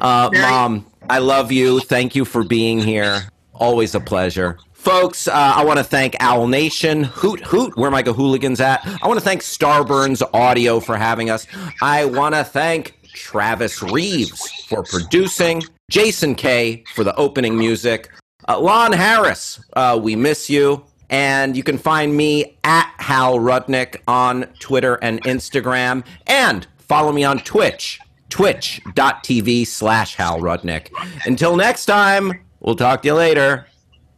Uh, 0.00 0.30
Mom, 0.32 0.86
I 1.08 1.18
love 1.18 1.52
you. 1.52 1.80
Thank 1.80 2.14
you 2.14 2.24
for 2.24 2.44
being 2.44 2.80
here. 2.80 3.22
Always 3.54 3.94
a 3.94 4.00
pleasure. 4.00 4.58
Folks, 4.72 5.26
uh, 5.26 5.32
I 5.34 5.64
want 5.64 5.78
to 5.78 5.84
thank 5.84 6.14
Owl 6.20 6.46
Nation, 6.46 7.04
Hoot 7.04 7.40
Hoot, 7.40 7.76
where 7.76 7.90
my 7.90 8.02
hooligans 8.02 8.60
at. 8.60 8.86
I 9.02 9.08
want 9.08 9.18
to 9.18 9.24
thank 9.24 9.42
Starburns 9.42 10.22
Audio 10.32 10.78
for 10.78 10.96
having 10.96 11.28
us. 11.28 11.46
I 11.82 12.04
want 12.04 12.34
to 12.34 12.44
thank 12.44 12.96
Travis 13.12 13.82
Reeves 13.82 14.64
for 14.68 14.84
producing, 14.84 15.64
Jason 15.90 16.34
K 16.34 16.84
for 16.94 17.02
the 17.02 17.14
opening 17.16 17.58
music, 17.58 18.10
uh, 18.48 18.60
Lon 18.60 18.92
Harris, 18.92 19.60
uh, 19.72 19.98
we 20.00 20.14
miss 20.14 20.48
you. 20.48 20.84
And 21.08 21.56
you 21.56 21.62
can 21.62 21.78
find 21.78 22.16
me 22.16 22.58
at 22.64 22.92
Hal 22.98 23.38
Rudnick 23.38 24.02
on 24.08 24.46
Twitter 24.58 24.96
and 25.02 25.22
Instagram. 25.22 26.04
And 26.26 26.66
follow 26.78 27.12
me 27.12 27.22
on 27.22 27.38
Twitch, 27.38 28.00
twitch.tv 28.36 29.66
slash 29.66 30.14
Hal 30.14 30.40
Rudnick. 30.40 30.90
Until 31.24 31.56
next 31.56 31.86
time, 31.86 32.44
we'll 32.60 32.76
talk 32.76 33.00
to 33.00 33.08
you 33.08 33.14
later. 33.14 33.66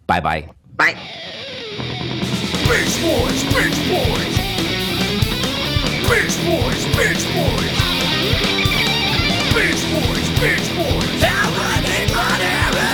Bye 0.09 0.19
bye. 0.19 0.49
Bye. 0.75 0.95
Bitch 2.67 3.01
boys, 3.01 3.43
bitch 3.55 3.79
boys. 3.89 4.35
Bitch 6.11 6.37
boys, 6.45 6.85
bitch 6.99 7.25
boys. 7.33 7.79
Bitch 9.55 9.83
boys, 9.95 10.29
bitch 10.41 10.69
boys. 10.75 11.23
How 11.23 11.49
running 11.55 12.11
on 12.17 12.41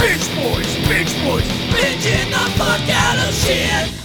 Bitch 0.05 0.29
boys, 0.37 0.77
bitch 0.85 1.25
boys. 1.25 1.49
Bitching 1.73 2.29
the 2.29 2.51
fuck 2.59 2.87
out 2.91 3.29
of 3.29 3.35
shit. 3.35 4.04